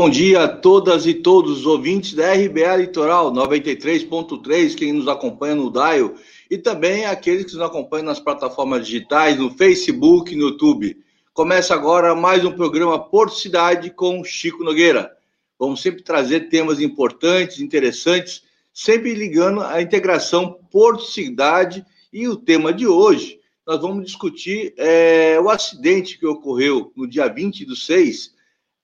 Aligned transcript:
Bom 0.00 0.08
dia 0.08 0.44
a 0.44 0.48
todas 0.48 1.06
e 1.06 1.12
todos 1.12 1.58
os 1.58 1.66
ouvintes 1.66 2.14
da 2.14 2.32
RBA 2.32 2.76
Litoral 2.76 3.32
93.3, 3.32 4.76
quem 4.76 4.92
nos 4.92 5.08
acompanha 5.08 5.56
no 5.56 5.72
Dial 5.72 6.14
e 6.48 6.56
também 6.56 7.04
aqueles 7.04 7.46
que 7.46 7.54
nos 7.54 7.62
acompanham 7.62 8.06
nas 8.06 8.20
plataformas 8.20 8.86
digitais, 8.86 9.36
no 9.36 9.50
Facebook, 9.50 10.36
no 10.36 10.50
YouTube. 10.50 10.96
Começa 11.34 11.74
agora 11.74 12.14
mais 12.14 12.44
um 12.44 12.52
programa 12.52 12.96
Porto 12.96 13.34
Cidade 13.34 13.90
com 13.90 14.22
Chico 14.22 14.62
Nogueira. 14.62 15.10
Vamos 15.58 15.82
sempre 15.82 16.04
trazer 16.04 16.48
temas 16.48 16.80
importantes, 16.80 17.58
interessantes, 17.58 18.44
sempre 18.72 19.14
ligando 19.14 19.62
a 19.62 19.82
integração 19.82 20.60
Porto 20.70 21.02
Cidade 21.02 21.84
e 22.12 22.28
o 22.28 22.36
tema 22.36 22.72
de 22.72 22.86
hoje. 22.86 23.40
Nós 23.66 23.80
vamos 23.80 24.06
discutir 24.06 24.74
é, 24.76 25.40
o 25.40 25.50
acidente 25.50 26.16
que 26.16 26.24
ocorreu 26.24 26.92
no 26.94 27.04
dia 27.04 27.26
20 27.26 27.64
do 27.64 27.74
6 27.74 28.37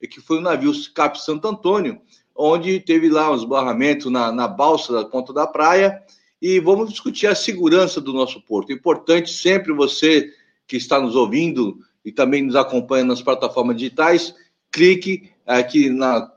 que 0.07 0.21
foi 0.21 0.39
o 0.39 0.43
navio 0.43 0.73
Cap 0.95 1.21
Santo 1.21 1.47
Antônio, 1.49 2.01
onde 2.35 2.81
teve 2.81 3.09
lá 3.09 3.31
um 3.31 3.37
esbarramento 3.37 4.11
na, 4.11 4.33
na 4.33 4.49
balsa 4.49 4.93
da 4.93 5.05
ponta 5.05 5.33
da 5.33 5.47
praia, 5.47 6.03
e 6.41 6.61
vamos 6.61 6.91
discutir 6.91 7.27
a 7.27 7.35
segurança 7.35 8.01
do 8.01 8.13
nosso 8.13 8.41
porto. 8.43 8.73
Importante 8.73 9.33
sempre 9.33 9.73
você 9.73 10.31
que 10.67 10.77
está 10.77 11.01
nos 11.01 11.15
ouvindo 11.17 11.79
e 12.05 12.13
também 12.13 12.43
nos 12.43 12.57
acompanha 12.57 13.05
nas 13.05 13.23
plataformas 13.23 13.77
digitais, 13.77 14.35
clique 14.71 15.31
aqui 15.47 15.89
na 15.89 16.31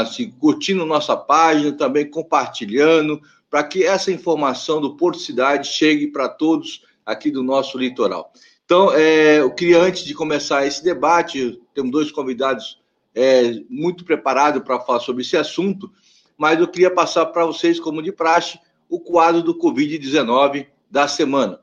assim, 0.00 0.30
curtindo 0.30 0.84
nossa 0.84 1.16
página, 1.16 1.72
também 1.72 2.10
compartilhando, 2.10 3.20
para 3.48 3.62
que 3.62 3.84
essa 3.84 4.10
informação 4.10 4.80
do 4.80 4.96
Porto 4.96 5.18
Cidade 5.18 5.68
chegue 5.68 6.08
para 6.08 6.28
todos 6.28 6.82
aqui 7.06 7.30
do 7.30 7.42
nosso 7.42 7.78
litoral. 7.78 8.32
Então, 8.64 8.92
é, 8.92 9.40
eu 9.40 9.54
queria, 9.54 9.80
antes 9.80 10.04
de 10.04 10.14
começar 10.14 10.66
esse 10.66 10.82
debate, 10.82 11.60
temos 11.74 11.92
dois 11.92 12.10
convidados 12.10 12.82
é, 13.14 13.60
muito 13.68 14.04
preparado 14.04 14.62
para 14.62 14.80
falar 14.80 15.00
sobre 15.00 15.22
esse 15.22 15.36
assunto, 15.36 15.92
mas 16.36 16.58
eu 16.58 16.68
queria 16.68 16.90
passar 16.90 17.26
para 17.26 17.46
vocês, 17.46 17.78
como 17.78 18.02
de 18.02 18.10
praxe, 18.10 18.58
o 18.88 18.98
quadro 18.98 19.42
do 19.42 19.58
Covid-19 19.58 20.66
da 20.90 21.06
semana. 21.06 21.60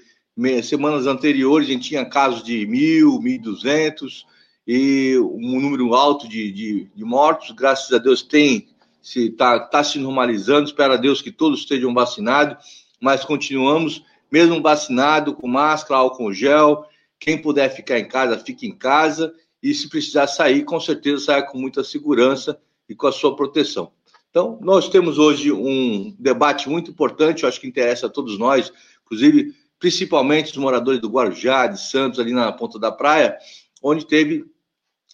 semanas 0.61 1.07
anteriores 1.07 1.67
a 1.67 1.71
gente 1.71 1.89
tinha 1.89 2.05
casos 2.05 2.43
de 2.43 2.67
mil, 2.67 3.19
mil 3.19 3.41
duzentos 3.41 4.27
e 4.67 5.17
um 5.17 5.59
número 5.59 5.95
alto 5.95 6.29
de, 6.29 6.51
de, 6.51 6.91
de, 6.95 7.03
mortos. 7.03 7.49
Graças 7.49 7.91
a 7.91 7.97
Deus 7.97 8.21
tem 8.21 8.67
se 9.01 9.29
está 9.29 9.59
tá 9.59 9.83
se 9.83 9.97
normalizando. 9.97 10.67
Espero 10.67 10.93
a 10.93 10.97
Deus 10.97 11.19
que 11.19 11.31
todos 11.31 11.61
estejam 11.61 11.95
vacinados, 11.95 12.63
mas 13.01 13.25
continuamos 13.25 14.03
mesmo 14.31 14.61
vacinado 14.61 15.33
com 15.33 15.47
máscara, 15.47 15.99
álcool 15.99 16.31
gel. 16.31 16.85
Quem 17.19 17.41
puder 17.41 17.75
ficar 17.75 17.97
em 17.97 18.07
casa, 18.07 18.37
fique 18.37 18.67
em 18.67 18.77
casa 18.77 19.33
e 19.63 19.73
se 19.73 19.89
precisar 19.89 20.27
sair, 20.27 20.63
com 20.63 20.79
certeza 20.79 21.25
saia 21.25 21.41
com 21.41 21.57
muita 21.57 21.83
segurança 21.83 22.61
e 22.87 22.93
com 22.93 23.07
a 23.07 23.11
sua 23.11 23.35
proteção. 23.35 23.91
Então, 24.31 24.57
nós 24.61 24.87
temos 24.87 25.19
hoje 25.19 25.51
um 25.51 26.15
debate 26.17 26.69
muito 26.69 26.89
importante, 26.89 27.43
eu 27.43 27.49
acho 27.49 27.59
que 27.59 27.67
interessa 27.67 28.07
a 28.07 28.09
todos 28.09 28.39
nós, 28.39 28.71
inclusive, 29.03 29.53
principalmente 29.77 30.51
os 30.51 30.57
moradores 30.57 31.01
do 31.01 31.09
Guarujá, 31.09 31.67
de 31.67 31.81
Santos, 31.81 32.17
ali 32.17 32.31
na 32.31 32.49
ponta 32.49 32.79
da 32.79 32.93
praia, 32.93 33.37
onde 33.83 34.07
teve, 34.07 34.45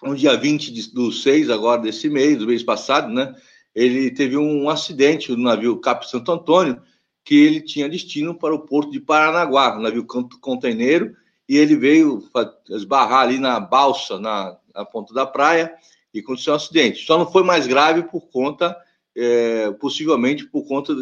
no 0.03 0.16
dia 0.16 0.38
20 0.38 0.94
do 0.94 1.11
6 1.11 1.50
agora 1.50 1.81
desse 1.81 2.07
mês, 2.07 2.38
do 2.38 2.45
mês 2.45 2.61
passado, 2.61 3.11
né, 3.11 3.35
ele 3.73 4.11
teve 4.11 4.38
um 4.38 4.69
acidente 4.69 5.31
no 5.31 5.38
navio 5.38 5.77
Cap 5.77 6.07
Santo 6.07 6.31
Antônio, 6.31 6.79
que 7.25 7.35
ele 7.35 7.59
tinha 7.59 7.89
destino 7.89 8.35
para 8.35 8.53
o 8.53 8.59
porto 8.59 8.91
de 8.91 9.00
Paranaguá, 9.00 9.77
um 9.77 9.81
navio 9.81 10.06
conteneiro, 10.39 11.16
e 11.50 11.57
ele 11.57 11.75
veio 11.75 12.23
esbarrar 12.69 13.22
ali 13.22 13.39
na 13.39 13.59
balsa, 13.59 14.19
na, 14.19 14.56
na 14.75 14.85
ponta 14.85 15.11
da 15.11 15.25
praia, 15.25 15.73
e 16.13 16.19
aconteceu 16.19 16.53
um 16.53 16.57
acidente. 16.57 17.03
Só 17.03 17.17
não 17.17 17.31
foi 17.31 17.44
mais 17.44 17.66
grave 17.66 18.03
por 18.03 18.22
conta 18.29 18.77
é, 19.17 19.72
possivelmente 19.72 20.45
por 20.45 20.67
conta 20.67 20.94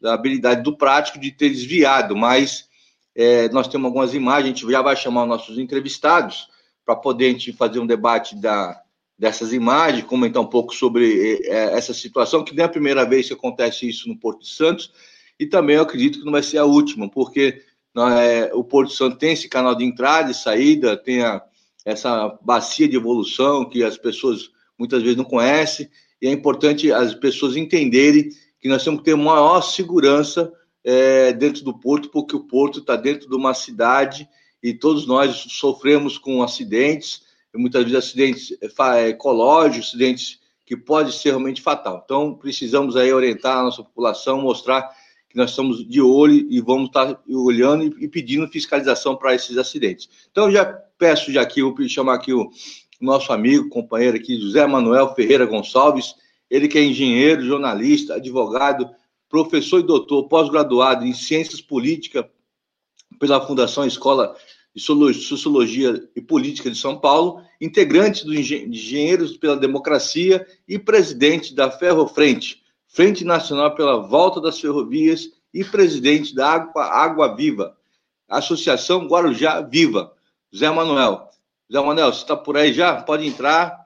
da 0.00 0.14
habilidade 0.14 0.62
do 0.62 0.74
prático 0.74 1.20
de 1.20 1.30
ter 1.30 1.50
desviado, 1.50 2.16
mas 2.16 2.68
é, 3.14 3.50
nós 3.50 3.68
temos 3.68 3.84
algumas 3.84 4.14
imagens, 4.14 4.44
a 4.44 4.48
gente 4.48 4.72
já 4.72 4.80
vai 4.80 4.96
chamar 4.96 5.24
os 5.24 5.28
nossos 5.28 5.58
entrevistados 5.58 6.48
para 6.86 6.96
poder 6.96 7.26
a 7.26 7.30
gente 7.32 7.52
fazer 7.52 7.78
um 7.78 7.86
debate 7.86 8.34
da, 8.34 8.80
dessas 9.18 9.52
imagens, 9.52 10.04
comentar 10.04 10.42
um 10.42 10.46
pouco 10.46 10.74
sobre 10.74 11.42
é, 11.44 11.76
essa 11.76 11.92
situação, 11.92 12.42
que 12.42 12.56
não 12.56 12.62
é 12.62 12.66
a 12.66 12.70
primeira 12.70 13.04
vez 13.04 13.26
que 13.26 13.34
acontece 13.34 13.86
isso 13.86 14.08
no 14.08 14.16
Porto 14.16 14.46
Santos, 14.46 14.90
e 15.38 15.44
também 15.44 15.76
eu 15.76 15.82
acredito 15.82 16.18
que 16.18 16.24
não 16.24 16.32
vai 16.32 16.42
ser 16.42 16.58
a 16.58 16.64
última, 16.64 17.10
porque 17.10 17.62
é, 17.94 18.50
o 18.54 18.64
Porto 18.64 18.92
Santo 18.92 19.18
tem 19.18 19.32
esse 19.32 19.48
canal 19.50 19.74
de 19.74 19.84
entrada 19.84 20.30
e 20.30 20.34
saída, 20.34 20.96
tem 20.96 21.22
a, 21.22 21.42
essa 21.84 22.38
bacia 22.40 22.88
de 22.88 22.96
evolução 22.96 23.68
que 23.68 23.82
as 23.82 23.98
pessoas 23.98 24.50
muitas 24.78 25.02
vezes 25.02 25.16
não 25.16 25.24
conhecem, 25.24 25.90
e 26.20 26.28
é 26.28 26.30
importante 26.30 26.92
as 26.92 27.14
pessoas 27.14 27.56
entenderem 27.56 28.30
que 28.60 28.68
nós 28.68 28.84
temos 28.84 29.00
que 29.00 29.06
ter 29.06 29.16
maior 29.16 29.62
segurança 29.62 30.52
é, 30.84 31.32
dentro 31.32 31.64
do 31.64 31.78
porto, 31.78 32.10
porque 32.10 32.36
o 32.36 32.44
porto 32.44 32.80
está 32.80 32.96
dentro 32.96 33.28
de 33.28 33.34
uma 33.34 33.54
cidade 33.54 34.28
e 34.62 34.74
todos 34.74 35.06
nós 35.06 35.46
sofremos 35.48 36.18
com 36.18 36.42
acidentes, 36.42 37.22
muitas 37.54 37.84
vezes 37.84 37.98
acidentes 37.98 38.58
é, 38.60 39.08
ecológicos, 39.08 39.88
acidentes 39.88 40.38
que 40.66 40.76
podem 40.76 41.12
ser 41.12 41.30
realmente 41.30 41.60
fatal. 41.60 42.02
Então, 42.04 42.34
precisamos 42.34 42.96
aí 42.96 43.12
orientar 43.12 43.58
a 43.58 43.62
nossa 43.62 43.82
população, 43.82 44.40
mostrar 44.40 44.88
que 45.28 45.36
nós 45.36 45.50
estamos 45.50 45.88
de 45.88 46.00
olho 46.00 46.46
e 46.50 46.60
vamos 46.60 46.88
estar 46.88 47.20
olhando 47.28 47.96
e 48.00 48.06
pedindo 48.08 48.46
fiscalização 48.48 49.16
para 49.16 49.34
esses 49.34 49.56
acidentes. 49.56 50.08
Então, 50.30 50.50
já 50.50 50.64
peço 50.64 51.32
já 51.32 51.40
aqui, 51.40 51.62
vou 51.62 51.74
chamar 51.88 52.14
aqui 52.14 52.32
o 52.32 52.50
nosso 53.00 53.32
amigo, 53.32 53.68
companheiro 53.68 54.16
aqui, 54.16 54.40
José 54.40 54.66
Manuel 54.66 55.14
Ferreira 55.14 55.46
Gonçalves, 55.46 56.14
ele 56.50 56.68
que 56.68 56.78
é 56.78 56.84
engenheiro, 56.84 57.44
jornalista, 57.44 58.14
advogado, 58.14 58.88
professor 59.28 59.80
e 59.80 59.84
doutor, 59.84 60.28
pós-graduado 60.28 61.06
em 61.06 61.14
Ciências 61.14 61.60
Políticas 61.60 62.24
pela 63.18 63.44
Fundação 63.46 63.86
Escola 63.86 64.36
de 64.74 64.82
Sociologia 64.82 66.08
e 66.14 66.20
Política 66.20 66.70
de 66.70 66.76
São 66.76 66.98
Paulo, 66.98 67.42
integrante 67.60 68.24
do 68.24 68.34
Engenheiros 68.34 69.36
pela 69.36 69.56
Democracia 69.56 70.46
e 70.66 70.78
presidente 70.78 71.54
da 71.54 71.70
Ferro 71.70 72.06
Frente, 72.06 72.62
Frente 72.86 73.24
Nacional 73.24 73.74
pela 73.74 74.06
Volta 74.06 74.40
das 74.40 74.60
Ferrovias 74.60 75.30
e 75.52 75.64
presidente 75.64 76.34
da 76.34 76.48
Água, 76.48 76.84
Água 76.84 77.34
Viva, 77.34 77.76
Associação 78.28 79.06
Guarujá 79.06 79.60
Viva. 79.60 80.12
Zé 80.54 80.68
Manuel, 80.68 81.29
Zé 81.72 81.80
Manel, 81.80 82.12
você 82.12 82.22
está 82.22 82.36
por 82.36 82.56
aí 82.56 82.72
já? 82.72 83.00
Pode 83.00 83.24
entrar. 83.24 83.78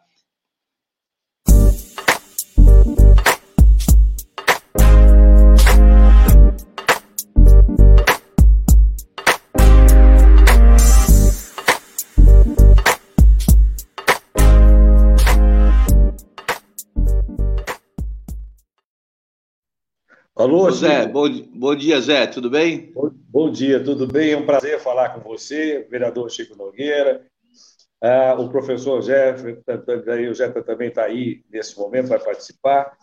Alô, 20.35 20.71
Zé. 20.71 21.07
Bom, 21.07 21.29
bom, 21.55 21.77
dia, 21.77 22.01
Zé. 22.01 22.27
Tudo 22.27 22.49
bem? 22.49 22.93
Bom, 22.93 23.11
bom, 23.29 23.51
dia, 23.51 23.85
tudo 23.85 24.07
bem? 24.07 24.33
É 24.33 24.37
um 24.39 24.47
prazer 24.47 24.81
falar 24.81 25.11
com 25.11 25.21
você, 25.21 25.87
vereador 25.91 26.31
Chico 26.31 26.57
Nogueira, 26.57 27.27
ah, 28.03 28.35
o 28.39 28.49
professor 28.51 29.01
Jeff, 29.01 29.43
o 29.47 30.33
Jeff 30.33 30.63
também 30.65 30.89
está 30.89 31.05
aí 31.05 31.43
nesse 31.51 31.79
momento, 31.79 32.09
vai 32.09 32.19
participar. 32.19 32.97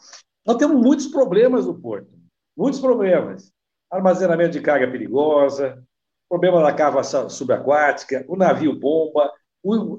Nós 0.46 0.58
temos 0.58 0.80
muitos 0.80 1.08
problemas 1.08 1.66
no 1.66 1.80
porto, 1.80 2.10
muitos 2.56 2.80
problemas. 2.80 3.52
Armazenamento 3.90 4.52
de 4.52 4.62
carga 4.62 4.90
perigosa, 4.90 5.84
problema 6.30 6.62
da 6.62 6.74
cava 6.74 7.04
subaquática, 7.04 8.24
o 8.28 8.38
navio 8.38 8.80
bomba, 8.80 9.30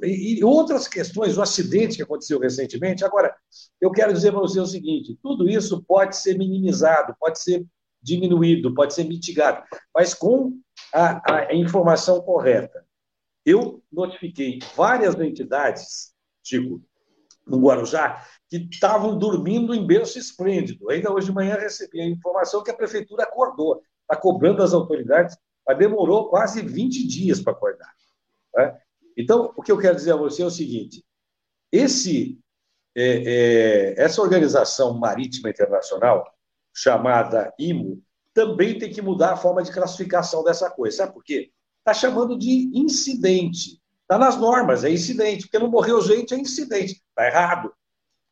e 0.03 0.43
outras 0.45 0.89
questões, 0.89 1.39
o 1.39 1.43
acidente 1.43 1.97
que 1.97 2.03
aconteceu 2.03 2.41
recentemente. 2.41 3.05
Agora, 3.05 3.33
eu 3.81 3.93
quero 3.93 4.13
dizer 4.13 4.33
para 4.33 4.41
você 4.41 4.59
o 4.59 4.67
seguinte: 4.67 5.17
tudo 5.23 5.49
isso 5.49 5.85
pode 5.85 6.17
ser 6.17 6.37
minimizado, 6.37 7.15
pode 7.21 7.41
ser 7.41 7.65
diminuído, 8.03 8.75
pode 8.75 8.95
ser 8.95 9.05
mitigado, 9.05 9.63
mas 9.95 10.13
com 10.15 10.59
a, 10.93 11.49
a 11.51 11.55
informação 11.55 12.21
correta. 12.21 12.85
Eu 13.45 13.83
notifiquei 13.91 14.59
várias 14.77 15.19
entidades, 15.19 16.15
Chico, 16.43 16.81
no 17.47 17.61
Guarujá, 17.61 18.25
que 18.49 18.69
estavam 18.71 19.19
dormindo 19.19 19.75
em 19.75 19.87
berço 19.87 20.19
esplêndido. 20.19 20.91
Ainda 20.91 21.13
hoje 21.13 21.27
de 21.27 21.33
manhã 21.33 21.57
recebi 21.57 22.01
a 22.01 22.07
informação 22.07 22.63
que 22.63 22.71
a 22.71 22.77
prefeitura 22.77 23.25
acordou, 23.25 23.83
está 24.03 24.17
cobrando 24.17 24.63
as 24.63 24.73
autoridades, 24.73 25.37
mas 25.67 25.79
demorou 25.79 26.29
quase 26.29 26.63
20 26.63 27.07
dias 27.07 27.41
para 27.41 27.53
acordar. 27.53 27.93
Né? 28.55 28.79
Então, 29.17 29.53
o 29.57 29.63
que 29.63 29.73
eu 29.73 29.79
quero 29.79 29.97
dizer 29.97 30.13
a 30.13 30.17
você 30.17 30.43
é 30.43 30.47
o 30.47 30.51
seguinte: 30.51 31.05
esse, 31.71 32.39
é, 32.95 33.95
é, 33.97 34.03
essa 34.03 34.23
organização 34.23 34.99
marítima 34.99 35.51
internacional, 35.51 36.33
chamada 36.75 37.53
IMO, 37.59 38.03
também 38.33 38.79
tem 38.79 38.91
que 38.91 39.03
mudar 39.03 39.33
a 39.33 39.37
forma 39.37 39.63
de 39.63 39.73
classificação 39.73 40.43
dessa 40.43 40.71
coisa. 40.71 40.99
Sabe 40.99 41.13
por 41.13 41.23
quê? 41.23 41.51
Está 41.83 41.93
chamando 41.93 42.39
de 42.39 42.71
incidente. 42.73 43.81
Está 44.03 44.17
nas 44.17 44.37
normas, 44.39 44.85
é 44.85 44.91
incidente, 44.91 45.43
porque 45.43 45.59
não 45.59 45.71
morreu 45.71 46.01
gente, 46.01 46.33
é 46.33 46.39
incidente. 46.39 47.03
Está 47.09 47.27
errado. 47.27 47.73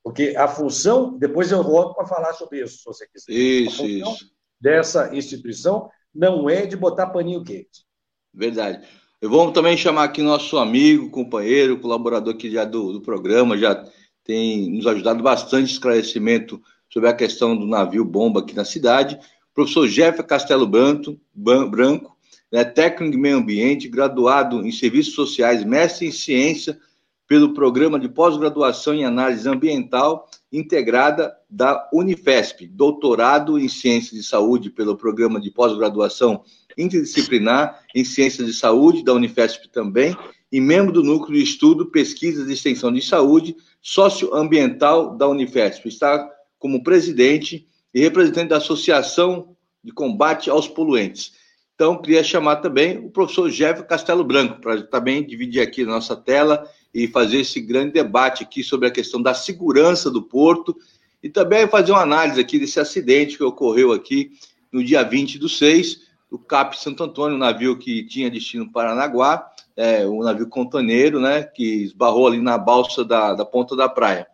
Porque 0.05 0.35
a 0.37 0.47
função, 0.47 1.19
depois 1.19 1.51
eu 1.51 1.63
volto 1.63 1.95
para 1.95 2.07
falar 2.07 2.33
sobre 2.35 2.63
isso, 2.63 2.79
se 2.79 2.85
você 2.85 3.07
quiser. 3.09 3.33
Isso, 3.33 3.85
isso. 3.85 4.31
Dessa 4.61 5.15
instituição 5.15 5.91
não 6.15 6.49
é 6.49 6.65
de 6.65 6.77
botar 6.77 7.09
paninho 7.09 7.43
quente. 7.43 7.85
Verdade. 8.33 8.87
Eu 9.21 9.29
vou 9.29 9.53
também 9.53 9.77
chamar 9.77 10.05
aqui 10.05 10.23
nosso 10.23 10.57
amigo, 10.57 11.11
companheiro, 11.11 11.79
colaborador 11.81 12.35
aqui 12.35 12.51
já 12.51 12.65
do, 12.65 12.93
do 12.93 13.01
programa, 13.01 13.59
já 13.59 13.85
tem 14.25 14.71
nos 14.71 14.87
ajudado 14.87 15.23
bastante 15.23 15.73
esclarecimento 15.73 16.63
sobre 16.89 17.09
a 17.09 17.15
questão 17.15 17.57
do 17.57 17.67
navio 17.67 18.05
bomba 18.05 18.41
aqui 18.41 18.55
na 18.55 18.65
cidade. 18.65 19.19
Professor 19.53 19.89
Jeff 19.89 20.23
Castelo 20.23 20.67
Branco, 20.67 21.21
Branco 21.35 22.10
né, 22.51 22.65
técnico 22.65 23.17
em 23.17 23.21
meio 23.21 23.39
ambiente, 23.39 23.89
graduado 23.89 24.67
em 24.67 24.73
serviços 24.73 25.15
sociais, 25.15 25.65
mestre 25.65 26.07
em 26.07 26.13
ciência 26.13 26.79
pelo 27.27 27.55
programa 27.55 27.99
de 27.99 28.09
pós-graduação 28.09 28.93
em 28.93 29.05
análise 29.05 29.49
ambiental 29.49 30.29
integrada 30.53 31.33
da 31.49 31.89
Unifesp, 31.93 32.67
doutorado 32.67 33.57
em 33.57 33.69
ciências 33.69 34.21
de 34.21 34.27
saúde 34.27 34.69
pelo 34.69 34.97
programa 34.97 35.41
de 35.41 35.51
pós-graduação 35.51 36.43
interdisciplinar 36.77 37.85
em 37.95 38.05
Ciências 38.05 38.47
de 38.47 38.53
Saúde, 38.53 39.05
da 39.05 39.13
Unifesp 39.13 39.69
também, 39.69 40.17
e 40.51 40.61
membro 40.61 40.93
do 40.93 41.05
Núcleo 41.05 41.39
de 41.39 41.45
Estudo, 41.45 41.87
Pesquisas 41.87 42.49
e 42.49 42.53
Extensão 42.53 42.93
de 42.93 43.01
Saúde 43.01 43.57
Socioambiental 43.81 45.17
da 45.17 45.29
Unifesp. 45.29 45.89
Está 45.89 46.29
como 46.59 46.83
presidente 46.83 47.67
e 47.95 48.01
representante 48.01 48.49
da 48.49 48.57
Associação 48.57 49.57
de 49.83 49.93
Combate 49.93 50.51
aos 50.51 50.67
Poluentes. 50.67 51.33
Então, 51.81 51.97
queria 51.97 52.23
chamar 52.23 52.57
também 52.57 52.99
o 52.99 53.09
professor 53.09 53.49
Jeff 53.49 53.85
Castelo 53.85 54.23
Branco, 54.23 54.61
para 54.61 54.83
também 54.83 55.27
dividir 55.27 55.63
aqui 55.63 55.83
na 55.83 55.93
nossa 55.93 56.15
tela 56.15 56.71
e 56.93 57.09
fazer 57.09 57.41
esse 57.41 57.59
grande 57.59 57.93
debate 57.93 58.43
aqui 58.43 58.63
sobre 58.63 58.87
a 58.87 58.91
questão 58.91 59.23
da 59.23 59.33
segurança 59.33 60.11
do 60.11 60.21
porto 60.21 60.77
e 61.23 61.31
também 61.31 61.67
fazer 61.67 61.93
uma 61.93 62.03
análise 62.03 62.39
aqui 62.39 62.59
desse 62.59 62.79
acidente 62.79 63.39
que 63.39 63.43
ocorreu 63.43 63.93
aqui 63.93 64.33
no 64.71 64.85
dia 64.85 65.03
20 65.03 65.39
do 65.39 65.49
6, 65.49 66.03
o 66.31 66.39
CAP 66.39 66.79
Santo 66.79 67.03
Antônio, 67.03 67.37
um 67.37 67.41
navio 67.41 67.79
que 67.79 68.05
tinha 68.05 68.31
destino 68.31 68.71
Paranaguá, 68.71 69.51
é, 69.75 70.07
um 70.07 70.23
navio 70.23 70.51
contaneiro, 70.51 71.19
né, 71.19 71.45
que 71.45 71.85
esbarrou 71.85 72.27
ali 72.27 72.43
na 72.43 72.59
balsa 72.59 73.03
da, 73.03 73.33
da 73.33 73.47
ponta 73.47 73.75
da 73.75 73.89
praia. 73.89 74.27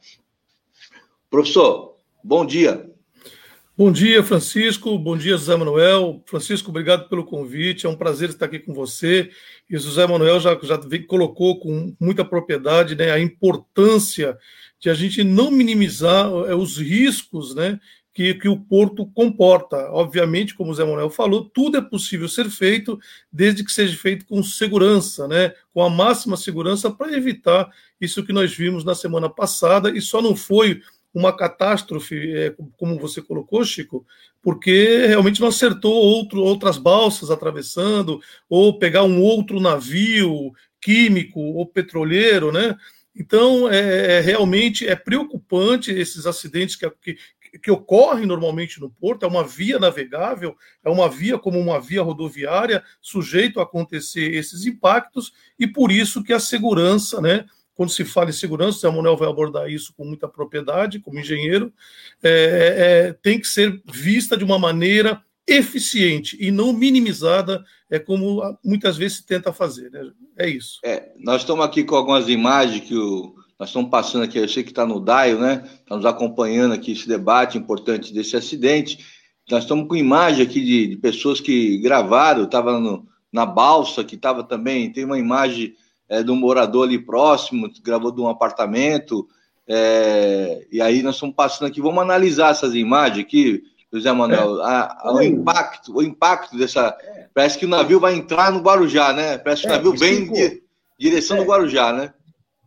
Professor, 1.30 1.94
bom 2.24 2.44
dia. 2.44 2.92
Bom 3.78 3.92
dia, 3.92 4.22
Francisco. 4.22 4.98
Bom 4.98 5.18
dia, 5.18 5.36
José 5.36 5.54
Manuel. 5.54 6.22
Francisco, 6.24 6.70
obrigado 6.70 7.10
pelo 7.10 7.26
convite. 7.26 7.84
É 7.84 7.88
um 7.90 7.94
prazer 7.94 8.30
estar 8.30 8.46
aqui 8.46 8.58
com 8.58 8.72
você. 8.72 9.28
E 9.68 9.76
o 9.76 9.78
José 9.78 10.06
Manuel 10.06 10.40
já, 10.40 10.58
já 10.62 10.80
colocou 11.06 11.60
com 11.60 11.94
muita 12.00 12.24
propriedade 12.24 12.94
né, 12.94 13.10
a 13.10 13.20
importância 13.20 14.38
de 14.80 14.88
a 14.88 14.94
gente 14.94 15.22
não 15.22 15.50
minimizar 15.50 16.26
é, 16.48 16.54
os 16.54 16.78
riscos 16.78 17.54
né, 17.54 17.78
que, 18.14 18.32
que 18.32 18.48
o 18.48 18.58
porto 18.58 19.04
comporta. 19.08 19.76
Obviamente, 19.90 20.54
como 20.54 20.70
o 20.70 20.74
Zé 20.74 20.82
Manuel 20.82 21.10
falou, 21.10 21.44
tudo 21.44 21.76
é 21.76 21.82
possível 21.82 22.30
ser 22.30 22.48
feito 22.48 22.98
desde 23.30 23.62
que 23.62 23.70
seja 23.70 23.94
feito 23.94 24.24
com 24.24 24.42
segurança, 24.42 25.28
né? 25.28 25.52
com 25.74 25.82
a 25.82 25.90
máxima 25.90 26.38
segurança 26.38 26.90
para 26.90 27.14
evitar 27.14 27.70
isso 28.00 28.24
que 28.24 28.32
nós 28.32 28.56
vimos 28.56 28.84
na 28.84 28.94
semana 28.94 29.28
passada, 29.28 29.90
e 29.90 30.00
só 30.00 30.22
não 30.22 30.34
foi 30.34 30.80
uma 31.16 31.34
catástrofe, 31.34 32.36
é, 32.36 32.54
como 32.76 32.98
você 32.98 33.22
colocou, 33.22 33.64
Chico, 33.64 34.04
porque 34.42 35.06
realmente 35.06 35.40
não 35.40 35.48
acertou 35.48 35.94
outro, 35.94 36.42
outras 36.42 36.76
balsas 36.76 37.30
atravessando, 37.30 38.20
ou 38.50 38.78
pegar 38.78 39.02
um 39.02 39.22
outro 39.22 39.58
navio 39.58 40.52
químico 40.78 41.40
ou 41.40 41.64
petroleiro, 41.64 42.52
né? 42.52 42.76
Então, 43.18 43.66
é, 43.66 44.18
é 44.18 44.20
realmente 44.20 44.86
é 44.86 44.94
preocupante 44.94 45.90
esses 45.90 46.26
acidentes 46.26 46.76
que, 46.76 46.90
que, 47.00 47.16
que 47.62 47.70
ocorre 47.70 48.26
normalmente 48.26 48.78
no 48.78 48.90
porto, 48.90 49.24
é 49.24 49.26
uma 49.26 49.42
via 49.42 49.78
navegável, 49.78 50.54
é 50.84 50.90
uma 50.90 51.08
via 51.08 51.38
como 51.38 51.58
uma 51.58 51.80
via 51.80 52.02
rodoviária, 52.02 52.84
sujeito 53.00 53.58
a 53.58 53.62
acontecer 53.62 54.34
esses 54.34 54.66
impactos, 54.66 55.32
e 55.58 55.66
por 55.66 55.90
isso 55.90 56.22
que 56.22 56.34
a 56.34 56.38
segurança, 56.38 57.22
né, 57.22 57.46
quando 57.76 57.90
se 57.90 58.04
fala 58.04 58.30
em 58.30 58.32
segurança, 58.32 58.78
o 58.78 58.80
Samuel 58.80 59.16
vai 59.16 59.28
abordar 59.28 59.70
isso 59.70 59.92
com 59.94 60.04
muita 60.04 60.26
propriedade, 60.26 60.98
como 60.98 61.20
engenheiro, 61.20 61.72
é, 62.22 63.10
é, 63.10 63.12
tem 63.12 63.38
que 63.38 63.46
ser 63.46 63.80
vista 63.84 64.36
de 64.36 64.42
uma 64.42 64.58
maneira 64.58 65.22
eficiente 65.46 66.36
e 66.40 66.50
não 66.50 66.72
minimizada, 66.72 67.64
é 67.88 68.00
como 68.00 68.42
muitas 68.64 68.96
vezes 68.96 69.18
se 69.18 69.26
tenta 69.26 69.52
fazer. 69.52 69.90
Né? 69.92 70.10
É 70.36 70.48
isso. 70.48 70.80
É, 70.84 71.12
nós 71.18 71.42
estamos 71.42 71.64
aqui 71.64 71.84
com 71.84 71.94
algumas 71.94 72.28
imagens 72.28 72.82
que 72.82 72.96
o 72.96 73.36
nós 73.58 73.70
estamos 73.70 73.90
passando 73.90 74.24
aqui, 74.24 74.38
eu 74.38 74.48
sei 74.48 74.62
que 74.62 74.70
está 74.70 74.84
no 74.84 75.00
DAIO, 75.00 75.40
né? 75.40 75.66
Está 75.80 75.96
nos 75.96 76.04
acompanhando 76.04 76.74
aqui 76.74 76.92
esse 76.92 77.08
debate 77.08 77.56
importante 77.56 78.12
desse 78.12 78.36
acidente. 78.36 78.98
Nós 79.50 79.62
estamos 79.64 79.88
com 79.88 79.96
imagem 79.96 80.44
aqui 80.44 80.62
de, 80.62 80.86
de 80.88 80.96
pessoas 80.96 81.40
que 81.40 81.78
gravaram, 81.78 82.44
estava 82.44 82.78
na 83.32 83.46
balsa, 83.46 84.04
que 84.04 84.14
estava 84.14 84.44
também, 84.44 84.92
tem 84.92 85.06
uma 85.06 85.18
imagem 85.18 85.74
é, 86.08 86.22
de 86.22 86.30
um 86.30 86.36
morador 86.36 86.86
ali 86.86 86.98
próximo, 86.98 87.70
gravou 87.82 88.12
de 88.12 88.20
um 88.20 88.28
apartamento. 88.28 89.26
É, 89.68 90.66
e 90.70 90.80
aí 90.80 91.02
nós 91.02 91.16
estamos 91.16 91.34
passando 91.34 91.68
aqui, 91.68 91.80
vamos 91.80 92.02
analisar 92.02 92.52
essas 92.52 92.74
imagens 92.74 93.24
aqui, 93.24 93.62
José 93.92 94.12
Manuel, 94.12 94.60
é. 94.60 94.64
a, 94.64 94.98
a, 95.00 95.14
o 95.14 95.22
impacto, 95.22 95.96
o 95.96 96.02
impacto 96.02 96.56
dessa. 96.56 96.96
Parece 97.34 97.58
que 97.58 97.66
o 97.66 97.68
navio 97.68 97.98
vai 98.00 98.14
entrar 98.14 98.52
no 98.52 98.60
Guarujá, 98.60 99.12
né? 99.12 99.38
Parece 99.38 99.62
que 99.62 99.68
o 99.68 99.72
é, 99.72 99.76
navio 99.76 99.96
vem 99.96 100.24
em 100.24 100.62
direção 100.98 101.36
do 101.36 101.42
é. 101.42 101.46
Guarujá, 101.46 101.92
né? 101.92 102.12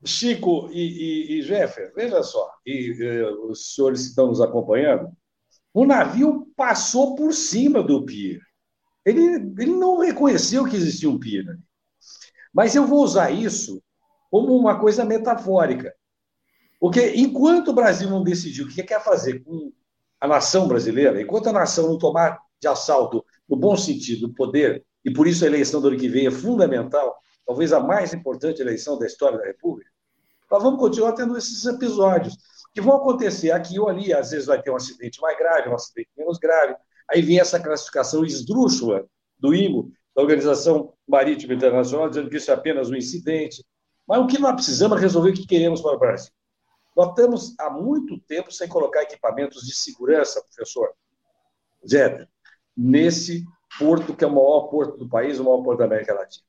Chico 0.04 0.70
e, 0.72 0.82
e, 0.82 1.40
e 1.40 1.42
Jeffer, 1.42 1.92
veja 1.94 2.24
só, 2.24 2.50
e, 2.66 2.96
e 2.98 3.24
os 3.50 3.74
senhores 3.74 4.02
que 4.02 4.08
estão 4.10 4.28
nos 4.28 4.40
acompanhando, 4.40 5.10
o 5.74 5.86
navio 5.86 6.48
passou 6.56 7.16
por 7.16 7.34
cima 7.34 7.84
do 7.84 8.06
pier. 8.06 8.40
Ele, 9.06 9.54
ele 9.58 9.72
não 9.72 10.00
reconheceu 10.00 10.66
que 10.66 10.76
existia 10.76 11.10
um 11.10 11.20
pier. 11.20 11.46
Mas 12.54 12.76
eu 12.76 12.86
vou 12.86 13.04
usar 13.04 13.32
isso 13.32 13.82
como 14.30 14.56
uma 14.56 14.80
coisa 14.80 15.06
metafórica. 15.06 15.94
Porque 16.80 17.14
enquanto 17.16 17.70
o 17.70 17.74
Brasil 17.74 18.10
não 18.10 18.24
decidiu 18.24 18.66
o 18.66 18.70
que 18.70 18.84
quer 18.84 19.04
fazer 19.04 19.44
com 19.44 19.72
a 20.20 20.28
nação 20.28 20.68
brasileira, 20.68 21.22
enquanto 21.22 21.48
a 21.48 21.54
nação 21.54 21.88
não 21.88 21.98
tomar 21.98 22.40
de 22.60 22.68
assalto, 22.68 23.24
no 23.48 23.56
bom 23.56 23.76
sentido, 23.76 24.28
o 24.28 24.34
poder, 24.34 24.86
e 25.04 25.12
por 25.12 25.28
isso 25.28 25.44
a 25.44 25.48
eleição 25.48 25.82
do 25.82 25.88
ano 25.88 25.98
que 25.98 26.10
vem 26.10 26.28
é 26.28 26.32
fundamental, 26.32 27.18
talvez 27.46 27.74
a 27.74 27.80
mais 27.80 28.14
importante 28.14 28.62
eleição 28.62 28.98
da 28.98 29.06
história 29.06 29.38
da 29.38 29.46
República, 29.46 29.90
nós 30.50 30.64
vamos 30.64 30.80
continuar 30.80 31.14
tendo 31.14 31.38
esses 31.38 31.66
episódios 31.66 32.36
que 32.74 32.82
vão 32.82 32.98
acontecer 32.98 33.52
aqui 33.52 33.80
ou 33.80 33.88
ali. 33.88 34.14
Às 34.14 34.32
vezes 34.32 34.48
vai 34.48 34.62
ter 34.62 34.72
um 34.72 34.76
acidente 34.76 35.22
mais 35.22 35.38
grave, 35.38 35.70
um 35.70 35.76
acidente 35.76 36.10
menos 36.18 36.38
grave. 36.38 36.76
Aí 37.10 37.22
vem 37.22 37.40
essa 37.40 37.60
classificação 37.60 38.26
esdrúxula 38.26 39.06
do 39.38 39.54
IMO, 39.54 39.92
da 40.20 40.24
Organização 40.24 40.94
Marítima 41.08 41.54
Internacional, 41.54 42.10
dizendo 42.10 42.30
que 42.30 42.36
isso 42.36 42.52
é 42.52 42.54
apenas 42.54 42.90
um 42.90 42.96
incidente. 42.96 43.66
Mas 44.06 44.20
o 44.20 44.28
que 44.28 44.38
nós 44.38 44.54
precisamos 44.54 44.98
é 44.98 45.02
resolver 45.02 45.30
o 45.30 45.34
que 45.34 45.48
queremos 45.48 45.82
para 45.82 45.96
o 45.96 46.00
Brasil. 46.00 46.34
Nós 46.96 47.10
estamos 47.10 47.56
há 47.58 47.70
muito 47.70 48.20
tempo 48.22 48.52
sem 48.52 48.68
colocar 48.68 49.04
equipamentos 49.04 49.62
de 49.62 49.74
segurança, 49.74 50.42
professor. 50.42 50.90
Zé, 51.90 52.28
nesse 52.76 53.46
porto 53.78 54.14
que 54.14 54.26
é 54.26 54.28
o 54.28 54.36
maior 54.36 54.68
porto 54.68 54.98
do 54.98 55.08
país, 55.08 55.40
o 55.40 55.44
maior 55.46 55.64
porto 55.64 55.80
da 55.80 55.86
América 55.86 56.14
Latina. 56.14 56.44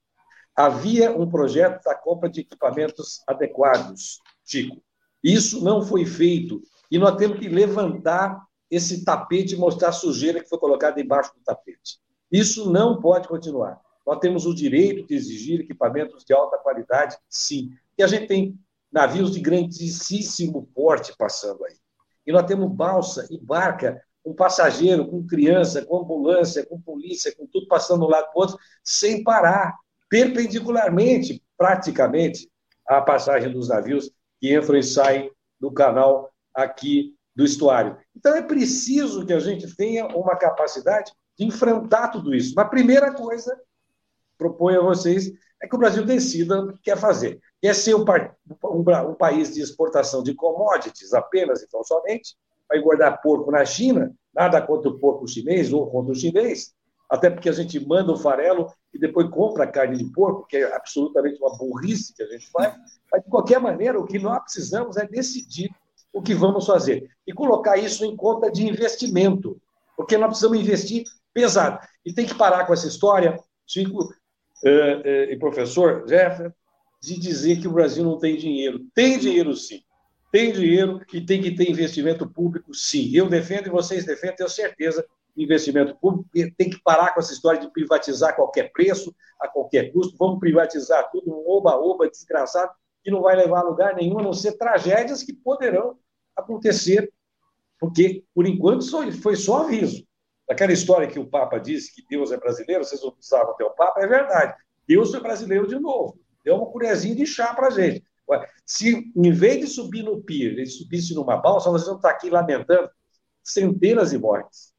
Havia 0.56 1.12
um 1.16 1.30
projeto 1.30 1.80
da 1.84 1.94
compra 1.94 2.28
de 2.28 2.40
equipamentos 2.40 3.22
adequados, 3.28 4.18
Chico. 4.44 4.82
Isso 5.22 5.62
não 5.62 5.82
foi 5.82 6.04
feito 6.04 6.60
e 6.90 6.98
nós 6.98 7.14
temos 7.16 7.38
que 7.38 7.48
levantar 7.48 8.42
esse 8.68 9.04
tapete 9.04 9.54
e 9.54 9.58
mostrar 9.58 9.90
a 9.90 9.92
sujeira 9.92 10.40
que 10.42 10.48
foi 10.48 10.58
colocada 10.58 11.00
embaixo 11.00 11.32
do 11.34 11.44
tapete. 11.44 12.00
Isso 12.30 12.70
não 12.70 13.00
pode 13.00 13.28
continuar. 13.28 13.80
Nós 14.06 14.18
temos 14.18 14.46
o 14.46 14.54
direito 14.54 15.06
de 15.06 15.14
exigir 15.14 15.60
equipamentos 15.60 16.24
de 16.24 16.32
alta 16.32 16.58
qualidade, 16.58 17.16
sim. 17.28 17.70
E 17.98 18.02
a 18.02 18.06
gente 18.06 18.26
tem 18.26 18.58
navios 18.90 19.32
de 19.32 19.40
grandíssimo 19.40 20.68
porte 20.74 21.14
passando 21.16 21.64
aí. 21.64 21.76
E 22.26 22.32
nós 22.32 22.44
temos 22.44 22.70
balsa 22.72 23.26
e 23.30 23.38
barca 23.38 24.02
com 24.22 24.34
passageiro, 24.34 25.08
com 25.08 25.26
criança, 25.26 25.84
com 25.84 25.98
ambulância, 25.98 26.64
com 26.66 26.80
polícia, 26.80 27.34
com 27.34 27.46
tudo 27.46 27.66
passando 27.68 28.00
de 28.00 28.06
um 28.06 28.10
lado 28.10 28.30
para 28.30 28.38
o 28.38 28.40
outro, 28.42 28.58
sem 28.84 29.22
parar, 29.22 29.76
perpendicularmente, 30.08 31.42
praticamente, 31.56 32.50
à 32.86 33.00
passagem 33.00 33.52
dos 33.52 33.68
navios 33.68 34.10
que 34.40 34.54
entram 34.54 34.76
e 34.76 34.82
saem 34.82 35.30
do 35.58 35.70
canal 35.70 36.30
aqui 36.54 37.14
do 37.34 37.44
estuário. 37.44 37.96
Então 38.14 38.34
é 38.34 38.42
preciso 38.42 39.24
que 39.24 39.32
a 39.32 39.38
gente 39.38 39.74
tenha 39.76 40.06
uma 40.08 40.36
capacidade 40.36 41.12
de 41.40 41.46
enfrentar 41.46 42.08
tudo 42.08 42.34
isso. 42.34 42.52
Mas 42.54 42.66
a 42.66 42.68
primeira 42.68 43.14
coisa, 43.14 43.58
proponho 44.36 44.80
a 44.80 44.84
vocês, 44.84 45.32
é 45.62 45.66
que 45.66 45.74
o 45.74 45.78
Brasil 45.78 46.04
decida 46.04 46.60
o 46.60 46.72
que 46.74 46.82
quer 46.82 46.98
fazer. 46.98 47.40
Quer 47.62 47.74
ser 47.74 47.94
um, 47.94 48.04
um, 48.64 48.84
um 49.08 49.14
país 49.14 49.54
de 49.54 49.62
exportação 49.62 50.22
de 50.22 50.34
commodities 50.34 51.14
apenas, 51.14 51.62
então 51.62 51.82
somente, 51.82 52.36
para 52.68 52.78
engordar 52.78 53.22
porco 53.22 53.50
na 53.50 53.64
China, 53.64 54.14
nada 54.34 54.60
contra 54.60 54.90
o 54.90 54.98
porco 54.98 55.26
chinês 55.26 55.72
ou 55.72 55.90
contra 55.90 56.12
o 56.12 56.14
chinês, 56.14 56.74
até 57.08 57.30
porque 57.30 57.48
a 57.48 57.52
gente 57.52 57.80
manda 57.84 58.12
o 58.12 58.18
farelo 58.18 58.70
e 58.92 58.98
depois 58.98 59.28
compra 59.30 59.64
a 59.64 59.66
carne 59.66 59.96
de 59.96 60.04
porco, 60.12 60.46
que 60.46 60.58
é 60.58 60.76
absolutamente 60.76 61.40
uma 61.40 61.56
burrice 61.56 62.14
que 62.14 62.22
a 62.22 62.26
gente 62.26 62.50
faz. 62.50 62.74
Mas, 63.10 63.24
de 63.24 63.30
qualquer 63.30 63.60
maneira, 63.60 63.98
o 63.98 64.04
que 64.04 64.18
nós 64.18 64.42
precisamos 64.42 64.96
é 64.98 65.06
decidir 65.06 65.70
o 66.12 66.20
que 66.20 66.34
vamos 66.34 66.66
fazer 66.66 67.08
e 67.26 67.32
colocar 67.32 67.78
isso 67.78 68.04
em 68.04 68.14
conta 68.14 68.50
de 68.50 68.66
investimento, 68.66 69.60
porque 69.96 70.16
nós 70.16 70.28
precisamos 70.28 70.58
investir 70.58 71.04
pesado. 71.32 71.78
E 72.04 72.12
tem 72.12 72.26
que 72.26 72.34
parar 72.34 72.66
com 72.66 72.72
essa 72.72 72.86
história, 72.86 73.38
Chico 73.66 74.12
eh, 74.64 75.02
eh, 75.04 75.32
e 75.32 75.38
professor 75.38 76.06
Jefferson, 76.08 76.52
de 77.02 77.18
dizer 77.18 77.60
que 77.60 77.68
o 77.68 77.72
Brasil 77.72 78.04
não 78.04 78.18
tem 78.18 78.36
dinheiro. 78.36 78.80
Tem 78.94 79.18
dinheiro, 79.18 79.54
sim. 79.54 79.82
Tem 80.30 80.52
dinheiro 80.52 81.00
e 81.12 81.20
tem 81.20 81.42
que 81.42 81.54
ter 81.54 81.68
investimento 81.68 82.28
público, 82.28 82.74
sim. 82.74 83.10
Eu 83.14 83.28
defendo 83.28 83.66
e 83.66 83.70
vocês 83.70 84.04
defendem, 84.04 84.36
tenho 84.36 84.48
certeza, 84.48 85.04
investimento 85.36 85.96
público. 85.96 86.28
Tem 86.56 86.70
que 86.70 86.80
parar 86.82 87.14
com 87.14 87.20
essa 87.20 87.32
história 87.32 87.60
de 87.60 87.72
privatizar 87.72 88.30
a 88.30 88.34
qualquer 88.34 88.70
preço, 88.70 89.14
a 89.40 89.48
qualquer 89.48 89.92
custo. 89.92 90.16
Vamos 90.18 90.38
privatizar 90.38 91.10
tudo, 91.10 91.30
um 91.30 91.48
oba-oba 91.48 92.08
desgraçado, 92.08 92.70
que 93.02 93.10
não 93.10 93.22
vai 93.22 93.34
levar 93.34 93.60
a 93.60 93.68
lugar 93.68 93.94
nenhum, 93.96 94.18
a 94.18 94.22
não 94.22 94.32
ser 94.32 94.52
tragédias 94.58 95.22
que 95.22 95.32
poderão 95.32 95.98
acontecer, 96.36 97.10
porque, 97.78 98.22
por 98.34 98.46
enquanto, 98.46 98.84
foi 99.20 99.36
só 99.36 99.64
aviso. 99.64 100.04
Aquela 100.50 100.72
história 100.72 101.06
que 101.06 101.18
o 101.18 101.26
Papa 101.26 101.58
disse 101.58 101.94
que 101.94 102.04
Deus 102.10 102.32
é 102.32 102.36
brasileiro, 102.36 102.84
vocês 102.84 103.00
não 103.00 103.12
precisavam 103.12 103.54
ter 103.54 103.62
o 103.62 103.70
Papa, 103.70 104.00
é 104.00 104.06
verdade. 104.08 104.54
Deus 104.86 105.14
é 105.14 105.20
brasileiro 105.20 105.68
de 105.68 105.78
novo. 105.78 106.18
Deu 106.44 106.56
uma 106.56 106.66
colherzinha 106.66 107.14
de 107.14 107.24
chá 107.24 107.54
para 107.54 107.68
a 107.68 107.70
gente. 107.70 108.02
Se, 108.66 109.12
em 109.14 109.32
vez 109.32 109.60
de 109.60 109.66
subir 109.68 110.02
no 110.02 110.20
pier, 110.20 110.52
ele 110.52 110.66
subisse 110.66 111.14
numa 111.14 111.36
balsa, 111.36 111.70
nós 111.70 111.84
vamos 111.84 111.98
estar 111.98 112.10
aqui 112.10 112.28
lamentando 112.28 112.90
centenas 113.44 114.10
de 114.10 114.18
mortes. 114.18 114.72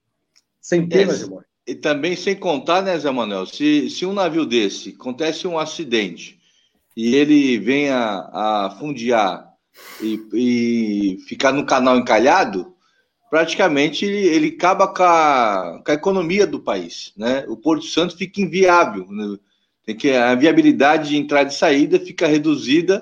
Centenas 0.60 1.20
de 1.20 1.30
mortes. 1.30 1.50
E 1.66 1.74
também, 1.74 2.18
sem 2.18 2.36
contar, 2.36 2.82
né, 2.82 2.98
Zé 3.00 3.10
Manuel, 3.10 3.46
se, 3.46 3.90
se 3.90 4.06
um 4.06 4.12
navio 4.12 4.46
desse 4.46 4.90
acontece 4.90 5.48
um 5.48 5.58
acidente 5.58 6.38
e 6.98 7.16
ele 7.16 7.58
vem 7.60 7.90
a, 7.90 8.76
fundear 8.78 9.50
e, 10.02 10.20
e 10.34 11.20
ficar 11.28 11.54
no 11.54 11.66
canal 11.66 11.98
encalhado, 11.98 12.76
praticamente 13.32 14.04
ele, 14.04 14.28
ele 14.28 14.48
acaba 14.50 14.90
com 14.90 15.04
a, 15.04 15.82
com 15.86 15.90
a, 15.90 15.96
economia 15.96 16.46
do 16.46 16.60
país. 16.60 17.14
Né? 17.16 17.46
O 17.48 17.56
Porto 17.56 17.86
Santo 17.86 18.18
fica 18.18 18.42
inviável. 18.42 19.08
Né? 19.10 19.38
Tem 19.86 19.96
que, 19.96 20.12
a 20.12 20.36
viabilidade 20.36 21.10
de 21.10 21.18
entrada 21.18 21.50
e 21.50 21.54
saída 21.54 21.98
fica 21.98 22.28
reduzida 22.28 23.02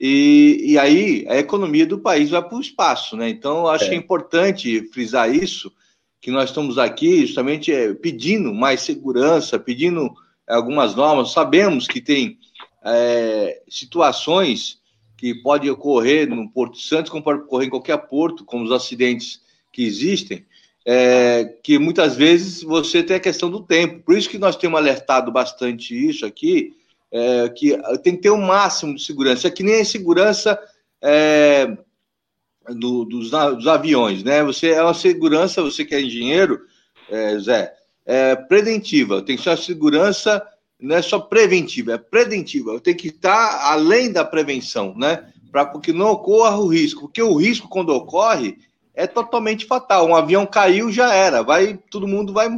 e, 0.00 0.62
e 0.64 0.78
aí 0.78 1.26
a 1.28 1.36
economia 1.36 1.86
do 1.86 1.98
país 1.98 2.30
vai 2.30 2.42
para 2.42 2.56
o 2.56 2.60
espaço, 2.60 3.16
né? 3.16 3.30
Então, 3.30 3.66
acho 3.66 3.84
é. 3.84 3.88
que 3.88 3.94
é 3.94 3.98
importante 3.98 4.82
frisar 4.92 5.34
isso, 5.34 5.72
que 6.20 6.30
nós 6.30 6.50
estamos 6.50 6.76
aqui 6.76 7.26
justamente 7.26 7.72
é, 7.72 7.94
pedindo 7.94 8.52
mais 8.52 8.82
segurança, 8.82 9.58
pedindo 9.58 10.12
algumas 10.46 10.94
normas. 10.94 11.32
Sabemos 11.32 11.86
que 11.86 12.00
tem 12.00 12.38
é, 12.84 13.62
situações 13.68 14.78
que 15.16 15.34
podem 15.34 15.70
ocorrer 15.70 16.28
no 16.28 16.50
Porto 16.50 16.78
Santo, 16.78 17.10
como 17.10 17.24
pode 17.24 17.40
ocorrer 17.40 17.68
em 17.68 17.70
qualquer 17.70 17.96
porto, 17.96 18.44
como 18.44 18.64
os 18.64 18.72
acidentes 18.72 19.45
que 19.76 19.84
existem, 19.84 20.42
é, 20.86 21.44
que 21.62 21.78
muitas 21.78 22.16
vezes 22.16 22.62
você 22.62 23.02
tem 23.02 23.16
a 23.16 23.20
questão 23.20 23.50
do 23.50 23.60
tempo. 23.60 24.02
Por 24.02 24.16
isso 24.16 24.30
que 24.30 24.38
nós 24.38 24.56
temos 24.56 24.80
alertado 24.80 25.30
bastante 25.30 25.94
isso 25.94 26.24
aqui, 26.24 26.74
é, 27.12 27.46
que 27.50 27.76
tem 28.02 28.16
que 28.16 28.22
ter 28.22 28.30
o 28.30 28.36
um 28.36 28.46
máximo 28.46 28.94
de 28.94 29.04
segurança. 29.04 29.48
É 29.48 29.50
que 29.50 29.62
nem 29.62 29.82
a 29.82 29.84
segurança 29.84 30.58
é, 31.02 31.76
do, 32.70 33.04
dos, 33.04 33.30
dos, 33.30 33.66
aviões, 33.66 34.24
né? 34.24 34.42
Você 34.44 34.68
é 34.70 34.82
uma 34.82 34.94
segurança, 34.94 35.62
você 35.62 35.84
que 35.84 35.94
é 35.94 36.00
engenheiro, 36.00 36.62
é, 37.10 37.38
Zé, 37.38 37.74
é 38.06 38.34
preventiva. 38.34 39.20
Tem 39.20 39.36
que 39.36 39.42
ser 39.42 39.50
uma 39.50 39.56
segurança, 39.58 40.42
não 40.80 40.96
é 40.96 41.02
só 41.02 41.18
preventiva, 41.18 41.92
é 41.92 41.98
preventiva. 41.98 42.80
Tem 42.80 42.94
que 42.94 43.08
estar 43.08 43.72
além 43.72 44.10
da 44.10 44.24
prevenção, 44.24 44.94
né? 44.96 45.30
Para 45.52 45.66
que 45.80 45.92
não 45.92 46.12
ocorra 46.12 46.56
o 46.56 46.66
risco. 46.66 47.02
Porque 47.02 47.22
o 47.22 47.34
risco, 47.34 47.68
quando 47.68 47.90
ocorre, 47.90 48.56
é 48.96 49.06
totalmente 49.06 49.66
fatal. 49.66 50.08
Um 50.08 50.16
avião 50.16 50.46
caiu, 50.46 50.90
já 50.90 51.14
era. 51.14 51.42
Vai, 51.42 51.78
todo 51.90 52.08
mundo 52.08 52.32
vai. 52.32 52.48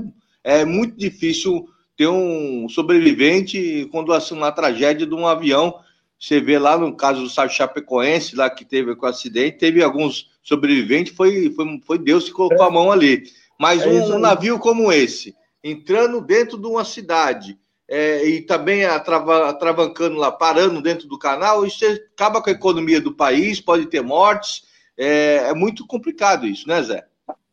É 0.45 0.64
muito 0.64 0.97
difícil 0.97 1.68
ter 1.97 2.07
um 2.07 2.68
sobrevivente 2.68 3.88
quando 3.90 4.12
assim, 4.12 4.37
uma 4.37 4.52
tragédia 4.52 5.04
de 5.04 5.14
um 5.14 5.26
avião. 5.26 5.80
Você 6.18 6.40
vê 6.40 6.59
lá 6.59 6.78
no 6.78 6.97
caso 6.97 7.23
do 7.23 7.28
Sábio 7.28 7.54
Chapecoense, 7.54 8.37
lá 8.37 8.49
que 8.49 8.64
teve 8.64 8.95
com 8.95 9.04
o 9.04 9.09
acidente, 9.09 9.59
teve 9.59 9.83
alguns 9.83 10.30
sobreviventes, 10.42 11.14
foi, 11.14 11.50
foi, 11.50 11.80
foi 11.85 11.99
Deus 11.99 12.25
que 12.25 12.30
colocou 12.33 12.64
a 12.64 12.71
mão 12.71 12.90
ali. 12.90 13.25
Mas 13.59 13.83
é 13.83 13.88
um, 13.88 14.14
um, 14.14 14.18
navio 14.18 14.59
como 14.59 14.92
esse, 14.92 15.35
entrando 15.62 16.21
dentro 16.21 16.57
de 16.57 16.66
uma 16.66 16.85
cidade 16.85 17.59
é, 17.88 18.25
e 18.26 18.42
também 18.42 18.85
atrava, 18.85 19.49
atravancando 19.49 20.16
lá, 20.16 20.30
parando 20.30 20.80
dentro 20.80 21.09
do 21.09 21.18
canal, 21.18 21.66
isso 21.66 21.85
acaba 22.14 22.40
com 22.40 22.50
a 22.50 22.52
economia 22.52 23.00
do 23.00 23.14
país, 23.14 23.61
pode 23.61 23.87
ter 23.87 24.02
mortes. 24.02 24.68
É, 24.99 25.37
é 25.37 25.55
muito 25.55 25.87
complicado 25.87 26.47
isso, 26.47 26.67
né, 26.67 26.83
Zé? 26.83 27.07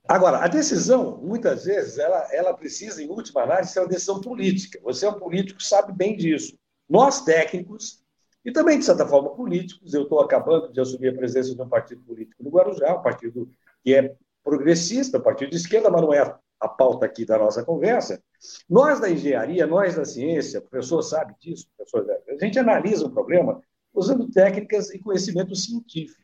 Agora, 0.07 0.43
a 0.43 0.47
decisão, 0.47 1.17
muitas 1.17 1.65
vezes, 1.65 1.97
ela, 1.97 2.27
ela 2.31 2.53
precisa, 2.53 3.01
em 3.01 3.09
última 3.09 3.41
análise, 3.41 3.71
ser 3.71 3.79
uma 3.79 3.87
decisão 3.87 4.19
política. 4.19 4.79
Você 4.83 5.05
é 5.05 5.09
um 5.09 5.19
político, 5.19 5.61
sabe 5.61 5.93
bem 5.93 6.15
disso. 6.15 6.57
Nós, 6.87 7.21
técnicos, 7.21 8.03
e 8.43 8.51
também, 8.51 8.77
de 8.77 8.85
certa 8.85 9.07
forma, 9.07 9.31
políticos, 9.31 9.93
eu 9.93 10.03
estou 10.03 10.21
acabando 10.21 10.71
de 10.71 10.79
assumir 10.79 11.09
a 11.09 11.15
presença 11.15 11.55
de 11.55 11.61
um 11.61 11.67
partido 11.67 12.01
político 12.01 12.43
no 12.43 12.51
Guarujá, 12.51 12.95
um 12.95 13.01
partido 13.01 13.49
que 13.83 13.95
é 13.95 14.15
progressista, 14.43 15.17
um 15.17 15.21
partido 15.21 15.49
de 15.49 15.57
esquerda, 15.57 15.89
mas 15.89 16.01
não 16.01 16.13
é 16.13 16.19
a 16.59 16.67
pauta 16.67 17.05
aqui 17.07 17.25
da 17.25 17.37
nossa 17.39 17.63
conversa. 17.63 18.21
Nós 18.69 18.99
da 18.99 19.09
engenharia, 19.09 19.65
nós 19.65 19.95
da 19.95 20.05
ciência, 20.05 20.59
o 20.59 20.63
professor 20.63 21.01
sabe 21.01 21.33
disso, 21.39 21.67
professor, 21.75 22.05
a 22.29 22.45
gente 22.45 22.59
analisa 22.59 23.07
um 23.07 23.11
problema 23.11 23.59
usando 23.93 24.29
técnicas 24.29 24.91
e 24.91 24.99
conhecimento 24.99 25.55
científico. 25.55 26.21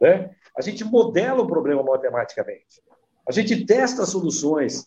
Né? 0.00 0.30
A 0.56 0.62
gente 0.62 0.84
modela 0.84 1.42
o 1.42 1.46
problema 1.46 1.82
matematicamente. 1.82 2.82
A 3.28 3.32
gente 3.32 3.64
testa 3.64 4.04
soluções, 4.04 4.86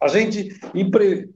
a 0.00 0.08
gente 0.08 0.58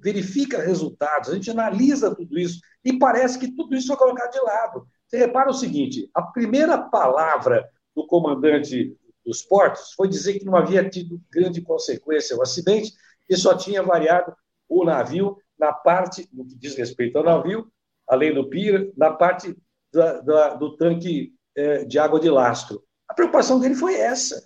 verifica 0.00 0.62
resultados, 0.62 1.30
a 1.30 1.34
gente 1.34 1.50
analisa 1.50 2.14
tudo 2.14 2.38
isso 2.38 2.60
e 2.84 2.98
parece 2.98 3.38
que 3.38 3.54
tudo 3.54 3.74
isso 3.74 3.88
foi 3.88 3.96
colocado 3.96 4.32
de 4.32 4.40
lado. 4.40 4.86
Você 5.06 5.18
repara 5.18 5.50
o 5.50 5.54
seguinte: 5.54 6.08
a 6.14 6.22
primeira 6.22 6.78
palavra 6.78 7.68
do 7.94 8.06
comandante 8.06 8.96
dos 9.24 9.42
portos 9.42 9.92
foi 9.94 10.08
dizer 10.08 10.38
que 10.38 10.44
não 10.44 10.56
havia 10.56 10.88
tido 10.88 11.20
grande 11.30 11.60
consequência 11.60 12.36
o 12.36 12.42
acidente 12.42 12.92
e 13.28 13.36
só 13.36 13.56
tinha 13.56 13.82
variado 13.82 14.34
o 14.68 14.84
navio 14.84 15.36
na 15.58 15.72
parte, 15.72 16.28
no 16.32 16.46
que 16.46 16.56
diz 16.56 16.74
respeito 16.74 17.18
ao 17.18 17.24
navio, 17.24 17.70
além 18.08 18.34
do 18.34 18.48
pier, 18.48 18.90
na 18.96 19.12
parte 19.12 19.56
da, 19.92 20.20
da, 20.20 20.54
do 20.54 20.76
tanque 20.76 21.34
é, 21.54 21.84
de 21.84 21.98
água 21.98 22.18
de 22.18 22.30
lastro. 22.30 22.82
A 23.12 23.14
preocupação 23.14 23.60
dele 23.60 23.74
foi 23.74 23.94
essa. 23.94 24.42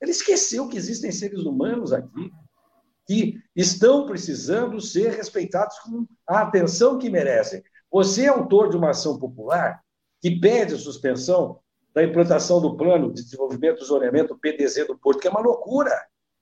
Ele 0.00 0.12
esqueceu 0.12 0.66
que 0.66 0.78
existem 0.78 1.12
seres 1.12 1.40
humanos 1.40 1.92
aqui 1.92 2.32
que 3.06 3.38
estão 3.54 4.06
precisando 4.06 4.80
ser 4.80 5.10
respeitados 5.10 5.78
com 5.80 6.06
a 6.26 6.40
atenção 6.40 6.96
que 6.96 7.10
merecem. 7.10 7.62
Você 7.92 8.24
é 8.24 8.28
autor 8.28 8.70
de 8.70 8.78
uma 8.78 8.90
ação 8.90 9.18
popular 9.18 9.82
que 10.22 10.40
pede 10.40 10.74
a 10.74 10.78
suspensão 10.78 11.60
da 11.94 12.02
implantação 12.02 12.62
do 12.62 12.78
plano 12.78 13.12
de 13.12 13.22
desenvolvimento 13.22 13.80
do 13.80 13.84
zoneamento 13.84 14.38
PDZ 14.38 14.86
do 14.86 14.98
Porto, 14.98 15.20
que 15.20 15.28
é 15.28 15.30
uma 15.30 15.42
loucura. 15.42 15.92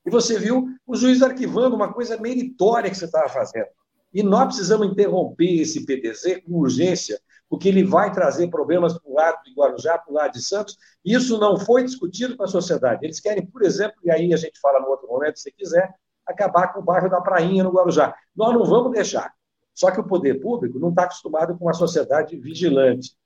E 0.06 0.10
você 0.10 0.38
viu 0.38 0.68
o 0.86 0.94
juiz 0.94 1.20
arquivando 1.20 1.74
uma 1.74 1.92
coisa 1.92 2.16
meritória 2.16 2.88
que 2.88 2.96
você 2.96 3.06
estava 3.06 3.28
fazendo. 3.28 3.66
E 4.14 4.22
nós 4.22 4.46
precisamos 4.46 4.86
interromper 4.86 5.62
esse 5.62 5.84
PDZ 5.84 6.44
com 6.44 6.60
urgência, 6.60 7.20
porque 7.48 7.68
ele 7.68 7.84
vai 7.84 8.12
trazer 8.12 8.48
problemas 8.48 8.98
para 8.98 9.10
o 9.10 9.14
lado 9.14 9.42
de 9.44 9.54
Guarujá, 9.54 9.98
para 9.98 10.10
o 10.10 10.14
lado 10.14 10.32
de 10.32 10.42
Santos. 10.42 10.76
Isso 11.04 11.38
não 11.38 11.58
foi 11.58 11.84
discutido 11.84 12.36
com 12.36 12.42
a 12.42 12.48
sociedade. 12.48 13.04
Eles 13.04 13.20
querem, 13.20 13.46
por 13.46 13.62
exemplo, 13.62 13.96
e 14.04 14.10
aí 14.10 14.32
a 14.32 14.36
gente 14.36 14.58
fala 14.60 14.80
no 14.80 14.88
outro 14.88 15.06
momento, 15.06 15.38
se 15.38 15.52
quiser, 15.52 15.94
acabar 16.26 16.72
com 16.72 16.80
o 16.80 16.82
bairro 16.82 17.08
da 17.08 17.20
Prainha, 17.20 17.62
no 17.62 17.72
Guarujá. 17.72 18.14
Nós 18.34 18.52
não 18.52 18.64
vamos 18.64 18.92
deixar. 18.92 19.32
Só 19.72 19.90
que 19.90 20.00
o 20.00 20.04
poder 20.04 20.40
público 20.40 20.78
não 20.78 20.88
está 20.88 21.04
acostumado 21.04 21.56
com 21.56 21.66
uma 21.66 21.74
sociedade 21.74 22.36
vigilante. 22.36 23.16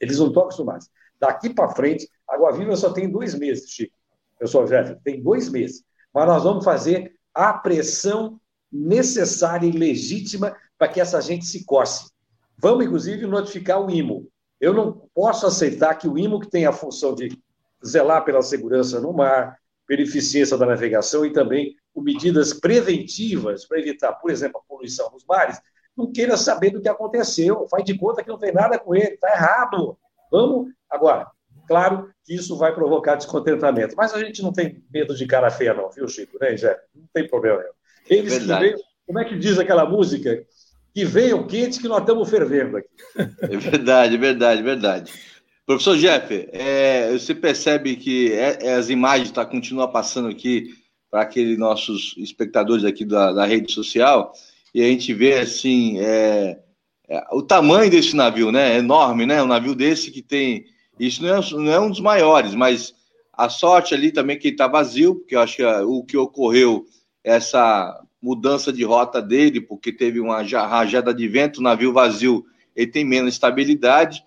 Eles 0.00 0.18
não 0.18 0.28
estão 0.28 0.44
acostumados. 0.44 0.88
Daqui 1.20 1.50
para 1.52 1.68
frente, 1.68 2.08
a 2.28 2.34
Água 2.34 2.52
Viva 2.52 2.76
só 2.76 2.92
tem 2.92 3.10
dois 3.10 3.34
meses, 3.34 3.70
Chico. 3.70 3.96
Eu 4.40 4.46
sou 4.46 4.64
Jeff, 4.64 4.96
tem 5.02 5.22
dois 5.22 5.48
meses. 5.48 5.82
Mas 6.14 6.26
nós 6.26 6.44
vamos 6.44 6.64
fazer 6.64 7.14
a 7.34 7.52
pressão 7.52 8.40
necessária 8.70 9.66
e 9.66 9.72
legítima 9.72 10.56
para 10.78 10.88
que 10.88 11.00
essa 11.00 11.20
gente 11.20 11.44
se 11.44 11.64
coce. 11.64 12.10
Vamos, 12.58 12.86
inclusive, 12.86 13.26
notificar 13.26 13.80
o 13.80 13.90
IMO. 13.90 14.28
Eu 14.60 14.72
não 14.72 15.08
posso 15.14 15.46
aceitar 15.46 15.94
que 15.94 16.08
o 16.08 16.18
IMO, 16.18 16.40
que 16.40 16.50
tem 16.50 16.66
a 16.66 16.72
função 16.72 17.14
de 17.14 17.28
zelar 17.84 18.24
pela 18.24 18.42
segurança 18.42 19.00
no 19.00 19.12
mar, 19.12 19.58
pela 19.86 20.02
eficiência 20.02 20.56
da 20.56 20.66
navegação 20.66 21.24
e 21.24 21.32
também 21.32 21.74
com 21.94 22.00
medidas 22.00 22.52
preventivas 22.52 23.66
para 23.66 23.78
evitar, 23.78 24.12
por 24.14 24.30
exemplo, 24.30 24.60
a 24.60 24.68
poluição 24.68 25.10
nos 25.12 25.24
mares, 25.24 25.60
não 25.96 26.12
queira 26.12 26.36
saber 26.36 26.70
do 26.70 26.80
que 26.80 26.88
aconteceu, 26.88 27.66
faz 27.70 27.84
de 27.84 27.96
conta 27.96 28.22
que 28.22 28.28
não 28.28 28.38
tem 28.38 28.52
nada 28.52 28.78
com 28.78 28.94
ele, 28.94 29.14
está 29.14 29.28
errado. 29.28 29.96
Vamos. 30.30 30.72
Agora, 30.90 31.26
claro 31.66 32.10
que 32.24 32.34
isso 32.34 32.56
vai 32.56 32.74
provocar 32.74 33.16
descontentamento, 33.16 33.94
mas 33.96 34.12
a 34.12 34.18
gente 34.18 34.42
não 34.42 34.52
tem 34.52 34.84
medo 34.92 35.14
de 35.14 35.26
cara 35.26 35.50
feia, 35.50 35.72
não, 35.72 35.90
viu, 35.90 36.06
Chico? 36.06 36.36
Né, 36.38 36.56
Jé? 36.56 36.78
Não 36.94 37.08
tem 37.14 37.26
problema. 37.26 37.62
Eles 38.08 38.38
Verdade. 38.38 38.60
que 38.60 38.70
veio, 38.70 38.84
como 39.06 39.18
é 39.18 39.24
que 39.24 39.38
diz 39.38 39.58
aquela 39.58 39.86
música? 39.86 40.44
Que 40.96 41.04
venham 41.04 41.46
quentes 41.46 41.76
que 41.76 41.88
nós 41.88 42.00
estamos 42.00 42.30
fervendo 42.30 42.78
aqui. 42.78 42.88
É 43.42 43.54
verdade, 43.54 44.14
é 44.14 44.18
verdade, 44.18 44.60
é 44.60 44.64
verdade. 44.64 45.12
Professor 45.66 45.94
Jeff, 45.94 46.48
é, 46.50 47.12
você 47.12 47.34
percebe 47.34 47.96
que 47.96 48.32
é, 48.32 48.56
é, 48.62 48.72
as 48.76 48.88
imagens 48.88 49.30
tá, 49.30 49.44
continuam 49.44 49.92
passando 49.92 50.28
aqui 50.28 50.70
para 51.10 51.20
aqueles 51.20 51.58
nossos 51.58 52.14
espectadores 52.16 52.82
aqui 52.82 53.04
da, 53.04 53.30
da, 53.30 53.44
rede 53.44 53.70
social, 53.72 54.32
e 54.74 54.82
a 54.82 54.86
gente 54.86 55.12
vê 55.12 55.34
assim 55.34 55.98
é, 55.98 56.58
o 57.30 57.42
tamanho 57.42 57.90
desse 57.90 58.16
navio, 58.16 58.50
né? 58.50 58.76
É 58.76 58.78
enorme, 58.78 59.26
né? 59.26 59.42
Um 59.42 59.48
navio 59.48 59.74
desse 59.74 60.10
que 60.10 60.22
tem. 60.22 60.64
Isso 60.98 61.22
não 61.22 61.36
é, 61.36 61.50
não 61.50 61.72
é 61.72 61.78
um 61.78 61.90
dos 61.90 62.00
maiores, 62.00 62.54
mas 62.54 62.94
a 63.34 63.50
sorte 63.50 63.92
ali 63.92 64.10
também 64.10 64.38
que 64.38 64.48
está 64.48 64.66
vazio, 64.66 65.16
porque 65.16 65.36
eu 65.36 65.40
acho 65.40 65.56
que 65.56 65.62
o 65.62 66.02
que 66.02 66.16
ocorreu, 66.16 66.86
essa 67.22 68.02
mudança 68.22 68.72
de 68.72 68.82
rota 68.84 69.20
dele, 69.20 69.60
porque 69.60 69.92
teve 69.92 70.20
uma 70.20 70.42
rajada 70.42 71.12
de 71.12 71.28
vento, 71.28 71.62
navio 71.62 71.92
vazio 71.92 72.44
ele 72.76 72.90
tem 72.90 73.04
menos 73.04 73.34
estabilidade 73.34 74.22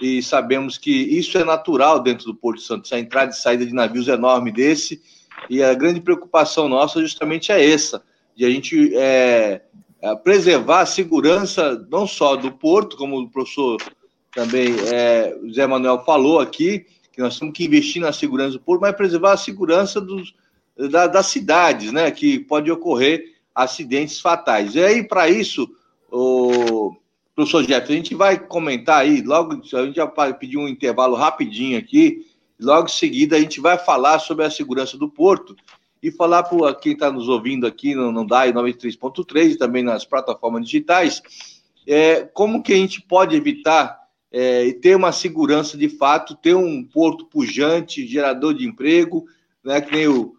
e 0.00 0.20
sabemos 0.20 0.76
que 0.76 0.90
isso 0.90 1.38
é 1.38 1.44
natural 1.44 2.00
dentro 2.00 2.26
do 2.26 2.34
Porto 2.34 2.60
Santo, 2.60 2.92
a 2.92 2.98
entrada 2.98 3.30
e 3.30 3.36
saída 3.36 3.64
de 3.64 3.72
navios 3.72 4.08
enorme 4.08 4.50
desse, 4.50 5.00
e 5.48 5.62
a 5.62 5.72
grande 5.74 6.00
preocupação 6.00 6.68
nossa 6.68 7.00
justamente 7.00 7.52
é 7.52 7.70
essa, 7.70 8.02
de 8.34 8.44
a 8.44 8.50
gente 8.50 8.94
é, 8.96 9.62
é, 10.00 10.16
preservar 10.16 10.80
a 10.80 10.86
segurança 10.86 11.86
não 11.88 12.06
só 12.06 12.34
do 12.34 12.50
porto, 12.50 12.96
como 12.96 13.20
o 13.20 13.30
professor 13.30 13.76
também 14.34 14.74
é, 14.92 15.36
Zé 15.54 15.66
Manuel 15.66 16.04
falou 16.04 16.40
aqui, 16.40 16.86
que 17.12 17.20
nós 17.20 17.38
temos 17.38 17.54
que 17.54 17.64
investir 17.64 18.02
na 18.02 18.12
segurança 18.12 18.52
do 18.52 18.60
porto, 18.60 18.80
mas 18.80 18.96
preservar 18.96 19.32
a 19.32 19.36
segurança 19.36 20.00
dos, 20.00 20.34
da, 20.90 21.06
das 21.06 21.26
cidades, 21.26 21.92
né, 21.92 22.10
que 22.10 22.40
pode 22.40 22.70
ocorrer 22.70 23.31
acidentes 23.54 24.20
fatais. 24.20 24.74
E 24.74 24.82
aí, 24.82 25.06
para 25.06 25.28
isso, 25.28 25.68
o 26.10 26.94
professor 27.34 27.64
Jeff, 27.64 27.90
a 27.90 27.96
gente 27.96 28.14
vai 28.14 28.38
comentar 28.38 29.00
aí, 29.00 29.22
logo, 29.22 29.52
a 29.52 29.84
gente 29.84 29.96
já 29.96 30.06
pediu 30.06 30.60
um 30.60 30.68
intervalo 30.68 31.16
rapidinho 31.16 31.78
aqui, 31.78 32.26
logo 32.60 32.86
em 32.86 32.92
seguida 32.92 33.36
a 33.36 33.40
gente 33.40 33.60
vai 33.60 33.78
falar 33.78 34.18
sobre 34.18 34.44
a 34.44 34.50
segurança 34.50 34.96
do 34.96 35.08
porto 35.08 35.56
e 36.02 36.10
falar 36.10 36.42
para 36.42 36.74
quem 36.74 36.92
está 36.92 37.10
nos 37.10 37.28
ouvindo 37.28 37.66
aqui 37.66 37.94
no, 37.94 38.10
no 38.10 38.26
DAI 38.26 38.52
93.3 38.52 39.52
e 39.52 39.56
também 39.56 39.82
nas 39.82 40.04
plataformas 40.04 40.64
digitais, 40.64 41.22
é, 41.86 42.22
como 42.22 42.62
que 42.62 42.72
a 42.72 42.76
gente 42.76 43.00
pode 43.00 43.36
evitar 43.36 44.02
é, 44.30 44.64
e 44.64 44.72
ter 44.72 44.96
uma 44.96 45.12
segurança 45.12 45.76
de 45.76 45.88
fato, 45.88 46.34
ter 46.34 46.54
um 46.54 46.82
porto 46.82 47.26
pujante, 47.26 48.06
gerador 48.06 48.54
de 48.54 48.66
emprego, 48.66 49.26
né, 49.62 49.80
que 49.80 49.92
nem 49.92 50.08
o 50.08 50.34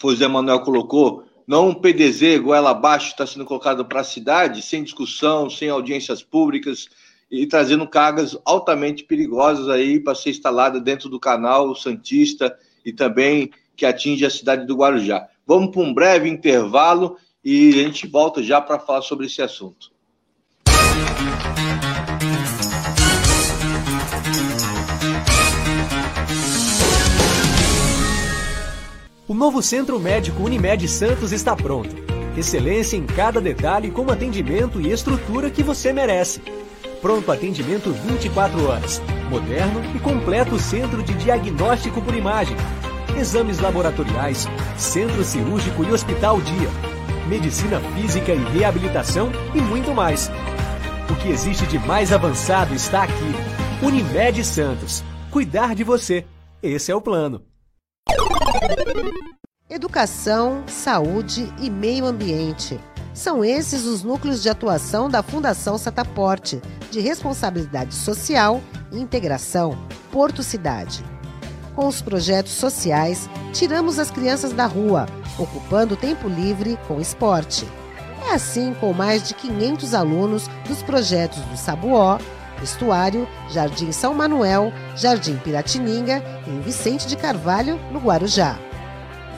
José 0.00 0.26
Manuel 0.26 0.60
colocou, 0.60 1.24
não 1.48 1.70
um 1.70 1.74
PDZ 1.74 2.38
goela 2.42 2.72
abaixo 2.72 3.06
está 3.06 3.26
sendo 3.26 3.46
colocado 3.46 3.82
para 3.82 4.02
a 4.02 4.04
cidade, 4.04 4.60
sem 4.60 4.84
discussão, 4.84 5.48
sem 5.48 5.70
audiências 5.70 6.22
públicas 6.22 6.90
e 7.30 7.46
trazendo 7.46 7.88
cargas 7.88 8.36
altamente 8.44 9.02
perigosas 9.02 9.66
aí 9.70 9.98
para 9.98 10.14
ser 10.14 10.28
instalada 10.28 10.78
dentro 10.78 11.08
do 11.08 11.18
canal 11.18 11.74
Santista 11.74 12.54
e 12.84 12.92
também 12.92 13.50
que 13.74 13.86
atinge 13.86 14.26
a 14.26 14.30
cidade 14.30 14.66
do 14.66 14.76
Guarujá. 14.76 15.26
Vamos 15.46 15.70
para 15.70 15.80
um 15.80 15.94
breve 15.94 16.28
intervalo 16.28 17.16
e 17.42 17.70
a 17.80 17.84
gente 17.84 18.06
volta 18.06 18.42
já 18.42 18.60
para 18.60 18.78
falar 18.78 19.00
sobre 19.00 19.24
esse 19.24 19.40
assunto. 19.40 19.90
O 29.28 29.34
novo 29.34 29.62
Centro 29.62 30.00
Médico 30.00 30.42
Unimed 30.42 30.88
Santos 30.88 31.32
está 31.32 31.54
pronto. 31.54 31.94
Excelência 32.34 32.96
em 32.96 33.04
cada 33.04 33.42
detalhe 33.42 33.90
com 33.90 34.10
atendimento 34.10 34.80
e 34.80 34.90
estrutura 34.90 35.50
que 35.50 35.62
você 35.62 35.92
merece. 35.92 36.40
Pronto 37.02 37.30
atendimento 37.30 37.92
24 37.92 38.66
horas. 38.66 39.02
Moderno 39.28 39.82
e 39.94 39.98
completo 39.98 40.58
centro 40.58 41.02
de 41.02 41.12
diagnóstico 41.12 42.00
por 42.00 42.14
imagem. 42.14 42.56
Exames 43.20 43.58
laboratoriais, 43.58 44.46
centro 44.78 45.22
cirúrgico 45.22 45.84
e 45.84 45.92
hospital 45.92 46.40
dia. 46.40 46.70
Medicina 47.28 47.80
física 47.80 48.32
e 48.32 48.58
reabilitação 48.58 49.30
e 49.54 49.60
muito 49.60 49.92
mais. 49.92 50.30
O 51.10 51.14
que 51.16 51.28
existe 51.28 51.66
de 51.66 51.78
mais 51.78 52.14
avançado 52.14 52.74
está 52.74 53.02
aqui. 53.02 53.34
Unimed 53.82 54.42
Santos. 54.42 55.04
Cuidar 55.30 55.74
de 55.74 55.84
você. 55.84 56.24
Esse 56.62 56.90
é 56.90 56.96
o 56.96 57.02
plano. 57.02 57.47
Educação, 59.70 60.64
saúde 60.66 61.52
e 61.60 61.70
meio 61.70 62.06
ambiente. 62.06 62.80
São 63.14 63.44
esses 63.44 63.84
os 63.84 64.02
núcleos 64.02 64.42
de 64.42 64.48
atuação 64.48 65.08
da 65.08 65.22
Fundação 65.22 65.76
Setaporte, 65.76 66.60
de 66.90 67.00
responsabilidade 67.00 67.94
social 67.94 68.60
e 68.92 68.98
integração 68.98 69.78
Porto 70.10 70.42
Cidade. 70.42 71.04
Com 71.74 71.86
os 71.86 72.02
projetos 72.02 72.52
sociais, 72.52 73.28
tiramos 73.52 73.98
as 73.98 74.10
crianças 74.10 74.52
da 74.52 74.66
rua, 74.66 75.06
ocupando 75.38 75.96
tempo 75.96 76.28
livre 76.28 76.78
com 76.88 77.00
esporte. 77.00 77.66
É 78.26 78.34
assim 78.34 78.74
com 78.74 78.92
mais 78.92 79.28
de 79.28 79.34
500 79.34 79.94
alunos 79.94 80.48
dos 80.66 80.82
projetos 80.82 81.38
do 81.42 81.56
Sabuó, 81.56 82.18
Estuário, 82.62 83.28
Jardim 83.50 83.92
São 83.92 84.14
Manuel, 84.14 84.72
Jardim 84.96 85.36
Piratininga 85.36 86.22
e 86.46 86.62
Vicente 86.62 87.06
de 87.06 87.16
Carvalho, 87.16 87.78
no 87.92 87.98
Guarujá. 87.98 88.58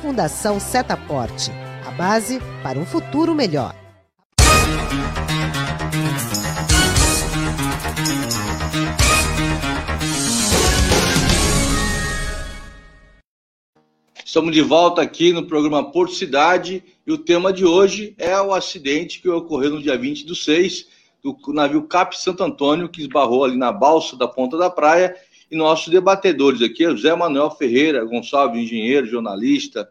Fundação 0.03 0.59
Setaporte, 0.59 1.51
a 1.87 1.91
base 1.91 2.41
para 2.63 2.79
um 2.79 2.87
futuro 2.87 3.35
melhor. 3.35 3.75
Estamos 14.31 14.53
de 14.53 14.63
volta 14.63 15.03
aqui 15.03 15.33
no 15.33 15.45
programa 15.45 15.91
Porto 15.91 16.15
Cidade 16.15 16.85
e 17.05 17.11
o 17.11 17.19
tema 17.19 17.53
de 17.53 17.65
hoje 17.65 18.15
é 18.17 18.41
o 18.41 18.55
acidente 18.55 19.21
que 19.21 19.29
ocorreu 19.29 19.71
no 19.71 19.83
dia 19.83 19.99
20 19.99 20.25
do 20.25 20.37
6 20.37 20.87
do 21.23 21.53
navio 21.53 21.83
Cap 21.83 22.19
Santo 22.19 22.43
Antônio, 22.43 22.89
que 22.89 23.03
esbarrou 23.03 23.45
ali 23.45 23.57
na 23.57 23.73
balsa 23.73 24.17
da 24.17 24.27
ponta 24.27 24.57
da 24.57 24.71
praia. 24.71 25.15
E 25.51 25.57
nossos 25.57 25.89
debatedores 25.89 26.63
aqui, 26.63 26.85
José 26.85 27.15
Manuel 27.15 27.51
Ferreira 27.51 28.05
Gonçalves, 28.05 28.63
engenheiro, 28.63 29.07
jornalista, 29.07 29.89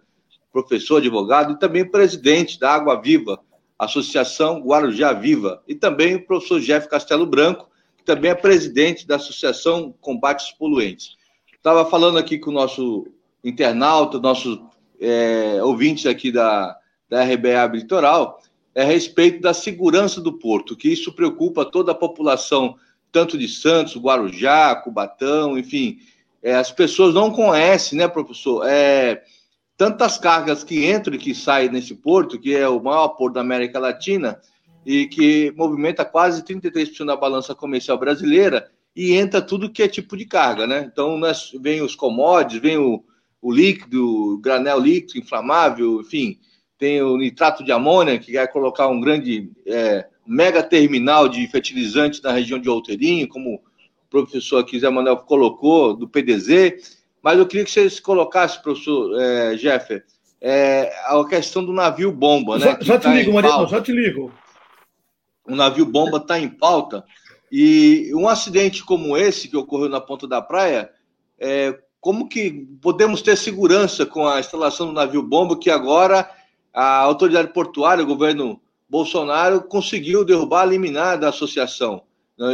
professor, 0.52 0.98
advogado 0.98 1.54
e 1.54 1.60
também 1.60 1.90
presidente 1.90 2.60
da 2.60 2.74
Água 2.74 3.02
Viva, 3.02 3.40
Associação 3.78 4.62
Guarujá 4.62 5.14
Viva, 5.14 5.62
e 5.68 5.76
também 5.76 6.16
o 6.16 6.26
professor 6.26 6.60
Jeff 6.60 6.88
Castelo 6.90 7.26
Branco, 7.26 7.70
que 7.98 8.04
também 8.04 8.32
é 8.32 8.36
presidente 8.36 9.06
da 9.06 9.18
Associação 9.18 9.94
Combates 10.02 10.52
Poluentes. 10.52 11.18
Estava 11.54 11.86
falando 11.86 12.18
aqui 12.18 12.38
com 12.40 12.52
o 12.52 12.54
nosso 12.54 13.08
internauta, 13.44 14.20
nossos 14.20 14.60
é, 15.00 15.62
ouvintes 15.64 16.06
aqui 16.06 16.32
da, 16.32 16.78
da 17.10 17.24
RBA 17.24 17.66
Litoral, 17.74 18.42
é 18.74 18.84
a 18.84 18.86
respeito 18.86 19.42
da 19.42 19.54
segurança 19.54 20.22
do 20.22 20.34
porto, 20.34 20.76
que 20.76 20.90
isso 20.90 21.12
preocupa 21.14 21.66
toda 21.66 21.92
a 21.92 21.96
população, 21.96 22.76
tanto 23.12 23.38
de 23.38 23.48
Santos, 23.48 23.98
Guarujá, 23.98 24.76
Cubatão, 24.76 25.58
enfim. 25.58 26.00
É, 26.42 26.56
as 26.56 26.72
pessoas 26.72 27.14
não 27.14 27.32
conhecem, 27.32 27.98
né, 27.98 28.08
professor? 28.08 28.66
É, 28.68 29.24
tantas 29.76 30.18
cargas 30.18 30.64
que 30.64 30.90
entram 30.90 31.16
e 31.16 31.18
que 31.18 31.34
saem 31.34 31.70
nesse 31.70 31.96
porto, 31.96 32.40
que 32.40 32.56
é 32.56 32.68
o 32.68 32.82
maior 32.82 33.10
porto 33.10 33.36
da 33.36 33.42
América 33.42 33.80
Latina, 33.80 34.40
e 34.86 35.08
que 35.08 35.54
movimenta 35.56 36.06
quase 36.06 36.44
33% 36.44 37.06
da 37.06 37.16
balança 37.16 37.56
comercial 37.56 37.98
brasileira, 37.98 38.70
e 38.96 39.14
entra 39.14 39.42
tudo 39.42 39.70
que 39.70 39.84
é 39.84 39.88
tipo 39.88 40.18
de 40.18 40.26
carga, 40.26 40.68
né? 40.68 40.90
Então, 40.92 41.18
nós, 41.18 41.52
vem 41.60 41.82
os 41.82 41.96
commodities, 41.96 42.62
vem 42.62 42.78
o, 42.78 43.04
o 43.42 43.52
líquido, 43.52 44.34
o 44.34 44.38
granel 44.38 44.80
líquido, 44.80 45.20
inflamável, 45.20 46.02
enfim, 46.02 46.40
tem 46.80 47.02
o 47.02 47.18
nitrato 47.18 47.64
de 47.64 47.74
amônia, 47.74 48.18
que 48.18 48.34
vai 48.34 48.48
colocar 48.48 48.88
um 48.88 49.02
grande 49.02 49.52
é, 49.68 50.08
mega 50.26 50.64
terminal 50.64 51.28
de 51.28 51.46
fertilizantes 51.48 52.22
na 52.22 52.32
região 52.32 52.58
de 52.58 52.70
Outeirinho, 52.70 53.28
como 53.28 53.56
o 53.56 53.62
professor 54.10 54.60
aqui 54.60 54.80
Zé 54.80 54.90
Manuel 54.90 55.18
colocou, 55.18 55.94
do 55.94 56.08
PDZ. 56.08 56.98
Mas 57.22 57.38
eu 57.38 57.46
queria 57.46 57.66
que 57.66 57.72
vocês 57.72 58.00
colocassem, 58.00 58.62
professor 58.62 59.22
é, 59.22 59.58
Jeffer, 59.58 60.06
é, 60.40 60.90
a 61.06 61.22
questão 61.28 61.66
do 61.66 61.74
navio 61.74 62.14
bomba, 62.14 62.58
né? 62.58 62.66
Já, 62.66 62.78
já 62.80 62.98
te 62.98 63.04
tá 63.04 63.14
ligo, 63.14 63.34
Mariano, 63.34 63.68
já 63.68 63.82
te 63.82 63.92
ligo. 63.92 64.32
O 65.46 65.56
navio 65.56 65.86
bomba 65.86 66.18
está 66.18 66.40
em 66.40 66.48
pauta. 66.48 67.04
E 67.52 68.10
um 68.16 68.30
acidente 68.30 68.86
como 68.86 69.18
esse 69.18 69.50
que 69.50 69.58
ocorreu 69.58 69.90
na 69.90 70.00
ponta 70.00 70.26
da 70.26 70.42
praia, 70.42 70.90
é, 71.38 71.78
como 72.00 72.30
que 72.30 72.66
podemos 72.82 73.22
ter 73.22 73.36
segurança 73.36 74.06
com 74.06 74.26
a 74.26 74.40
instalação 74.40 74.88
do 74.88 74.94
navio 74.94 75.22
bomba 75.22 75.60
que 75.60 75.70
agora 75.70 76.30
a 76.74 77.00
autoridade 77.00 77.54
portuária, 77.54 78.04
o 78.04 78.08
governo 78.08 78.62
Bolsonaro, 78.90 79.62
conseguiu 79.62 80.26
derrubar 80.26 80.62
a 80.62 80.66
liminar 80.66 81.20
da 81.20 81.30
associação. 81.30 82.04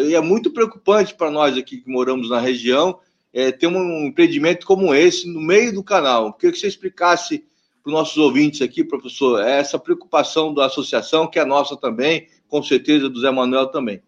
E 0.07 0.15
é 0.15 0.21
muito 0.21 0.51
preocupante 0.51 1.13
para 1.13 1.29
nós 1.29 1.57
aqui 1.57 1.77
que 1.77 1.89
moramos 1.89 2.29
na 2.29 2.39
região 2.39 2.99
é, 3.31 3.51
ter 3.51 3.67
um 3.67 4.05
empreendimento 4.07 4.65
como 4.65 4.95
esse 4.95 5.27
no 5.27 5.41
meio 5.41 5.73
do 5.73 5.83
canal. 5.83 6.33
Queria 6.33 6.53
que 6.53 6.57
você 6.57 6.67
explicasse 6.67 7.39
para 7.83 7.89
os 7.89 7.93
nossos 7.93 8.17
ouvintes 8.17 8.61
aqui, 8.61 8.83
professor, 8.83 9.43
essa 9.43 9.77
preocupação 9.77 10.53
da 10.53 10.65
associação, 10.65 11.27
que 11.27 11.37
é 11.37 11.45
nossa 11.45 11.75
também, 11.75 12.27
com 12.47 12.63
certeza 12.63 13.09
do 13.09 13.19
Zé 13.19 13.29
Manuel 13.29 13.67
também. 13.67 14.01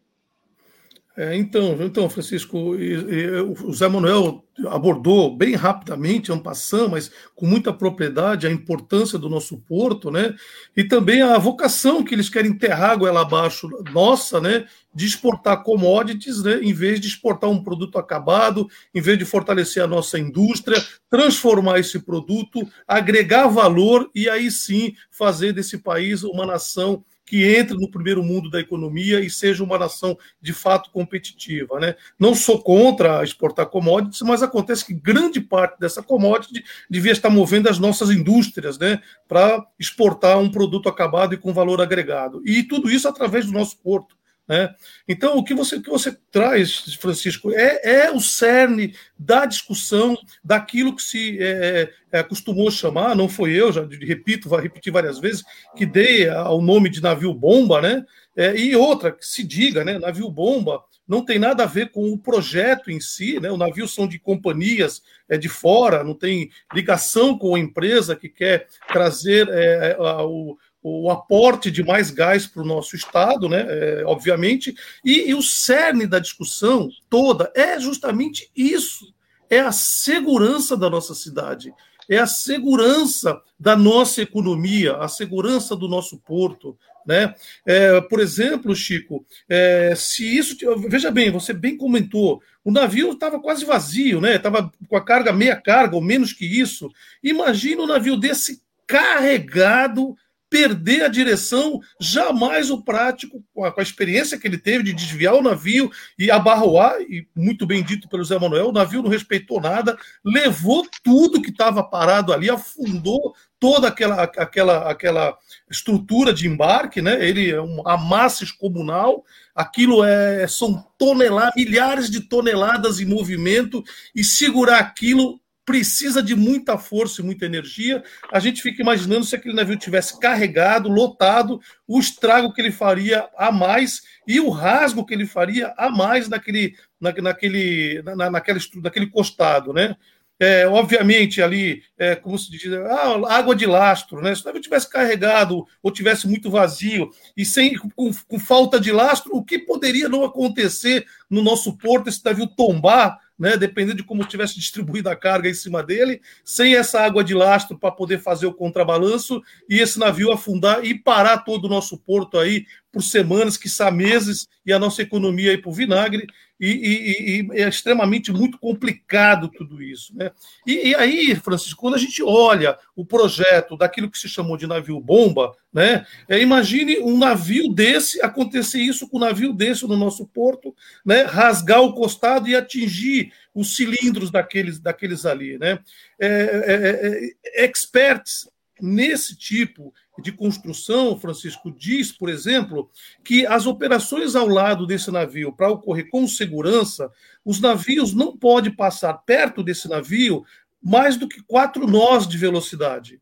É, 1.20 1.36
então, 1.36 1.76
então, 1.82 2.08
Francisco, 2.08 2.76
e, 2.76 2.94
e, 2.94 3.42
o 3.42 3.74
Zé 3.74 3.88
Manuel 3.88 4.46
abordou 4.68 5.36
bem 5.36 5.56
rapidamente, 5.56 6.32
passando, 6.42 6.92
mas 6.92 7.10
com 7.34 7.48
muita 7.48 7.74
propriedade, 7.74 8.46
a 8.46 8.52
importância 8.52 9.18
do 9.18 9.28
nosso 9.28 9.58
porto, 9.58 10.12
né? 10.12 10.36
E 10.76 10.84
também 10.84 11.24
a 11.24 11.40
vocação 11.40 12.04
que 12.04 12.14
eles 12.14 12.30
querem 12.30 12.52
enterrar 12.52 13.00
goela 13.00 13.22
abaixo 13.22 13.68
nossa, 13.92 14.40
né? 14.40 14.68
De 14.94 15.08
exportar 15.08 15.64
commodities, 15.64 16.44
né? 16.44 16.60
Em 16.62 16.72
vez 16.72 17.00
de 17.00 17.08
exportar 17.08 17.50
um 17.50 17.64
produto 17.64 17.98
acabado, 17.98 18.70
em 18.94 19.02
vez 19.02 19.18
de 19.18 19.26
fortalecer 19.26 19.84
a 19.84 19.88
nossa 19.88 20.20
indústria, 20.20 20.80
transformar 21.10 21.80
esse 21.80 21.98
produto, 21.98 22.62
agregar 22.88 23.48
valor 23.48 24.08
e 24.14 24.30
aí 24.30 24.52
sim 24.52 24.94
fazer 25.10 25.52
desse 25.52 25.80
país 25.80 26.22
uma 26.22 26.46
nação 26.46 27.04
que 27.28 27.44
entre 27.44 27.78
no 27.78 27.92
primeiro 27.92 28.24
mundo 28.24 28.50
da 28.50 28.60
economia 28.60 29.20
e 29.20 29.30
seja 29.30 29.64
uma 29.64 29.78
nação 29.78 30.18
de 30.42 30.54
fato 30.54 30.90
competitiva. 30.90 31.78
Né? 31.80 31.96
Não 32.18 32.34
sou 32.34 32.60
contra 32.62 33.24
exportar 33.24 33.68
commodities, 33.68 34.22
mas 34.22 34.42
acontece 34.42 34.86
que 34.86 34.94
grande 34.94 35.42
parte 35.42 35.78
dessa 35.78 36.02
commodity 36.02 36.64
devia 36.90 37.12
estar 37.12 37.30
movendo 37.30 37.68
as 37.68 37.78
nossas 37.78 38.10
indústrias 38.10 38.80
né, 38.80 39.02
para 39.28 39.64
exportar 39.78 40.40
um 40.40 40.50
produto 40.50 40.88
acabado 40.88 41.34
e 41.34 41.38
com 41.38 41.54
valor 41.54 41.82
agregado. 41.82 42.42
E 42.46 42.64
tudo 42.64 42.90
isso 42.90 43.08
através 43.08 43.46
do 43.46 43.52
nosso 43.52 43.78
porto. 43.78 44.17
Né? 44.48 44.74
Então, 45.08 45.38
o 45.38 45.44
que 45.44 45.54
você, 45.54 45.76
o 45.76 45.82
que 45.82 45.90
você 45.90 46.18
traz, 46.32 46.96
Francisco, 46.96 47.52
é, 47.52 48.06
é 48.06 48.12
o 48.12 48.20
cerne 48.20 48.96
da 49.20 49.46
discussão 49.46 50.18
daquilo 50.44 50.96
que 50.96 51.02
se 51.02 51.38
é, 51.42 51.92
é, 52.12 52.24
costumou 52.24 52.72
chamar, 52.72 53.16
não 53.16 53.28
foi 53.28 53.52
eu, 53.52 53.72
já 53.74 53.86
repito, 54.02 54.48
vai 54.48 54.62
repetir 54.62 54.94
várias 54.94 55.20
vezes, 55.20 55.44
que 55.76 55.86
dei 55.86 56.30
ao 56.30 56.62
nome 56.62 56.90
de 56.90 57.02
navio-bomba, 57.02 57.82
né? 57.82 58.06
É, 58.36 58.56
e 58.56 58.76
outra, 58.76 59.12
que 59.12 59.26
se 59.26 59.44
diga, 59.44 59.84
né? 59.84 59.98
Navio-bomba 59.98 60.82
não 61.08 61.24
tem 61.24 61.40
nada 61.40 61.64
a 61.64 61.68
ver 61.68 61.90
com 61.90 62.12
o 62.12 62.18
projeto 62.18 62.92
em 62.92 63.00
si, 63.00 63.40
né? 63.40 63.50
O 63.50 63.58
navio 63.58 63.88
são 63.88 64.08
de 64.08 64.20
companhias 64.20 65.02
é, 65.28 65.38
de 65.38 65.50
fora, 65.50 66.04
não 66.04 66.14
tem 66.14 66.52
ligação 66.74 67.38
com 67.38 67.56
a 67.56 67.60
empresa 67.60 68.16
que 68.16 68.30
quer 68.30 68.68
trazer 68.88 69.48
é, 69.50 69.96
a, 70.00 70.24
o, 70.24 70.58
o 70.82 71.10
aporte 71.10 71.70
de 71.70 71.84
mais 71.84 72.12
gás 72.12 72.48
para 72.48 72.62
o 72.62 72.66
nosso 72.66 72.96
Estado, 72.96 73.50
né, 73.50 73.66
é, 73.68 74.04
obviamente, 74.06 74.76
e, 75.04 75.30
e 75.30 75.34
o 75.34 75.42
cerne 75.42 76.08
da 76.08 76.20
discussão 76.20 76.90
toda 77.10 77.52
é 77.56 77.80
justamente 77.80 78.50
isso: 78.56 79.14
é 79.50 79.60
a 79.60 79.72
segurança 79.72 80.78
da 80.78 80.90
nossa 80.90 81.14
cidade, 81.14 81.74
é 82.10 82.18
a 82.18 82.28
segurança 82.28 83.42
da 83.60 83.76
nossa 83.76 84.22
economia, 84.22 84.98
a 84.98 85.08
segurança 85.08 85.76
do 85.76 85.88
nosso 85.88 86.18
porto. 86.20 86.78
Né? 87.06 87.34
É, 87.66 88.02
por 88.02 88.20
exemplo, 88.20 88.76
Chico, 88.76 89.26
é, 89.48 89.94
se 89.96 90.26
isso. 90.38 90.58
Veja 90.90 91.10
bem, 91.10 91.32
você 91.32 91.54
bem 91.54 91.78
comentou, 91.78 92.42
o 92.66 92.72
navio 92.72 93.14
estava 93.14 93.40
quase 93.40 93.64
vazio, 93.64 94.20
né? 94.20 94.36
Estava 94.36 94.70
com 94.90 94.98
a 94.98 95.04
carga 95.04 95.32
meia 95.32 95.56
carga, 95.56 95.96
ou 95.96 96.02
menos 96.02 96.34
que 96.34 96.46
isso. 96.46 96.92
Imagina 97.24 97.82
um 97.82 97.88
navio 97.88 98.18
desse 98.18 98.62
carregado 98.86 100.18
perder 100.50 101.04
a 101.04 101.08
direção, 101.08 101.80
jamais 102.00 102.70
o 102.70 102.82
prático, 102.82 103.44
com 103.54 103.66
a, 103.66 103.74
experiência 103.82 104.38
que 104.40 104.48
ele 104.48 104.58
teve 104.58 104.84
de 104.84 104.94
desviar 104.94 105.36
o 105.36 105.42
navio 105.42 105.92
e 106.18 106.32
abarroar, 106.32 107.02
e 107.02 107.28
muito 107.36 107.66
bem 107.66 107.84
dito 107.84 108.08
pelo 108.08 108.24
Zé 108.24 108.40
Manuel, 108.40 108.70
o 108.70 108.74
navio 108.74 109.02
não 109.02 109.10
respeitou 109.10 109.60
nada, 109.60 109.98
levou 110.24 110.88
tudo 111.04 111.42
que 111.42 111.50
estava 111.50 111.84
parado 111.84 112.32
ali, 112.32 112.50
afundou 112.50 113.36
toda 113.60 113.88
aquela, 113.88 114.24
aquela, 114.24 114.90
aquela 114.90 115.38
estrutura 115.70 116.34
de 116.34 116.48
embarque, 116.48 117.02
né? 117.02 117.28
Ele 117.28 117.52
é 117.52 117.60
uma 117.60 117.98
massa 117.98 118.44
excomunal, 118.44 119.26
aquilo 119.56 120.04
é 120.04 120.48
são 120.48 120.86
toneladas, 120.98 121.54
milhares 121.56 122.10
de 122.10 122.22
toneladas 122.22 123.00
em 123.00 123.06
movimento, 123.06 123.84
e 124.16 124.24
segurar 124.24 124.80
aquilo 124.80 125.40
precisa 125.68 126.24
de 126.24 126.34
muita 126.34 126.78
força 126.78 127.22
e 127.22 127.26
muita 127.26 127.46
energia. 127.46 128.02
A 128.32 128.40
gente 128.40 128.62
fica 128.62 128.82
imaginando 128.82 129.26
se 129.26 129.36
aquele 129.36 129.54
navio 129.54 129.76
tivesse 129.76 130.18
carregado, 130.18 130.88
lotado, 130.88 131.60
o 131.86 132.00
estrago 132.00 132.54
que 132.54 132.62
ele 132.62 132.72
faria 132.72 133.28
a 133.38 133.52
mais 133.52 134.02
e 134.26 134.40
o 134.40 134.50
rasgo 134.50 135.06
que 135.06 135.14
ele 135.14 135.26
faria 135.26 135.74
a 135.78 135.90
mais 135.90 136.30
naquele, 136.30 136.74
na, 137.02 137.12
naquele, 137.22 138.02
na, 138.02 138.30
naquele 138.30 139.08
costado, 139.08 139.74
né? 139.74 139.98
É, 140.40 140.68
obviamente, 140.68 141.42
ali, 141.42 141.84
é, 141.98 142.16
como 142.16 142.38
se 142.38 142.50
diz, 142.50 142.72
ah, 142.72 143.36
água 143.36 143.56
de 143.56 143.66
lastro, 143.66 144.22
né? 144.22 144.34
Se 144.34 144.44
o 144.44 144.46
navio 144.46 144.62
tivesse 144.62 144.90
carregado 144.90 145.66
ou 145.84 145.92
tivesse 145.92 146.28
muito 146.30 146.50
vazio 146.50 147.10
e 147.36 147.44
sem 147.44 147.76
com, 147.76 148.14
com 148.14 148.40
falta 148.40 148.80
de 148.80 148.92
lastro, 148.92 149.36
o 149.36 149.44
que 149.44 149.60
poderia 149.60 150.08
não 150.08 150.24
acontecer 150.24 151.06
no 151.30 151.42
nosso 151.42 151.76
porto 151.76 152.08
esse 152.08 152.24
navio 152.24 152.48
tombar 152.48 153.20
né, 153.38 153.56
dependendo 153.56 153.98
de 153.98 154.04
como 154.04 154.26
tivesse 154.26 154.56
distribuído 154.56 155.10
a 155.10 155.16
carga 155.16 155.50
em 155.50 155.54
cima 155.54 155.84
dele, 155.84 156.22
sem 156.44 156.76
essa 156.76 157.02
água 157.02 157.24
de 157.24 157.34
lastro 157.34 157.78
para 157.78 157.92
poder 157.92 158.20
fazer 158.20 158.48
o 158.48 158.54
contrabalanço 158.54 159.42
e 159.70 159.80
esse 159.80 160.00
navio 160.00 160.32
afundar 160.32 160.84
e 160.84 160.98
parar 160.98 161.40
todo 161.40 161.66
o 161.66 161.70
nosso 161.70 161.98
porto 161.98 162.38
aí 162.38 162.66
por 162.92 163.04
semanas, 163.04 163.58
quiçá 163.58 163.92
meses, 163.92 164.48
e 164.66 164.74
a 164.74 164.80
nossa 164.80 165.04
economia 165.04 165.52
aí 165.52 165.62
o 165.64 165.72
vinagre, 165.72 166.26
e, 166.60 166.70
e, 166.70 167.42
e, 167.42 167.62
é 167.62 167.68
extremamente 167.68 168.32
muito 168.32 168.58
complicado 168.58 169.48
tudo 169.48 169.82
isso. 169.82 170.16
Né? 170.16 170.32
E, 170.66 170.90
e, 170.90 170.96
aí, 170.96 171.36
Francisco, 171.36 171.80
quando 171.80 171.96
a 171.96 172.00
gente 172.00 172.24
olha 172.24 172.78
o 172.96 173.06
projeto 173.06 173.78
daquilo 173.78 174.10
que 174.10 174.18
se 174.18 174.28
chamou 174.28 174.58
de 174.58 174.66
navio 174.66 175.00
bomba, 175.00 175.56
né, 175.72 176.06
é, 176.28 176.42
imagine 176.42 177.00
um 177.00 177.18
navio 177.18 177.70
desse, 177.70 178.22
acontecer 178.22 178.80
isso 178.80 179.08
com 179.08 179.18
um 179.18 179.22
navio 179.22 179.54
desse 179.54 179.88
no 179.88 179.96
nosso 179.96 180.26
porto, 180.26 180.76
né, 181.06 181.24
rasgar 181.24 181.82
o 181.82 181.94
costado 181.94 182.48
e 182.48 182.56
atingir 182.56 183.32
os 183.54 183.76
cilindros 183.76 184.32
daqueles, 184.32 184.80
daqueles 184.80 185.26
ali. 185.26 185.58
Né? 185.60 185.80
É, 186.20 186.28
é, 186.28 186.74
é, 186.74 187.64
é 187.64 187.66
experts 187.66 188.50
nesse 188.82 189.36
tipo 189.36 189.94
de 190.22 190.32
construção, 190.32 191.20
Francisco, 191.20 191.72
diz, 191.72 192.12
por 192.12 192.30
exemplo, 192.30 192.90
que 193.24 193.46
as 193.46 193.66
operações 193.66 194.36
ao 194.36 194.48
lado 194.48 194.86
desse 194.86 195.12
navio, 195.12 195.54
para 195.54 195.70
ocorrer 195.70 196.10
com 196.10 196.28
segurança, 196.28 197.10
os 197.46 197.60
navios 197.60 198.14
não 198.14 198.36
podem 198.36 198.72
passar 198.72 199.14
perto 199.14 199.64
desse 199.64 199.88
navio 199.88 200.44
mais 200.82 201.18
do 201.18 201.28
que 201.28 201.42
quatro 201.44 201.88
nós 201.88 202.28
de 202.28 202.38
velocidade. 202.38 203.20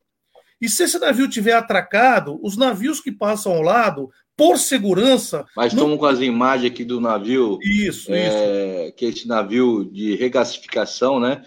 E 0.60 0.70
se 0.70 0.84
esse 0.84 0.98
navio 1.00 1.30
tiver 1.30 1.54
atracado, 1.54 2.39
os 2.41 2.56
navios 2.56 3.00
que 3.00 3.12
passam 3.12 3.52
ao 3.52 3.62
lado, 3.62 4.10
por 4.38 4.58
segurança. 4.58 5.46
Mas 5.56 5.74
não... 5.74 5.84
estamos 5.84 6.00
com 6.00 6.06
as 6.06 6.20
imagens 6.20 6.72
aqui 6.72 6.84
do 6.84 7.00
navio. 7.00 7.58
Isso, 7.62 8.13
é, 8.13 8.88
isso. 8.88 8.96
Que 8.96 9.06
é 9.06 9.10
esse 9.10 9.28
navio 9.28 9.86
de 9.86 10.15
regasificação, 10.15 11.20
né? 11.20 11.44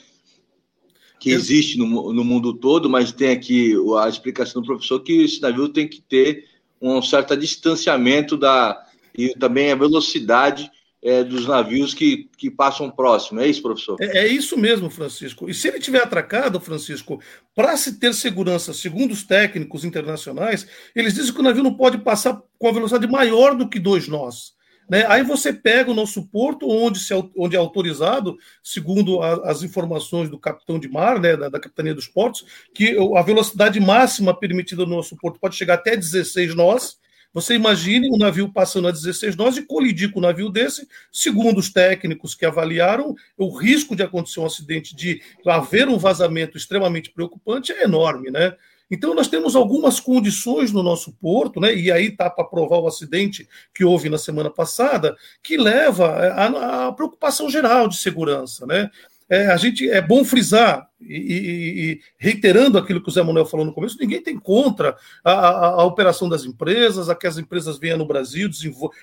Que 1.19 1.31
existe 1.31 1.77
no, 1.79 2.13
no, 2.13 2.25
mundo 2.25 2.55
todo, 2.55 2.89
mas 2.89 3.13
tem 3.13 3.31
aqui 3.31 3.75
a 4.01 4.09
explicação 4.09 4.63
do 4.63 4.67
professor 4.67 5.01
que 5.01 5.25
esse 5.25 5.43
navio 5.43 5.69
tem 5.69 5.89
que 5.89 6.01
ter 6.01 6.47
um 6.81 7.03
certo 7.03 7.37
distanciamento 7.37 8.37
da 8.37 8.85
e 9.17 9.35
também 9.37 9.73
a 9.73 9.75
velocidade 9.75 10.71
é, 11.03 11.25
dos 11.25 11.47
navios 11.47 11.93
que, 11.95 12.29
que 12.37 12.51
passam 12.51 12.91
próximo. 12.91 13.41
É 13.41 13.49
isso, 13.49 13.63
professor? 13.63 13.97
É, 14.01 14.19
é 14.19 14.29
isso 14.29 14.57
mesmo, 14.57 14.89
Francisco. 14.91 15.49
E 15.49 15.55
se 15.55 15.69
ele 15.69 15.81
tiver 15.81 16.03
atracado, 16.03 16.61
Francisco, 16.61 17.21
para 17.55 17.77
se 17.77 17.99
ter 17.99 18.15
segurança, 18.15 18.73
segundo 18.73 19.13
os 19.13 19.25
técnicos 19.25 19.85
internacionais, 19.85 20.67
eles 20.95 21.15
dizem 21.15 21.33
que 21.33 21.41
o 21.41 21.43
navio 21.43 21.65
não 21.65 21.75
pode 21.75 21.99
passar 21.99 22.41
com 22.59 22.69
a 22.69 22.73
velocidade 22.73 23.11
maior 23.11 23.57
do 23.57 23.69
que 23.69 23.79
dois 23.79 24.07
nós. 24.07 24.57
Né? 24.89 25.05
Aí 25.07 25.23
você 25.23 25.53
pega 25.53 25.91
o 25.91 25.95
nosso 25.95 26.27
porto, 26.27 26.69
onde, 26.69 26.99
se, 26.99 27.13
onde 27.37 27.55
é 27.55 27.59
autorizado, 27.59 28.39
segundo 28.63 29.21
a, 29.23 29.51
as 29.51 29.63
informações 29.63 30.31
do 30.31 30.39
capitão 30.39 30.79
de 30.79 30.89
mar, 30.89 31.21
né, 31.21 31.37
da, 31.37 31.49
da, 31.49 31.61
Capitania 31.61 31.95
dos 31.95 32.09
Portos, 32.09 32.45
que 32.75 32.97
a 33.17 33.23
velocidade 33.23 33.79
máxima 33.81 34.39
permitida 34.39 34.85
no 34.87 34.97
nosso 34.97 35.17
porto 35.17 35.39
pode 35.39 35.57
chegar 35.57 35.75
até 35.75 35.97
16 35.97 36.55
nós, 36.55 36.99
você 37.33 37.55
imagine 37.55 38.11
um 38.11 38.17
navio 38.17 38.51
passando 38.51 38.89
a 38.89 38.91
16 38.91 39.37
nós 39.37 39.57
e 39.57 39.63
colidir 39.63 40.11
com 40.11 40.19
um 40.19 40.23
navio 40.23 40.49
desse, 40.49 40.89
segundo 41.13 41.59
os 41.59 41.71
técnicos 41.71 42.35
que 42.35 42.47
avaliaram, 42.47 43.15
o 43.37 43.55
risco 43.57 43.95
de 43.95 44.03
acontecer 44.03 44.41
um 44.41 44.47
acidente, 44.47 44.97
de 44.97 45.21
haver 45.47 45.89
um 45.89 45.99
vazamento 45.99 46.57
extremamente 46.57 47.11
preocupante 47.11 47.71
é 47.71 47.85
enorme, 47.85 48.31
né? 48.31 48.57
Então, 48.91 49.15
nós 49.15 49.29
temos 49.29 49.55
algumas 49.55 50.01
condições 50.01 50.73
no 50.73 50.83
nosso 50.83 51.13
porto, 51.13 51.61
né, 51.61 51.75
e 51.75 51.91
aí 51.93 52.07
está 52.07 52.31
para 52.31 52.45
provar 52.45 52.79
o 52.79 52.87
acidente 52.87 53.49
que 53.75 53.85
houve 53.85 54.09
na 54.09 54.19
semana 54.19 54.51
passada, 54.51 55.17
que 55.43 55.57
leva 55.57 56.09
à 56.31 56.93
preocupação 56.93 57.51
geral 57.51 57.89
de 57.89 57.97
segurança. 57.97 58.67
Né? 58.67 58.91
é, 59.29 59.47
a 59.49 59.57
gente 59.57 59.89
é 59.89 60.01
bom 60.01 60.25
frisar, 60.25 60.89
e, 61.01 61.15
e, 61.15 61.93
e, 61.93 62.01
reiterando 62.17 62.79
aquilo 62.79 63.01
que 63.01 63.09
o 63.09 63.13
Zé 63.13 63.23
Manuel 63.23 63.45
falou 63.45 63.65
no 63.65 63.73
começo, 63.73 63.99
ninguém 64.01 64.23
tem 64.23 64.37
contra 64.39 64.97
a, 65.23 65.33
a, 65.33 65.67
a 65.67 65.85
operação 65.85 66.29
das 66.29 66.45
empresas, 66.45 67.09
a 67.09 67.15
que 67.15 67.27
as 67.27 67.37
empresas 67.37 67.79
venham 67.79 67.99
no 67.99 68.07
Brasil, 68.07 68.51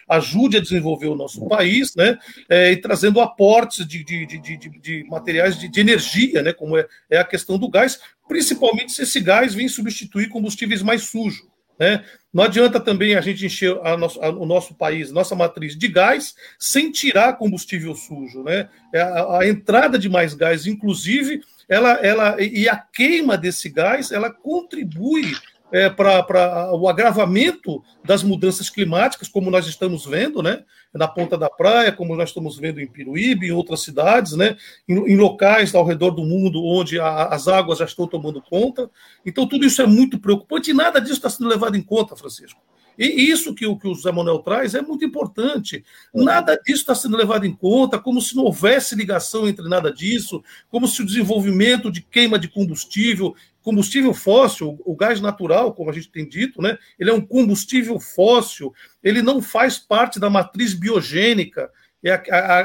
ajude 0.10 0.58
a 0.58 0.62
desenvolver 0.62 1.08
o 1.08 1.16
nosso 1.16 1.48
país, 1.48 1.96
né? 1.96 2.18
É, 2.50 2.72
e 2.72 2.78
trazendo 2.78 3.22
aportes 3.22 3.88
de, 3.88 4.04
de, 4.04 4.26
de, 4.26 4.58
de 4.58 5.06
materiais 5.08 5.58
de, 5.58 5.80
energia, 5.80 6.42
né? 6.42 6.52
Como 6.52 6.76
é, 6.76 6.88
é 7.10 7.18
a 7.18 7.24
questão 7.24 7.58
do 7.58 7.70
gás, 7.70 8.00
principalmente 8.28 8.92
se 8.92 9.04
esse 9.04 9.20
gás 9.20 9.54
vem 9.54 9.68
substituir 9.68 10.30
combustíveis 10.30 10.82
mais 10.82 11.04
sujos. 11.04 11.46
Né? 11.80 12.04
Não 12.34 12.44
adianta 12.44 12.80
também 12.80 13.16
a 13.16 13.22
gente 13.22 13.46
encher 13.46 13.78
a 13.84 13.98
nosso, 13.98 14.22
a, 14.22 14.30
o 14.30 14.46
nosso 14.46 14.74
país, 14.76 15.12
nossa 15.12 15.36
matriz 15.36 15.78
de 15.78 15.88
gás, 15.88 16.34
sem 16.58 16.92
tirar 16.92 17.38
combustível 17.38 17.94
sujo. 17.96 18.44
Né? 18.44 18.70
É 18.94 19.02
a, 19.02 19.40
a 19.40 19.48
entrada 19.48 20.00
de 20.00 20.10
mais 20.10 20.34
gás, 20.34 20.66
inclusive, 20.66 21.42
ela, 21.68 21.94
ela, 21.94 22.42
e 22.42 22.70
a 22.70 22.78
queima 22.78 23.38
desse 23.38 23.70
gás, 23.70 24.12
ela 24.12 24.32
contribui 24.32 25.34
é, 25.72 25.90
para 25.90 26.74
o 26.74 26.88
agravamento 26.88 27.84
das 28.04 28.24
mudanças 28.24 28.70
climáticas, 28.70 29.28
como 29.28 29.50
nós 29.50 29.68
estamos 29.68 30.06
vendo, 30.06 30.42
né? 30.42 30.64
na 30.94 31.08
Ponta 31.08 31.38
da 31.38 31.50
Praia, 31.50 31.92
como 31.92 32.16
nós 32.16 32.30
estamos 32.30 32.58
vendo 32.58 32.80
em 32.80 32.88
Piruíbe, 32.88 33.48
em 33.48 33.52
outras 33.52 33.82
cidades, 33.82 34.34
né? 34.34 34.56
em, 34.88 34.94
em 34.94 35.18
locais 35.18 35.76
ao 35.76 35.86
redor 35.86 36.12
do 36.12 36.24
mundo 36.24 36.64
onde 36.64 37.00
a, 37.00 37.26
as 37.26 37.48
águas 37.48 37.80
já 37.80 37.86
estão 37.86 38.08
tomando 38.08 38.42
conta. 38.42 38.90
Então, 39.26 39.48
tudo 39.48 39.66
isso 39.66 39.82
é 39.82 39.86
muito 39.86 40.20
preocupante 40.20 40.72
e 40.72 40.74
nada 40.74 41.00
disso 41.00 41.16
está 41.16 41.30
sendo 41.30 41.50
levado 41.50 41.76
em 41.76 41.82
conta, 41.82 42.16
Francisco. 42.16 42.62
E 42.98 43.06
isso 43.30 43.54
que 43.54 43.66
o, 43.66 43.78
que 43.78 43.88
o 43.88 43.96
Zé 43.96 44.12
Manuel 44.12 44.40
traz 44.40 44.76
é 44.76 44.82
muito 44.82 45.04
importante. 45.04 45.84
Nada 46.14 46.56
disso 46.56 46.82
está 46.82 46.96
sendo 46.96 47.18
levado 47.18 47.46
em 47.46 47.54
conta, 47.54 48.00
como 48.00 48.22
se 48.22 48.36
não 48.36 48.44
houvesse 48.44 48.96
ligação 48.96 49.48
entre 49.48 49.68
nada 49.68 49.92
disso, 49.92 50.44
como 50.70 50.88
se 50.88 51.02
o 51.02 51.06
desenvolvimento 51.06 51.92
de 51.92 52.02
queima 52.02 52.40
de 52.40 52.48
combustível, 52.48 53.36
combustível 53.62 54.14
fóssil, 54.14 54.80
o 54.86 54.96
gás 54.96 55.20
natural, 55.20 55.74
como 55.74 55.90
a 55.90 55.94
gente 55.94 56.10
tem 56.10 56.28
dito, 56.28 56.62
né, 56.62 56.78
ele 57.00 57.10
é 57.10 57.14
um 57.14 57.22
combustível 57.22 58.00
fóssil, 58.00 58.74
ele 59.04 59.24
não 59.24 59.42
faz 59.42 59.80
parte 59.80 60.20
da 60.20 60.30
matriz 60.30 60.74
biogênica 60.74 61.72
é 62.06 62.14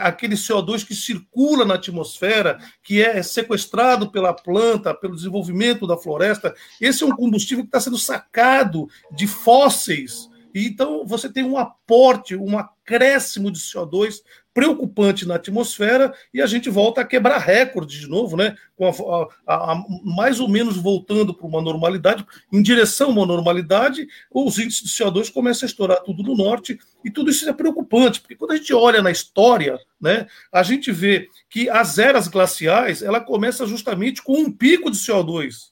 aquele 0.03 0.35
CO2 0.35 0.87
que 0.87 0.94
circula 0.94 1.64
na 1.64 1.74
atmosfera, 1.74 2.59
que 2.83 3.03
é 3.03 3.22
sequestrado 3.22 4.11
pela 4.11 4.35
planta, 4.35 4.94
pelo 4.94 5.16
desenvolvimento 5.16 5.87
da 5.87 5.96
floresta. 5.96 6.55
Esse 6.81 7.03
é 7.03 7.07
um 7.07 7.16
combustível 7.16 7.64
que 7.64 7.68
está 7.68 7.81
sendo 7.81 7.96
sacado 7.96 8.87
de 9.11 9.26
fósseis. 9.26 10.29
Então, 10.55 11.07
você 11.07 11.33
tem 11.33 11.44
um 11.44 11.57
aporte, 11.57 12.37
um 12.37 12.59
acréscimo 12.59 13.50
de 13.50 13.61
CO2 13.61 14.16
preocupante 14.52 15.26
na 15.26 15.36
atmosfera 15.36 16.12
e 16.34 16.42
a 16.42 16.46
gente 16.46 16.68
volta 16.68 17.00
a 17.00 17.04
quebrar 17.04 17.38
recordes 17.38 18.00
de 18.00 18.08
novo, 18.08 18.36
né? 18.36 18.56
Com 18.76 18.86
a, 18.86 19.28
a, 19.46 19.72
a, 19.72 19.84
mais 20.04 20.40
ou 20.40 20.48
menos 20.48 20.76
voltando 20.76 21.32
para 21.32 21.46
uma 21.46 21.60
normalidade, 21.60 22.26
em 22.52 22.62
direção 22.62 23.08
a 23.08 23.12
uma 23.12 23.26
normalidade, 23.26 24.08
os 24.30 24.58
índices 24.58 24.82
de 24.82 25.04
CO2 25.04 25.32
começam 25.32 25.66
a 25.66 25.70
estourar 25.70 26.02
tudo 26.02 26.22
no 26.22 26.36
norte 26.36 26.78
e 27.04 27.10
tudo 27.10 27.30
isso 27.30 27.48
é 27.48 27.52
preocupante, 27.52 28.20
porque 28.20 28.36
quando 28.36 28.52
a 28.52 28.56
gente 28.56 28.74
olha 28.74 29.02
na 29.02 29.10
história, 29.10 29.78
né, 30.00 30.26
a 30.52 30.62
gente 30.62 30.90
vê 30.90 31.28
que 31.48 31.68
as 31.70 31.98
eras 31.98 32.28
glaciais 32.28 33.02
ela 33.02 33.20
começa 33.20 33.66
justamente 33.66 34.22
com 34.22 34.34
um 34.34 34.52
pico 34.52 34.90
de 34.90 34.98
CO2. 34.98 35.69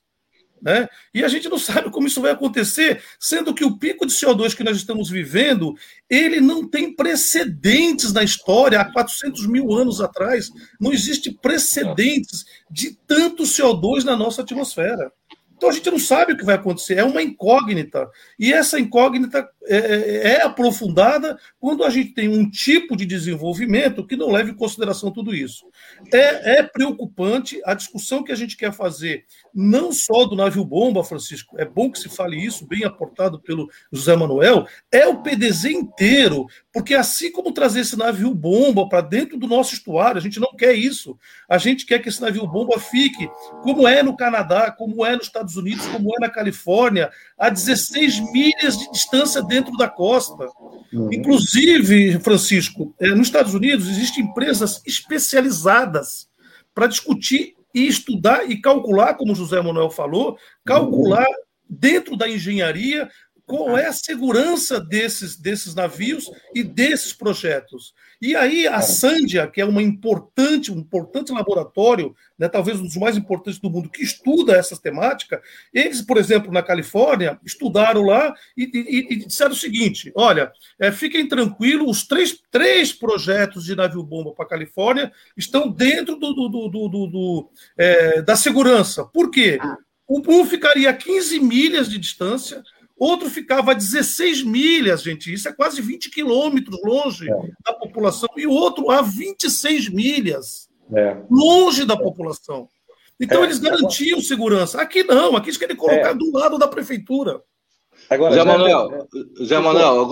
Né? 0.61 0.89
E 1.15 1.25
a 1.25 1.29
gente 1.29 1.49
não 1.49 1.59
sabe 1.59 1.91
como 1.91 2.07
isso 2.07 2.21
vai 2.21 2.33
acontecer, 2.33 3.03
sendo 3.19 3.55
que 3.55 3.65
o 3.65 3.79
pico 3.79 4.07
de 4.07 4.13
CO2 4.13 4.57
que 4.57 4.65
nós 4.65 4.77
estamos 4.77 5.09
vivendo, 5.09 5.75
ele 6.09 6.41
não 6.41 6.69
tem 6.69 6.95
precedentes 6.95 8.13
na 8.13 8.23
história, 8.23 8.81
há 8.81 8.93
400 8.93 9.47
mil 9.47 9.73
anos 9.73 10.01
atrás, 10.01 10.51
não 10.81 10.93
existe 10.93 11.31
precedentes 11.31 12.45
de 12.71 12.99
tanto 13.07 13.45
CO2 13.45 14.05
na 14.05 14.17
nossa 14.17 14.43
atmosfera. 14.43 15.13
Então 15.59 15.69
a 15.69 15.73
gente 15.73 15.91
não 15.91 15.99
sabe 15.99 16.33
o 16.33 16.37
que 16.37 16.45
vai 16.45 16.55
acontecer, 16.55 16.99
é 16.99 17.05
uma 17.05 17.21
incógnita. 17.21 18.09
E 18.39 18.53
essa 18.53 18.79
incógnita 18.79 19.49
é, 19.69 19.77
é, 19.77 20.29
é, 20.33 20.43
aprofundada 20.43 21.39
quando 21.61 21.85
a 21.85 21.91
gente 21.91 22.15
tem 22.15 22.29
um 22.29 22.49
tipo 22.49 22.97
de 22.97 23.05
desenvolvimento 23.05 24.07
que 24.07 24.17
não 24.17 24.31
leva 24.31 24.51
em 24.51 24.55
consideração 24.55 25.11
tudo 25.11 25.35
isso. 25.35 25.67
É, 26.13 26.59
é 26.59 26.63
preocupante 26.63 27.61
a 27.65 27.75
discussão 27.75 28.23
que 28.23 28.33
a 28.33 28.37
gente 28.37 28.57
quer 28.57 28.73
fazer, 28.73 29.25
não 29.55 29.93
só 29.93 30.25
do 30.25 30.35
navio 30.35 30.65
bomba, 30.65 31.05
Francisco, 31.05 31.57
é 31.59 31.65
bom 31.65 31.91
que 31.91 31.99
se 31.99 32.09
fale 32.09 32.43
isso, 32.43 32.67
bem 32.67 32.85
aportado 32.85 33.41
pelo 33.41 33.69
José 33.93 34.17
Manuel, 34.17 34.67
é 34.91 35.07
o 35.07 35.23
PDZ 35.23 35.67
inteiro, 35.67 36.47
porque 36.73 36.95
assim 36.95 37.31
como 37.31 37.53
trazer 37.53 37.81
esse 37.81 37.97
navio 37.97 38.35
bomba 38.35 38.89
para 38.89 39.01
dentro 39.01 39.39
do 39.39 39.47
nosso 39.47 39.75
estuário, 39.75 40.19
a 40.19 40.23
gente 40.23 40.41
não 40.41 40.55
quer 40.57 40.75
isso. 40.75 41.19
A 41.49 41.59
gente 41.59 41.85
quer 41.85 41.99
que 41.99 42.09
esse 42.09 42.21
navio 42.21 42.47
bomba 42.47 42.79
fique 42.79 43.29
como 43.63 43.87
é 43.87 44.03
no 44.03 44.17
Canadá, 44.17 44.71
como 44.71 45.05
é 45.05 45.17
nos 45.17 45.27
Estados 45.27 45.57
Unidos, 45.57 45.87
como 45.89 46.15
é 46.17 46.21
na 46.21 46.31
Califórnia, 46.31 47.11
a 47.37 47.51
16 47.51 48.21
milhas 48.33 48.79
de 48.79 48.91
distância 48.91 49.43
dentro 49.59 49.77
da 49.77 49.89
costa. 49.89 50.49
Uhum. 50.93 51.13
Inclusive, 51.13 52.19
Francisco, 52.21 52.95
eh, 53.01 53.11
nos 53.11 53.27
Estados 53.27 53.55
Unidos 53.55 53.89
existem 53.89 54.25
empresas 54.25 54.83
especializadas 54.87 56.29
para 56.75 56.87
discutir 56.87 57.55
e 57.75 57.87
estudar 57.87 58.51
e 58.51 58.61
calcular, 58.61 59.15
como 59.15 59.33
o 59.33 59.37
José 59.37 59.61
Manuel 59.61 59.91
falou, 59.91 60.39
calcular 60.65 61.27
dentro 61.69 62.17
da 62.17 62.29
engenharia 62.29 63.11
qual 63.49 63.79
é 63.79 63.87
a 63.87 63.93
segurança 63.95 64.79
desses, 64.79 65.37
desses 65.37 65.75
navios 65.75 66.31
e 66.55 66.63
desses 66.63 67.15
projetos. 67.15 67.95
E 68.21 68.37
aí 68.37 68.67
a 68.67 68.83
Sandia, 68.83 69.47
que 69.47 69.61
é 69.61 69.65
uma 69.65 69.83
importante, 69.83 70.71
um 70.71 70.79
importante 70.79 71.33
laboratório, 71.33 72.15
né, 72.39 72.47
talvez 72.47 72.79
um 72.79 72.85
dos 72.85 72.97
mais 72.97 73.17
importantes 73.17 73.59
do 73.59 73.71
mundo, 73.71 73.89
que 73.89 74.03
estuda 74.03 74.53
essa 74.53 74.77
temática, 74.77 75.41
eles, 75.73 76.03
por 76.03 76.19
exemplo, 76.19 76.53
na 76.53 76.63
Califórnia, 76.63 77.41
estudaram 77.43 78.03
lá 78.03 78.35
e, 78.55 78.65
e, 78.65 79.15
e 79.15 79.17
disseram 79.25 79.53
o 79.53 79.57
seguinte: 79.57 80.13
olha, 80.15 80.53
é, 80.79 80.93
fiquem 80.93 81.27
tranquilos, 81.27 81.89
os 81.89 82.07
três, 82.07 82.39
três 82.51 82.93
projetos 82.93 83.65
de 83.65 83.75
navio-bomba 83.75 84.35
para 84.35 84.45
a 84.45 84.49
Califórnia 84.49 85.11
estão 85.37 85.71
dentro 85.71 86.17
do, 86.17 86.35
do, 86.35 86.49
do, 86.49 86.89
do, 86.89 87.51
é, 87.79 88.21
da 88.21 88.37
segurança. 88.37 89.07
Por 89.07 89.31
quê? 89.31 89.59
Ah. 89.59 89.79
Um 90.09 90.45
ficaria 90.47 90.89
a 90.89 90.95
15 90.95 91.39
milhas 91.39 91.89
de 91.89 91.99
distância, 91.99 92.63
Outro 92.99 93.31
ficava 93.31 93.71
a 93.71 93.75
16 93.75 94.43
milhas, 94.43 95.03
gente. 95.03 95.33
Isso 95.33 95.49
é 95.49 95.53
quase 95.53 95.81
20 95.81 96.11
quilômetros 96.11 96.81
longe 96.85 97.31
é. 97.31 97.35
da 97.65 97.73
população. 97.73 98.29
E 98.37 98.47
o 98.47 98.53
outro 98.53 98.91
a 98.91 99.03
26 99.03 99.89
milhas, 99.89 100.69
é. 100.93 101.17
longe 101.31 101.85
da 101.85 101.97
população. 101.97 102.69
Então, 103.21 103.43
é. 103.43 103.47
eles 103.47 103.59
garantiam 103.59 104.21
segurança. 104.21 104.81
Aqui 104.81 105.05
não, 105.05 105.37
aqui 105.37 105.49
eles 105.49 105.59
querem 105.59 105.77
colocar 105.77 106.11
é. 106.11 106.15
do 106.15 106.33
lado 106.33 106.59
da 106.59 106.67
prefeitura. 106.67 107.41
Agora, 108.11 108.35
Zé 108.35 108.45
Manuel, 108.45 109.09
Zé 109.45 109.59
Manuel, 109.59 110.09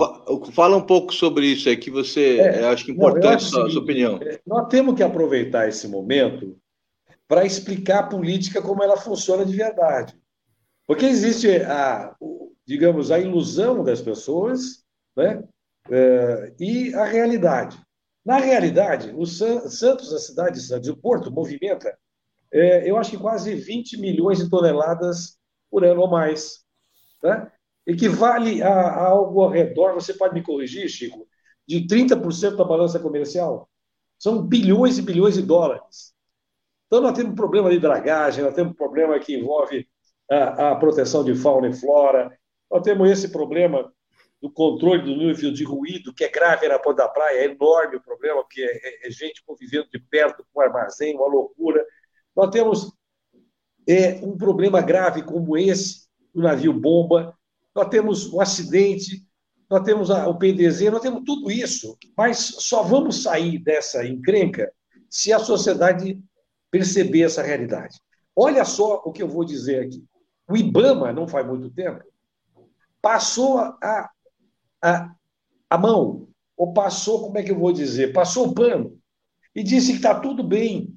fala 0.51 0.77
um 0.77 0.81
pouco 0.81 1.13
sobre 1.13 1.47
isso 1.47 1.67
aí, 1.67 1.77
que 1.77 1.89
você 1.89 2.37
é, 2.37 2.65
acho 2.65 2.85
que 2.85 2.91
é 2.91 2.93
importante 2.93 3.51
não, 3.51 3.65
a 3.65 3.69
sua 3.69 3.81
opinião. 3.81 4.19
Nós 4.45 4.67
temos 4.67 4.95
que 4.95 5.01
aproveitar 5.01 5.67
esse 5.67 5.87
momento 5.87 6.55
para 7.27 7.45
explicar 7.45 7.99
a 7.99 8.07
política 8.07 8.61
como 8.61 8.83
ela 8.83 8.97
funciona 8.97 9.45
de 9.45 9.55
verdade. 9.55 10.13
Porque 10.85 11.05
existe 11.05 11.49
a, 11.63 12.15
digamos, 12.67 13.11
a 13.11 13.19
ilusão 13.19 13.83
das 13.83 14.01
pessoas 14.01 14.85
né? 15.15 15.41
É, 15.89 16.53
e 16.59 16.93
a 16.93 17.05
realidade. 17.05 17.79
Na 18.25 18.37
realidade, 18.37 19.13
o 19.15 19.25
Santos, 19.25 20.13
a 20.13 20.19
cidade 20.19 20.59
de 20.59 20.65
Santos, 20.65 20.89
o 20.89 20.97
Porto, 20.97 21.31
movimenta, 21.31 21.97
é, 22.51 22.89
eu 22.89 22.97
acho 22.97 23.11
que 23.11 23.17
quase 23.17 23.55
20 23.55 23.97
milhões 23.97 24.39
de 24.39 24.49
toneladas 24.49 25.37
por 25.71 25.85
ano 25.85 26.01
ou 26.01 26.09
mais. 26.09 26.65
Né? 27.23 27.49
Equivale 27.85 28.61
a, 28.61 28.69
a 28.69 29.07
algo 29.07 29.41
ao 29.41 29.49
redor, 29.49 29.93
você 29.93 30.13
pode 30.13 30.33
me 30.33 30.43
corrigir, 30.43 30.89
Chico, 30.89 31.25
de 31.65 31.87
30% 31.87 32.57
da 32.57 32.65
balança 32.65 32.99
comercial. 32.99 33.69
São 34.19 34.41
bilhões 34.41 34.97
e 34.97 35.01
bilhões 35.01 35.35
de 35.35 35.41
dólares. 35.41 36.13
Então, 36.87 37.01
nós 37.01 37.15
temos 37.15 37.31
um 37.31 37.35
problema 37.35 37.69
de 37.69 37.79
dragagem, 37.79 38.43
nós 38.43 38.53
temos 38.53 38.73
um 38.73 38.75
problema 38.75 39.17
que 39.19 39.35
envolve 39.37 39.87
a, 40.29 40.71
a 40.71 40.75
proteção 40.75 41.23
de 41.23 41.33
fauna 41.35 41.69
e 41.69 41.73
flora, 41.73 42.37
nós 42.69 42.81
temos 42.83 43.09
esse 43.09 43.29
problema 43.29 43.91
do 44.41 44.51
controle 44.51 45.01
do 45.01 45.15
nível 45.15 45.51
de 45.51 45.63
ruído, 45.63 46.13
que 46.13 46.23
é 46.23 46.29
grave 46.29 46.67
na 46.67 46.77
ponta 46.77 47.03
da 47.03 47.09
praia, 47.09 47.39
é 47.39 47.45
enorme 47.45 47.97
o 47.97 48.03
problema, 48.03 48.41
porque 48.41 48.61
é, 48.61 49.05
é, 49.05 49.07
é 49.07 49.11
gente 49.11 49.43
convivendo 49.45 49.87
de 49.91 49.99
perto 49.99 50.45
com 50.53 50.59
o 50.59 50.63
armazém, 50.63 51.15
uma 51.15 51.27
loucura. 51.27 51.83
Nós 52.35 52.49
temos 52.51 52.91
é, 53.87 54.15
um 54.23 54.37
problema 54.37 54.81
grave 54.81 55.23
como 55.23 55.57
esse, 55.57 56.07
do 56.33 56.41
navio 56.41 56.73
bomba, 56.73 57.35
nós 57.73 57.89
temos 57.89 58.31
o 58.31 58.39
acidente, 58.39 59.25
nós 59.69 59.83
temos 59.83 60.11
a, 60.11 60.27
o 60.27 60.37
PDZ, 60.37 60.91
nós 60.91 61.01
temos 61.01 61.23
tudo 61.25 61.49
isso, 61.49 61.97
mas 62.15 62.37
só 62.37 62.83
vamos 62.83 63.23
sair 63.23 63.57
dessa 63.59 64.05
encrenca 64.05 64.71
se 65.09 65.33
a 65.33 65.39
sociedade 65.39 66.19
perceber 66.69 67.23
essa 67.23 67.41
realidade. 67.41 67.99
Olha 68.35 68.63
só 68.65 69.01
o 69.03 69.11
que 69.11 69.23
eu 69.23 69.27
vou 69.27 69.43
dizer 69.43 69.83
aqui. 69.83 70.03
O 70.49 70.55
IBAMA, 70.55 71.11
não 71.11 71.27
faz 71.27 71.45
muito 71.45 71.69
tempo, 71.71 72.03
passou 73.01 73.59
a, 73.59 74.09
a, 74.81 75.11
a 75.69 75.77
mão, 75.77 76.27
ou 76.55 76.73
passou, 76.73 77.21
como 77.21 77.37
é 77.37 77.43
que 77.43 77.51
eu 77.51 77.59
vou 77.59 77.71
dizer? 77.71 78.13
Passou 78.13 78.47
o 78.47 78.53
pano 78.53 78.99
e 79.55 79.63
disse 79.63 79.91
que 79.91 79.97
está 79.97 80.19
tudo 80.19 80.43
bem 80.43 80.95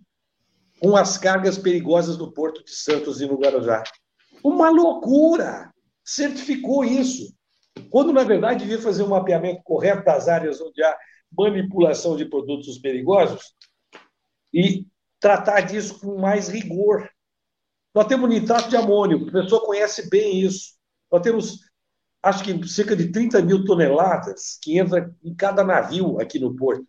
com 0.81 0.97
as 0.97 1.19
cargas 1.19 1.59
perigosas 1.59 2.17
do 2.17 2.33
Porto 2.33 2.65
de 2.65 2.71
Santos 2.71 3.21
e 3.21 3.27
no 3.27 3.39
Guarujá. 3.39 3.83
Uma 4.43 4.71
loucura! 4.71 5.73
Certificou 6.03 6.85
isso. 6.85 7.35
Quando, 7.91 8.13
na 8.13 8.25
verdade, 8.25 8.61
devia 8.61 8.81
fazer 8.81 9.03
um 9.03 9.09
mapeamento 9.09 9.63
correto 9.63 10.05
das 10.05 10.29
áreas 10.29 10.61
onde 10.61 10.83
há 10.83 10.97
manipulação 11.37 12.17
de 12.17 12.25
produtos 12.25 12.79
perigosos 12.79 13.55
e 14.53 14.87
tratar 15.21 15.61
disso 15.61 16.01
com 16.01 16.19
mais 16.19 16.49
rigor. 16.49 17.09
Nós 17.95 18.07
temos 18.07 18.29
nitrato 18.29 18.69
de 18.69 18.77
amônio, 18.77 19.29
a 19.29 19.33
pessoa 19.33 19.65
conhece 19.65 20.09
bem 20.09 20.41
isso. 20.41 20.75
Nós 21.11 21.23
temos, 21.23 21.61
acho 22.23 22.45
que 22.45 22.69
cerca 22.69 22.95
de 22.95 23.11
30 23.11 23.43
mil 23.43 23.65
toneladas 23.65 24.59
que 24.61 24.79
entra 24.79 25.15
em 25.23 25.35
cada 25.35 25.65
navio 25.65 26.21
aqui 26.21 26.39
no 26.39 26.55
porto. 26.55 26.87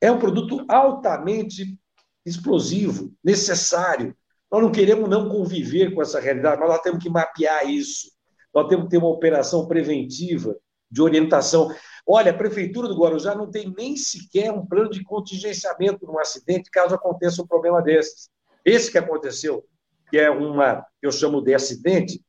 É 0.00 0.10
um 0.10 0.18
produto 0.18 0.64
altamente 0.68 1.78
explosivo, 2.24 3.12
necessário. 3.22 4.16
Nós 4.50 4.62
não 4.62 4.72
queremos 4.72 5.08
não 5.08 5.28
conviver 5.28 5.94
com 5.94 6.02
essa 6.02 6.20
realidade, 6.20 6.60
mas 6.60 6.68
nós 6.68 6.80
temos 6.80 7.02
que 7.02 7.10
mapear 7.10 7.68
isso. 7.68 8.10
Nós 8.54 8.68
temos 8.68 8.84
que 8.84 8.90
ter 8.90 8.98
uma 8.98 9.08
operação 9.08 9.66
preventiva 9.66 10.56
de 10.90 11.02
orientação. 11.02 11.74
Olha, 12.06 12.30
a 12.30 12.36
Prefeitura 12.36 12.88
do 12.88 12.96
Guarujá 12.96 13.34
não 13.34 13.50
tem 13.50 13.72
nem 13.76 13.96
sequer 13.96 14.52
um 14.52 14.64
plano 14.64 14.90
de 14.90 15.02
contingenciamento 15.02 16.06
num 16.06 16.18
acidente, 16.18 16.70
caso 16.70 16.94
aconteça 16.94 17.42
um 17.42 17.46
problema 17.46 17.82
desses. 17.82 18.30
Esse 18.64 18.90
que 18.90 18.98
aconteceu, 18.98 19.64
que 20.10 20.18
é 20.18 20.30
uma, 20.30 20.84
eu 21.02 21.10
chamo 21.10 21.42
de 21.42 21.54
acidente, 21.54 22.22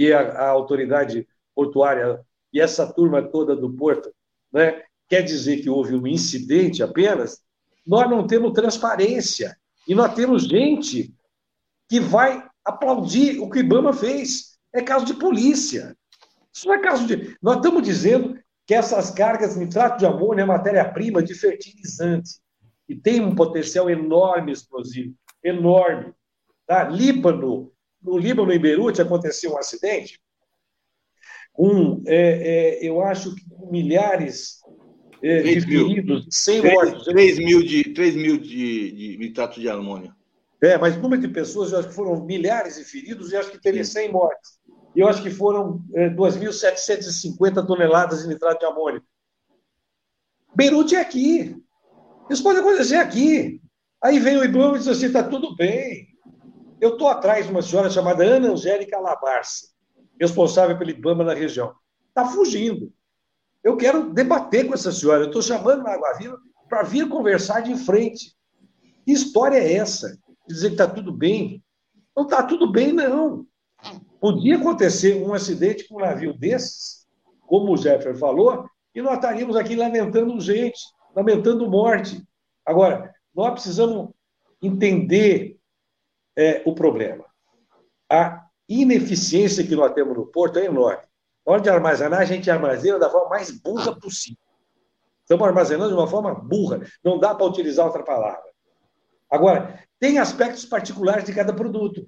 e 0.00 0.14
a, 0.14 0.20
a 0.20 0.48
autoridade 0.48 1.28
portuária 1.54 2.24
e 2.50 2.58
essa 2.58 2.90
turma 2.90 3.22
toda 3.22 3.54
do 3.54 3.70
Porto, 3.70 4.10
né, 4.50 4.82
quer 5.06 5.20
dizer 5.20 5.58
que 5.58 5.68
houve 5.68 5.94
um 5.94 6.06
incidente 6.06 6.82
apenas, 6.82 7.42
nós 7.86 8.08
não 8.08 8.26
temos 8.26 8.54
transparência. 8.54 9.54
E 9.86 9.94
nós 9.94 10.14
temos 10.14 10.44
gente 10.44 11.14
que 11.86 12.00
vai 12.00 12.42
aplaudir 12.64 13.40
o 13.40 13.50
que 13.50 13.58
o 13.58 13.60
Ibama 13.60 13.92
fez. 13.92 14.58
É 14.72 14.80
caso 14.80 15.04
de 15.04 15.12
polícia. 15.12 15.94
Isso 16.50 16.66
não 16.66 16.74
é 16.74 16.78
caso 16.78 17.06
de. 17.06 17.36
Nós 17.42 17.56
estamos 17.56 17.82
dizendo 17.82 18.38
que 18.66 18.72
essas 18.72 19.10
cargas 19.10 19.54
nitrato 19.54 19.98
de 19.98 20.06
amônio 20.06 20.42
é 20.42 20.46
matéria-prima 20.46 21.22
de 21.22 21.34
fertilizante 21.34 22.40
e 22.88 22.94
tem 22.94 23.20
um 23.20 23.34
potencial 23.34 23.90
enorme 23.90 24.50
explosivo, 24.50 25.14
enorme. 25.44 26.14
Tá? 26.66 26.84
Líbano, 26.84 27.70
no 28.02 28.18
Líbano, 28.18 28.52
em 28.52 28.58
Beirute, 28.58 29.02
aconteceu 29.02 29.52
um 29.52 29.58
acidente 29.58 30.20
com, 31.52 32.02
é, 32.06 32.78
é, 32.78 32.88
eu 32.88 33.02
acho 33.02 33.34
que 33.34 33.42
milhares 33.70 34.60
é, 35.22 35.42
de 35.42 35.60
feridos, 35.60 36.26
100 36.30 36.60
3, 36.60 36.74
mortos. 36.74 37.04
3 37.04 37.38
mil, 37.38 37.62
de, 37.62 37.84
3 37.92 38.16
mil 38.16 38.38
de, 38.38 38.92
de 38.92 39.18
nitrato 39.18 39.60
de 39.60 39.68
amônio. 39.68 40.14
É, 40.62 40.78
mas 40.78 40.96
o 40.96 41.00
número 41.00 41.20
de 41.20 41.28
pessoas, 41.28 41.72
eu 41.72 41.78
acho 41.78 41.88
que 41.88 41.94
foram 41.94 42.24
milhares 42.24 42.76
de 42.76 42.84
feridos 42.84 43.32
e 43.32 43.36
acho 43.36 43.50
que 43.50 43.60
teria 43.60 43.84
100 43.84 44.12
mortes 44.12 44.60
e 44.94 45.00
eu 45.00 45.08
acho 45.08 45.22
que 45.22 45.30
foram 45.30 45.84
é, 45.94 46.10
2.750 46.10 47.66
toneladas 47.66 48.22
de 48.22 48.28
nitrato 48.28 48.58
de 48.58 48.66
amônio. 48.66 49.02
Beirute 50.54 50.96
é 50.96 51.00
aqui. 51.00 51.56
Isso 52.28 52.42
pode 52.42 52.58
acontecer 52.58 52.96
aqui. 52.96 53.60
Aí 54.02 54.18
vem 54.18 54.36
o 54.36 54.44
Ibama 54.44 54.76
e 54.76 54.78
diz 54.78 54.88
assim: 54.88 55.06
está 55.06 55.22
tudo 55.22 55.54
bem. 55.54 56.08
Eu 56.80 56.94
estou 56.94 57.08
atrás 57.08 57.44
de 57.44 57.52
uma 57.52 57.60
senhora 57.60 57.90
chamada 57.90 58.24
Ana 58.24 58.52
Angélica 58.52 58.98
Labarce, 58.98 59.68
responsável 60.18 60.78
pelo 60.78 60.90
Ibama 60.90 61.22
na 61.22 61.34
região. 61.34 61.74
Está 62.08 62.24
fugindo. 62.24 62.90
Eu 63.62 63.76
quero 63.76 64.10
debater 64.14 64.66
com 64.66 64.72
essa 64.72 64.90
senhora. 64.90 65.24
Eu 65.24 65.26
estou 65.26 65.42
chamando 65.42 65.82
na 65.82 65.92
Água 65.92 66.14
Viva 66.14 66.38
para 66.68 66.82
vir 66.82 67.06
conversar 67.08 67.60
de 67.60 67.76
frente. 67.76 68.34
Que 69.04 69.12
história 69.12 69.58
é 69.58 69.74
essa? 69.74 70.18
Dizer 70.48 70.68
que 70.68 70.74
está 70.74 70.88
tudo 70.88 71.12
bem. 71.12 71.62
Não 72.16 72.24
está 72.24 72.42
tudo 72.42 72.72
bem, 72.72 72.92
não. 72.92 73.46
Podia 74.18 74.56
acontecer 74.56 75.22
um 75.22 75.34
acidente 75.34 75.86
com 75.86 75.96
um 75.96 76.00
navio 76.00 76.32
desses, 76.32 77.06
como 77.46 77.72
o 77.72 77.76
Jeffer 77.76 78.16
falou, 78.16 78.66
e 78.94 79.02
nós 79.02 79.16
estaríamos 79.16 79.56
aqui 79.56 79.76
lamentando 79.76 80.40
gente, 80.40 80.78
lamentando 81.14 81.68
morte. 81.70 82.22
Agora, 82.64 83.14
nós 83.34 83.52
precisamos 83.52 84.10
entender 84.62 85.59
é, 86.40 86.62
o 86.64 86.74
problema. 86.74 87.26
A 88.10 88.46
ineficiência 88.66 89.66
que 89.66 89.76
nós 89.76 89.92
temos 89.92 90.16
no 90.16 90.26
porto 90.26 90.58
é 90.58 90.64
enorme. 90.64 91.02
Na 91.46 91.52
hora 91.52 91.62
de 91.62 91.68
armazenar, 91.68 92.20
a 92.20 92.24
gente 92.24 92.50
armazena 92.50 92.98
da 92.98 93.10
forma 93.10 93.28
mais 93.28 93.50
burra 93.50 93.94
possível. 93.94 94.38
Estamos 95.20 95.46
armazenando 95.46 95.90
de 95.90 95.94
uma 95.94 96.06
forma 96.06 96.34
burra. 96.34 96.80
Não 97.04 97.18
dá 97.18 97.34
para 97.34 97.46
utilizar 97.46 97.86
outra 97.86 98.02
palavra. 98.02 98.50
Agora, 99.30 99.84
tem 99.98 100.18
aspectos 100.18 100.64
particulares 100.64 101.24
de 101.24 101.34
cada 101.34 101.52
produto. 101.52 102.06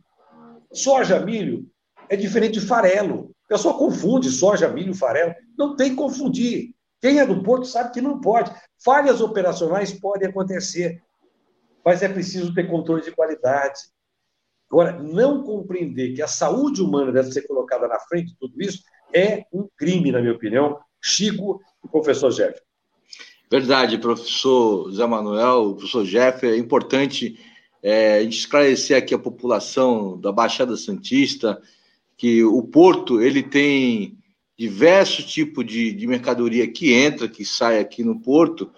Soja, 0.72 1.20
milho, 1.20 1.70
é 2.08 2.16
diferente 2.16 2.58
de 2.58 2.66
farelo. 2.66 3.30
O 3.44 3.48
pessoal 3.48 3.76
confunde 3.76 4.30
soja, 4.30 4.68
milho, 4.68 4.94
farelo. 4.94 5.34
Não 5.58 5.76
tem 5.76 5.90
que 5.90 5.96
confundir. 5.96 6.74
Quem 7.00 7.20
é 7.20 7.26
do 7.26 7.42
Porto 7.42 7.66
sabe 7.66 7.92
que 7.92 8.00
não 8.00 8.20
pode. 8.20 8.50
Falhas 8.82 9.20
operacionais 9.20 9.92
podem 9.92 10.28
acontecer, 10.28 11.02
mas 11.84 12.02
é 12.02 12.08
preciso 12.08 12.54
ter 12.54 12.68
controle 12.68 13.02
de 13.02 13.12
qualidade. 13.12 13.78
Agora, 14.72 15.02
não 15.02 15.42
compreender 15.42 16.14
que 16.14 16.22
a 16.22 16.26
saúde 16.26 16.80
humana 16.80 17.12
deve 17.12 17.30
ser 17.30 17.46
colocada 17.46 17.86
na 17.86 17.98
frente 18.00 18.28
de 18.28 18.38
tudo 18.38 18.54
isso 18.58 18.82
é 19.12 19.44
um 19.52 19.68
crime, 19.76 20.10
na 20.10 20.18
minha 20.18 20.32
opinião. 20.32 20.78
Chico 20.98 21.60
e 21.84 21.88
professor 21.88 22.30
Jeff. 22.30 22.58
Verdade, 23.50 23.98
professor 23.98 24.90
Zé 24.90 25.06
Manuel, 25.06 25.74
professor 25.74 26.06
Jeff, 26.06 26.46
é 26.46 26.56
importante 26.56 27.38
é, 27.82 28.14
a 28.14 28.22
gente 28.22 28.38
esclarecer 28.38 28.96
aqui 28.96 29.12
a 29.12 29.18
população 29.18 30.18
da 30.18 30.32
Baixada 30.32 30.74
Santista 30.74 31.60
que 32.16 32.42
o 32.42 32.62
porto 32.62 33.20
ele 33.20 33.42
tem 33.42 34.16
diversos 34.58 35.26
tipos 35.26 35.66
de, 35.66 35.92
de 35.92 36.06
mercadoria 36.06 36.66
que 36.66 36.94
entra, 36.94 37.28
que 37.28 37.44
sai 37.44 37.78
aqui 37.78 38.02
no 38.02 38.20
porto. 38.20 38.70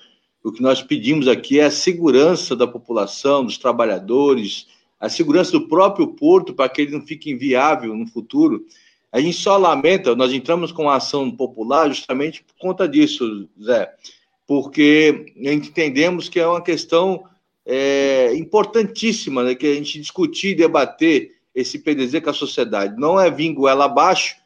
O 0.42 0.51
que 0.51 0.61
nós 0.61 0.82
pedimos 0.82 1.28
aqui 1.28 1.61
é 1.61 1.66
a 1.66 1.70
segurança 1.70 2.57
da 2.57 2.66
população, 2.66 3.45
dos 3.45 3.59
trabalhadores, 3.59 4.66
a 5.05 5.09
segurança 5.11 5.52
do 5.52 5.68
próprio 5.68 6.07
porto 6.09 6.55
para 6.55 6.68
que 6.68 6.80
ele 6.80 6.92
não 6.92 7.07
fique 7.07 7.30
inviável 7.30 7.94
no 7.94 8.07
futuro. 8.07 8.64
A 9.12 9.20
gente 9.20 9.36
só 9.36 9.59
lamenta, 9.59 10.16
nós 10.16 10.32
entramos 10.32 10.72
com 10.72 10.88
a 10.88 10.96
ação 10.96 11.30
popular 11.30 11.88
justamente 11.88 12.42
por 12.42 12.55
conta 12.59 12.88
disso, 12.88 13.46
Zé, 13.62 13.92
porque 14.46 15.26
entendemos 15.36 16.28
que 16.30 16.40
é 16.40 16.46
uma 16.46 16.62
questão 16.62 17.24
é, 17.66 18.34
importantíssima, 18.34 19.44
né, 19.44 19.55
que 19.55 19.66
a 19.66 19.74
gente 19.74 20.00
discutir, 20.00 20.57
debater 20.57 21.32
esse 21.55 21.78
PDZ 21.78 22.20
com 22.20 22.30
a 22.30 22.34
sociedade. 22.34 22.98
Não 22.98 23.20
é 23.20 23.30
vir 23.30 23.52
goela 23.52 23.84
abaixo, 23.84 24.36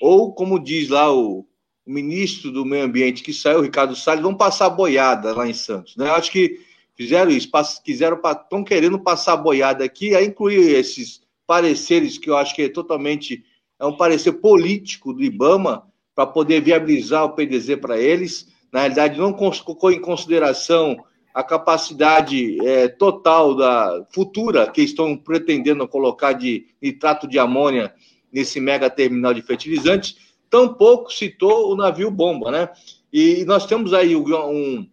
ou, 0.00 0.32
como 0.32 0.58
diz 0.58 0.88
lá 0.88 1.12
o, 1.12 1.46
o, 1.86 1.90
ministro 1.90 2.50
do 2.50 2.64
Meio 2.64 2.84
Ambiente 2.84 3.22
que 3.22 3.32
saiu, 3.32 3.62
Ricardo 3.62 3.94
Salles, 3.94 4.22
vão 4.22 4.34
passar 4.34 4.68
boiada 4.68 5.32
lá 5.32 5.48
em 5.48 5.54
Santos. 5.54 5.96
Né? 5.96 6.10
Acho 6.10 6.32
que 6.32 6.60
fizeram 6.98 7.30
isso, 7.30 7.48
quiseram, 7.84 8.20
estão 8.20 8.64
querendo 8.64 8.98
passar 8.98 9.36
boiada 9.36 9.84
aqui, 9.84 10.16
a 10.16 10.22
incluir 10.22 10.74
esses 10.74 11.22
pareceres 11.46 12.18
que 12.18 12.28
eu 12.28 12.36
acho 12.36 12.54
que 12.54 12.62
é 12.62 12.68
totalmente 12.68 13.44
é 13.78 13.86
um 13.86 13.96
parecer 13.96 14.32
político 14.32 15.12
do 15.12 15.22
IBAMA 15.22 15.86
para 16.12 16.26
poder 16.26 16.60
viabilizar 16.60 17.24
o 17.24 17.30
PDZ 17.30 17.76
para 17.80 17.96
eles. 17.96 18.48
Na 18.72 18.80
realidade, 18.80 19.16
não 19.16 19.32
colocou 19.32 19.92
em 19.92 20.00
consideração 20.00 20.96
a 21.32 21.44
capacidade 21.44 22.58
é, 22.66 22.88
total 22.88 23.54
da 23.54 24.04
futura 24.10 24.68
que 24.68 24.82
estão 24.82 25.16
pretendendo 25.16 25.86
colocar 25.86 26.32
de 26.32 26.66
nitrato 26.82 27.28
de 27.28 27.38
amônia 27.38 27.94
nesse 28.32 28.58
mega 28.58 28.90
terminal 28.90 29.32
de 29.32 29.42
fertilizantes. 29.42 30.16
tampouco 30.50 31.12
citou 31.12 31.72
o 31.72 31.76
navio 31.76 32.10
bomba, 32.10 32.50
né? 32.50 32.68
E 33.12 33.44
nós 33.44 33.64
temos 33.66 33.94
aí 33.94 34.16
um, 34.16 34.86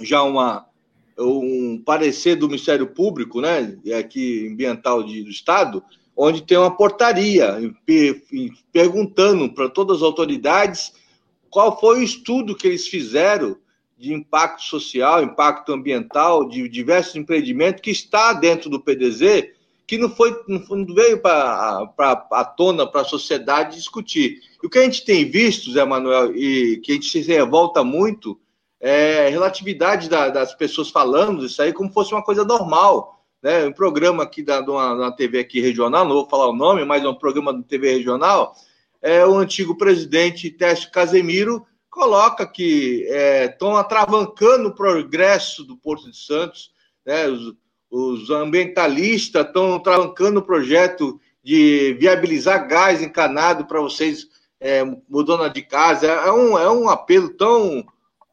já 0.00 0.22
uma, 0.22 0.66
um 1.22 1.82
parecer 1.84 2.36
do 2.36 2.48
Ministério 2.48 2.86
Público, 2.86 3.40
né, 3.40 3.76
aqui 3.98 4.48
ambiental 4.50 5.02
de, 5.02 5.22
do 5.22 5.30
Estado, 5.30 5.82
onde 6.16 6.42
tem 6.42 6.58
uma 6.58 6.76
portaria 6.76 7.56
perguntando 8.72 9.52
para 9.52 9.68
todas 9.68 9.98
as 9.98 10.02
autoridades 10.02 10.92
qual 11.50 11.78
foi 11.78 12.00
o 12.00 12.02
estudo 12.02 12.56
que 12.56 12.66
eles 12.66 12.86
fizeram 12.86 13.56
de 13.98 14.12
impacto 14.12 14.62
social, 14.62 15.22
impacto 15.22 15.72
ambiental, 15.72 16.48
de 16.48 16.68
diversos 16.68 17.14
empreendimentos 17.14 17.80
que 17.80 17.90
está 17.90 18.32
dentro 18.32 18.68
do 18.68 18.80
PDZ, 18.80 19.50
que 19.86 19.98
não 19.98 20.08
foi 20.08 20.34
não 20.48 20.86
veio 20.86 21.20
para 21.20 21.88
a 22.32 22.44
tona 22.44 22.86
para 22.86 23.02
a 23.02 23.04
sociedade 23.04 23.76
discutir. 23.76 24.40
E 24.62 24.66
o 24.66 24.70
que 24.70 24.78
a 24.78 24.82
gente 24.82 25.04
tem 25.04 25.30
visto, 25.30 25.70
Zé 25.70 25.84
Manuel, 25.84 26.34
e 26.34 26.78
que 26.78 26.92
a 26.92 26.94
gente 26.94 27.10
se 27.10 27.20
revolta 27.20 27.84
muito, 27.84 28.40
é 28.84 29.28
relatividade 29.28 30.10
da, 30.10 30.28
das 30.28 30.52
pessoas 30.54 30.90
falando 30.90 31.46
isso 31.46 31.62
aí 31.62 31.72
como 31.72 31.92
fosse 31.92 32.12
uma 32.12 32.22
coisa 32.22 32.44
normal. 32.44 33.24
Né? 33.40 33.64
Um 33.64 33.72
programa 33.72 34.24
aqui 34.24 34.42
da, 34.42 34.60
de 34.60 34.68
uma, 34.68 34.92
uma 34.92 35.12
TV 35.12 35.38
aqui 35.38 35.60
regional, 35.60 36.04
não 36.04 36.16
vou 36.16 36.28
falar 36.28 36.48
o 36.48 36.56
nome, 36.56 36.84
mas 36.84 37.04
é 37.04 37.08
um 37.08 37.14
programa 37.14 37.54
de 37.54 37.62
TV 37.62 37.92
regional, 37.92 38.56
é, 39.00 39.24
o 39.24 39.36
antigo 39.36 39.76
presidente 39.76 40.50
Técio 40.50 40.90
Casemiro 40.90 41.64
coloca 41.88 42.44
que 42.46 43.06
estão 43.48 43.76
é, 43.76 43.80
atravancando 43.80 44.68
o 44.68 44.74
progresso 44.74 45.62
do 45.62 45.76
Porto 45.76 46.10
de 46.10 46.16
Santos, 46.16 46.72
né? 47.06 47.26
os, 47.28 47.54
os 47.90 48.30
ambientalistas 48.30 49.46
estão 49.46 49.78
travancando 49.78 50.40
o 50.40 50.44
projeto 50.44 51.20
de 51.42 51.96
viabilizar 52.00 52.66
gás 52.66 53.00
encanado 53.00 53.64
para 53.64 53.80
vocês 53.80 54.26
é, 54.58 54.82
mudando 55.08 55.48
de 55.52 55.62
casa. 55.62 56.06
É 56.06 56.32
um, 56.32 56.58
é 56.58 56.70
um 56.70 56.88
apelo 56.88 57.28
tão 57.30 57.84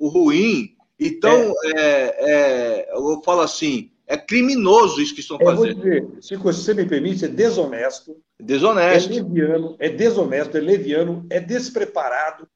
ruim 0.07 0.75
e 0.97 1.11
tão. 1.11 1.53
É. 1.65 1.79
é, 1.79 2.89
é 2.89 2.93
eu 2.93 3.21
falo 3.23 3.41
assim, 3.41 3.91
é 4.09 4.17
criminoso 4.17 4.99
isso 4.99 5.13
que 5.13 5.21
estão 5.21 5.37
fazendo. 5.37 5.67
Eu 5.67 5.75
vou 5.75 5.83
dizer, 5.83 6.21
se 6.21 6.35
você 6.35 6.73
me 6.73 6.85
permite, 6.85 7.25
é 7.25 7.27
desonesto. 7.27 8.17
Desonesto. 8.39 9.11
É 9.11 9.15
leviano, 9.21 9.75
é 9.77 9.89
desonesto, 9.89 10.57
é 10.57 10.59
leviano, 10.59 11.27
é 11.29 11.39
despreparado 11.39 12.47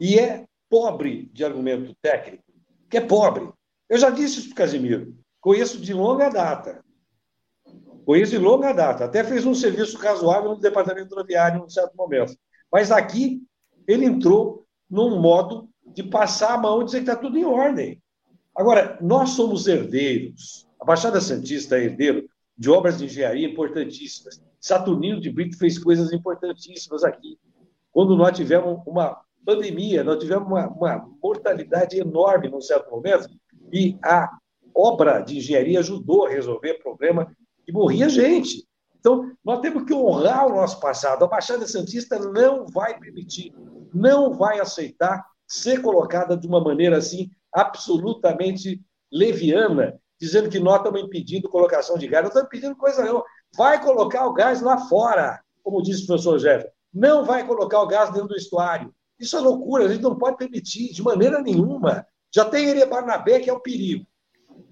e 0.00 0.18
é 0.18 0.44
pobre 0.70 1.28
de 1.34 1.44
argumento 1.44 1.94
técnico, 2.00 2.44
que 2.88 2.96
é 2.96 3.00
pobre. 3.02 3.46
Eu 3.90 3.98
já 3.98 4.08
disse 4.08 4.38
isso 4.38 4.48
para 4.48 4.52
o 4.52 4.56
Casimiro. 4.56 5.14
Conheço 5.38 5.78
de 5.78 5.92
longa 5.92 6.30
data. 6.30 6.82
Conheço 8.06 8.32
de 8.32 8.38
longa 8.38 8.72
data. 8.72 9.04
Até 9.04 9.22
fez 9.22 9.44
um 9.44 9.54
serviço 9.54 9.98
razoável 9.98 10.50
no 10.50 10.60
departamento 10.60 11.14
rodoviário 11.14 11.60
em 11.60 11.64
um 11.64 11.68
certo 11.68 11.94
momento. 11.94 12.34
Mas 12.72 12.90
aqui 12.90 13.42
ele 13.86 14.06
entrou 14.06 14.64
num 14.88 15.20
modo 15.20 15.68
de 15.94 16.02
passar 16.02 16.54
a 16.54 16.58
mão 16.58 16.82
e 16.82 16.84
dizer 16.84 16.98
que 16.98 17.10
está 17.10 17.16
tudo 17.16 17.38
em 17.38 17.44
ordem. 17.44 18.00
Agora, 18.54 18.98
nós 19.00 19.30
somos 19.30 19.66
herdeiros. 19.66 20.68
A 20.80 20.84
Baixada 20.84 21.20
Santista 21.20 21.76
é 21.76 21.84
herdeiro 21.84 22.28
de 22.56 22.70
obras 22.70 22.98
de 22.98 23.06
engenharia 23.06 23.48
importantíssimas. 23.48 24.42
Saturnino 24.60 25.20
de 25.20 25.30
Brito 25.30 25.58
fez 25.58 25.78
coisas 25.78 26.12
importantíssimas 26.12 27.02
aqui. 27.02 27.38
Quando 27.90 28.16
nós 28.16 28.36
tivemos 28.36 28.80
uma 28.86 29.20
pandemia, 29.44 30.04
nós 30.04 30.18
tivemos 30.18 30.46
uma, 30.46 30.68
uma 30.68 31.10
mortalidade 31.22 31.98
enorme 31.98 32.48
num 32.48 32.60
certo 32.60 32.90
momento, 32.90 33.28
e 33.72 33.98
a 34.02 34.30
obra 34.74 35.20
de 35.20 35.38
engenharia 35.38 35.80
ajudou 35.80 36.26
a 36.26 36.30
resolver 36.30 36.72
o 36.72 36.82
problema 36.82 37.34
e 37.66 37.72
morria 37.72 38.08
gente. 38.08 38.66
Então, 38.98 39.32
nós 39.44 39.60
temos 39.60 39.84
que 39.84 39.92
honrar 39.92 40.46
o 40.46 40.54
nosso 40.54 40.78
passado. 40.78 41.24
A 41.24 41.28
Baixada 41.28 41.66
Santista 41.66 42.18
não 42.18 42.66
vai 42.66 42.98
permitir, 42.98 43.52
não 43.92 44.32
vai 44.32 44.60
aceitar 44.60 45.26
ser 45.52 45.82
colocada 45.82 46.34
de 46.34 46.46
uma 46.46 46.64
maneira 46.64 46.96
assim 46.96 47.30
absolutamente 47.52 48.80
leviana, 49.12 50.00
dizendo 50.18 50.48
que 50.48 50.58
nós 50.58 50.78
estamos 50.78 51.02
impedindo 51.02 51.50
colocação 51.50 51.98
de 51.98 52.08
gás. 52.08 52.22
Não 52.22 52.28
estamos 52.28 52.46
impedindo 52.48 52.74
coisa 52.74 53.04
não. 53.04 53.22
Vai 53.54 53.82
colocar 53.82 54.26
o 54.26 54.32
gás 54.32 54.62
lá 54.62 54.78
fora, 54.88 55.42
como 55.62 55.82
disse 55.82 56.04
o 56.04 56.06
professor 56.06 56.38
Jeff. 56.38 56.66
Não 56.92 57.26
vai 57.26 57.46
colocar 57.46 57.82
o 57.82 57.86
gás 57.86 58.10
dentro 58.10 58.28
do 58.28 58.36
estuário. 58.36 58.94
Isso 59.20 59.36
é 59.36 59.40
loucura, 59.40 59.84
a 59.84 59.88
gente 59.88 60.00
não 60.00 60.16
pode 60.16 60.38
permitir 60.38 60.90
de 60.90 61.02
maneira 61.02 61.42
nenhuma. 61.42 62.06
Já 62.34 62.46
tem 62.46 62.70
Ere 62.70 62.86
Barnabé, 62.86 63.38
que 63.38 63.50
é 63.50 63.52
o 63.52 63.60
perigo. 63.60 64.06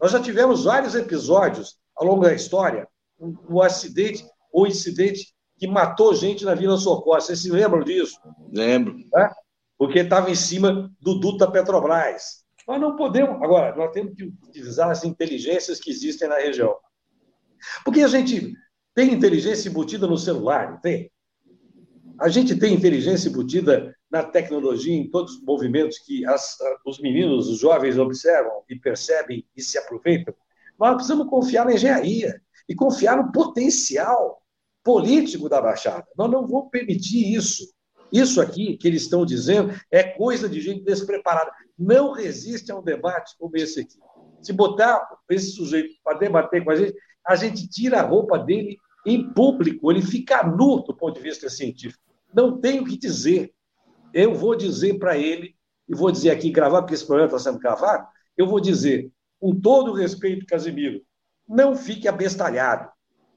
Nós 0.01 0.13
já 0.13 0.21
tivemos 0.21 0.65
vários 0.65 0.95
episódios 0.95 1.77
ao 1.95 2.07
longo 2.07 2.23
da 2.23 2.33
história, 2.33 2.89
um, 3.19 3.37
um 3.51 3.61
acidente 3.61 4.27
ou 4.51 4.67
incidente 4.67 5.35
que 5.59 5.67
matou 5.67 6.15
gente 6.15 6.43
na 6.43 6.55
Vila 6.55 6.79
Socorro. 6.79 7.21
Vocês 7.21 7.43
se 7.43 7.51
lembram 7.51 7.85
disso? 7.85 8.19
Lembro. 8.51 8.97
É? 9.15 9.31
Porque 9.81 10.01
estava 10.01 10.31
em 10.31 10.35
cima 10.35 10.95
do 11.01 11.15
duto 11.15 11.39
da 11.39 11.51
Petrobras. 11.51 12.45
Nós 12.69 12.79
não 12.79 12.97
podemos. 12.97 13.43
Agora, 13.43 13.75
nós 13.75 13.91
temos 13.93 14.15
que 14.15 14.25
utilizar 14.25 14.91
as 14.91 15.05
inteligências 15.05 15.81
que 15.81 15.91
existem 15.91 16.29
na 16.29 16.37
região. 16.37 16.77
Porque 17.83 18.03
a 18.03 18.07
gente 18.07 18.53
tem 18.95 19.11
inteligência 19.11 19.71
embutida 19.71 20.07
no 20.07 20.19
celular, 20.19 20.73
não 20.73 20.81
tem? 20.83 21.11
A 22.21 22.29
gente 22.29 22.55
tem 22.59 22.75
inteligência 22.75 23.31
embutida 23.31 23.97
na 24.11 24.23
tecnologia, 24.23 24.95
em 24.95 25.11
todos 25.11 25.37
os 25.37 25.43
movimentos 25.45 25.99
que 26.01 26.27
as, 26.27 26.59
os 26.85 27.01
meninos, 27.01 27.49
os 27.49 27.59
jovens 27.59 27.97
observam 27.97 28.63
e 28.69 28.77
percebem 28.77 29.49
e 29.57 29.63
se 29.63 29.79
aproveitam. 29.79 30.35
Nós 30.79 30.97
precisamos 30.97 31.27
confiar 31.27 31.65
na 31.65 31.73
engenharia 31.73 32.39
e 32.69 32.75
confiar 32.75 33.17
no 33.17 33.33
potencial 33.33 34.43
político 34.85 35.49
da 35.49 35.63
Baixada. 35.63 36.07
Nós 36.19 36.31
não 36.31 36.47
vamos 36.47 36.69
permitir 36.69 37.35
isso. 37.35 37.65
Isso 38.13 38.41
aqui 38.41 38.77
que 38.77 38.89
eles 38.89 39.03
estão 39.03 39.25
dizendo 39.25 39.73
é 39.91 40.03
coisa 40.03 40.49
de 40.49 40.61
gente 40.61 40.83
despreparada. 40.83 41.51
Não 41.79 42.13
resiste 42.13 42.71
a 42.73 42.77
um 42.77 42.83
debate 42.83 43.35
como 43.39 43.57
esse 43.57 43.81
aqui. 43.81 43.99
Se 44.43 44.53
botar 44.53 45.07
esse 45.29 45.53
sujeito 45.53 45.95
para 46.03 46.19
debater 46.19 46.65
com 46.65 46.71
a 46.71 46.77
gente, 46.77 46.95
a 47.27 47.37
gente 47.37 47.69
tira 47.69 48.01
a 48.01 48.07
roupa 48.07 48.39
dele 48.39 48.79
em 49.07 49.33
público, 49.33 49.91
ele 49.91 50.03
fica 50.03 50.43
nu 50.43 50.83
do 50.83 50.95
ponto 50.95 51.15
de 51.15 51.23
vista 51.23 51.49
científico. 51.49 52.03
Não 52.35 52.61
tem 52.61 52.81
o 52.81 52.85
que 52.85 52.99
dizer. 52.99 53.53
Eu 54.13 54.35
vou 54.35 54.57
dizer 54.57 54.99
para 54.99 55.17
ele, 55.17 55.55
e 55.89 55.95
vou 55.95 56.11
dizer 56.11 56.31
aqui, 56.31 56.51
gravar, 56.51 56.83
porque 56.83 56.95
esse 56.95 57.07
programa 57.07 57.35
está 57.35 57.51
sendo 57.51 57.61
gravado, 57.61 58.07
eu 58.37 58.47
vou 58.47 58.61
dizer, 58.61 59.11
com 59.39 59.59
todo 59.59 59.93
o 59.93 59.95
respeito, 59.95 60.47
Casimiro, 60.47 61.01
não 61.49 61.75
fique 61.75 62.07
abestalhado. 62.07 62.91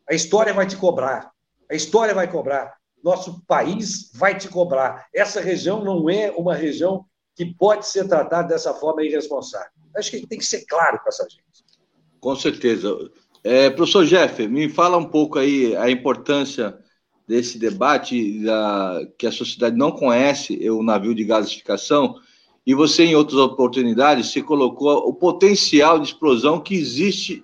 A 0.10 0.14
história 0.14 0.54
vai 0.54 0.68
te 0.68 0.76
cobrar. 0.76 1.32
A 1.70 1.76
história 1.76 2.14
vai 2.14 2.30
cobrar. 2.30 2.76
Nosso 3.04 3.44
país 3.46 4.12
vai 4.14 4.38
te 4.38 4.48
cobrar. 4.48 5.08
Essa 5.14 5.42
região 5.42 5.84
não 5.84 6.10
é 6.10 6.32
uma 6.32 6.56
região 6.56 7.06
que 7.36 7.46
pode 7.46 7.88
ser 7.88 8.08
tratada 8.08 8.48
dessa 8.48 8.74
forma 8.74 9.04
irresponsável. 9.04 9.72
Acho 9.96 10.12
que 10.12 10.26
tem 10.26 10.38
que 10.38 10.46
ser 10.46 10.66
claro 10.66 11.00
com 11.00 11.10
essa 11.10 11.28
gente. 11.30 11.44
Com 12.20 12.36
certeza. 12.36 12.96
É, 13.44 13.70
professor 13.70 14.06
Jeff, 14.06 14.48
me 14.48 14.70
fala 14.70 14.98
um 14.98 15.06
pouco 15.06 15.38
aí 15.38 15.76
a 15.76 15.90
importância 15.90 16.78
desse 17.28 17.58
debate 17.58 18.40
da, 18.44 19.02
que 19.18 19.28
a 19.28 19.32
sociedade 19.32 19.76
não 19.76 19.92
conhece 19.92 20.70
o 20.70 20.82
navio 20.82 21.14
de 21.14 21.26
gasificação 21.26 22.16
e 22.66 22.74
você, 22.74 23.04
em 23.04 23.16
outras 23.16 23.40
oportunidades, 23.40 24.32
se 24.32 24.42
colocou 24.42 25.10
o 25.10 25.14
potencial 25.14 26.00
de 26.00 26.08
explosão 26.08 26.62
que 26.62 26.74
existe 26.74 27.44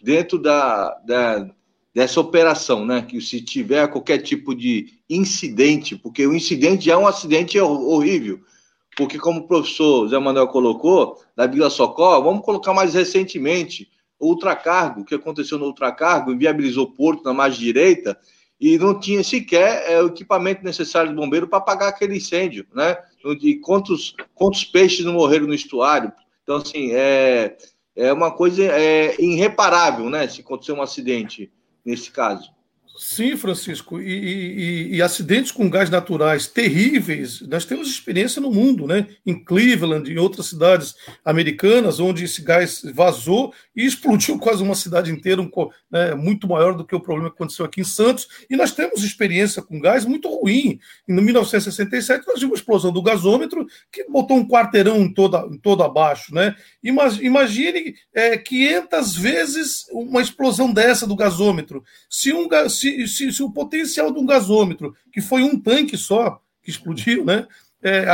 dentro 0.00 0.38
da, 0.38 0.94
da, 1.04 1.50
dessa 1.94 2.20
operação, 2.20 2.84
né? 2.84 3.02
Que 3.02 3.20
se 3.20 3.40
tiver 3.40 3.86
qualquer 3.88 4.18
tipo 4.18 4.54
de 4.54 4.98
incidente, 5.08 5.96
porque 5.96 6.26
o 6.26 6.34
incidente 6.34 6.90
é 6.90 6.96
um 6.96 7.06
acidente 7.06 7.58
horrível, 7.60 8.40
porque 8.96 9.18
como 9.18 9.40
o 9.40 9.46
professor 9.46 10.08
Zé 10.08 10.18
Manuel 10.18 10.48
colocou, 10.48 11.20
da 11.36 11.46
Vila 11.46 11.70
Socorro, 11.70 12.22
vamos 12.22 12.44
colocar 12.44 12.72
mais 12.72 12.94
recentemente 12.94 13.88
ultracargo, 14.20 15.00
o 15.00 15.04
que 15.04 15.14
aconteceu 15.14 15.58
no 15.58 15.66
ultracargo, 15.66 16.32
inviabilizou 16.32 16.84
o 16.84 16.92
porto 16.92 17.24
na 17.24 17.34
margem 17.34 17.60
direita, 17.60 18.18
e 18.60 18.78
não 18.78 18.98
tinha 18.98 19.24
sequer 19.24 19.90
é, 19.90 20.00
o 20.00 20.06
equipamento 20.06 20.62
necessário 20.62 21.10
do 21.10 21.20
bombeiro 21.20 21.48
para 21.48 21.58
apagar 21.58 21.88
aquele 21.88 22.16
incêndio, 22.16 22.64
né? 22.72 22.96
E 23.40 23.56
quantos, 23.56 24.14
quantos 24.34 24.64
peixes 24.64 25.04
não 25.04 25.14
morreram 25.14 25.48
no 25.48 25.54
estuário? 25.54 26.12
Então, 26.44 26.56
assim, 26.56 26.92
é, 26.92 27.56
é 27.96 28.12
uma 28.12 28.30
coisa 28.30 28.62
é, 28.62 29.20
irreparável, 29.20 30.08
né? 30.08 30.28
Se 30.28 30.42
acontecer 30.42 30.70
um 30.70 30.80
acidente 30.80 31.50
nesse 31.84 32.10
caso. 32.10 32.54
Sim, 32.96 33.36
Francisco, 33.38 34.00
e, 34.00 34.06
e, 34.06 34.96
e, 34.96 35.02
acidentes 35.02 35.50
com 35.50 35.68
gás 35.68 35.88
naturais 35.88 36.46
terríveis, 36.46 37.40
nós 37.42 37.64
temos 37.64 37.88
experiência 37.88 38.40
no 38.40 38.50
mundo, 38.50 38.86
né? 38.86 39.06
Em 39.24 39.42
Cleveland, 39.42 40.12
em 40.12 40.18
outras 40.18 40.46
cidades 40.46 40.94
americanas, 41.24 41.98
onde 41.98 42.24
esse 42.24 42.42
gás 42.42 42.82
vazou 42.94 43.52
e 43.74 43.86
explodiu 43.86 44.36
quase 44.40 44.62
uma 44.62 44.74
cidade 44.74 45.10
inteira, 45.10 45.40
um, 45.40 45.50
né, 45.90 46.14
muito 46.14 46.46
maior 46.46 46.74
do 46.74 46.84
que 46.84 46.94
o 46.94 47.00
problema 47.00 47.30
que 47.30 47.36
aconteceu 47.36 47.64
aqui 47.64 47.80
em 47.80 47.84
Santos. 47.84 48.28
E 48.48 48.56
nós 48.56 48.72
temos 48.72 49.02
experiência 49.02 49.62
com 49.62 49.80
gás 49.80 50.04
muito 50.04 50.28
ruim. 50.28 50.78
Em 51.08 51.14
1967, 51.14 52.26
nós 52.26 52.34
tivemos 52.34 52.42
uma 52.42 52.56
explosão 52.56 52.92
do 52.92 53.02
gasômetro 53.02 53.66
que 53.90 54.04
botou 54.04 54.36
um 54.36 54.46
quarteirão 54.46 54.98
em 54.98 55.12
todo, 55.12 55.54
em 55.54 55.58
todo 55.58 55.82
abaixo, 55.82 56.34
né? 56.34 56.54
Imagine 56.82 57.94
é, 58.12 58.36
500 58.36 59.16
vezes 59.16 59.86
uma 59.90 60.20
explosão 60.20 60.70
dessa 60.70 61.06
do 61.06 61.16
gasômetro. 61.16 61.82
Se 62.10 62.32
um 62.32 62.46
se 62.82 63.08
se, 63.08 63.32
se, 63.32 63.42
o 63.42 63.50
potencial 63.50 64.12
de 64.12 64.18
um 64.18 64.26
gasômetro, 64.26 64.94
que 65.12 65.20
foi 65.20 65.42
um 65.42 65.58
tanque 65.58 65.96
só, 65.96 66.40
que 66.62 66.70
explodiu, 66.70 67.24
né? 67.24 67.46
É, 67.84 68.04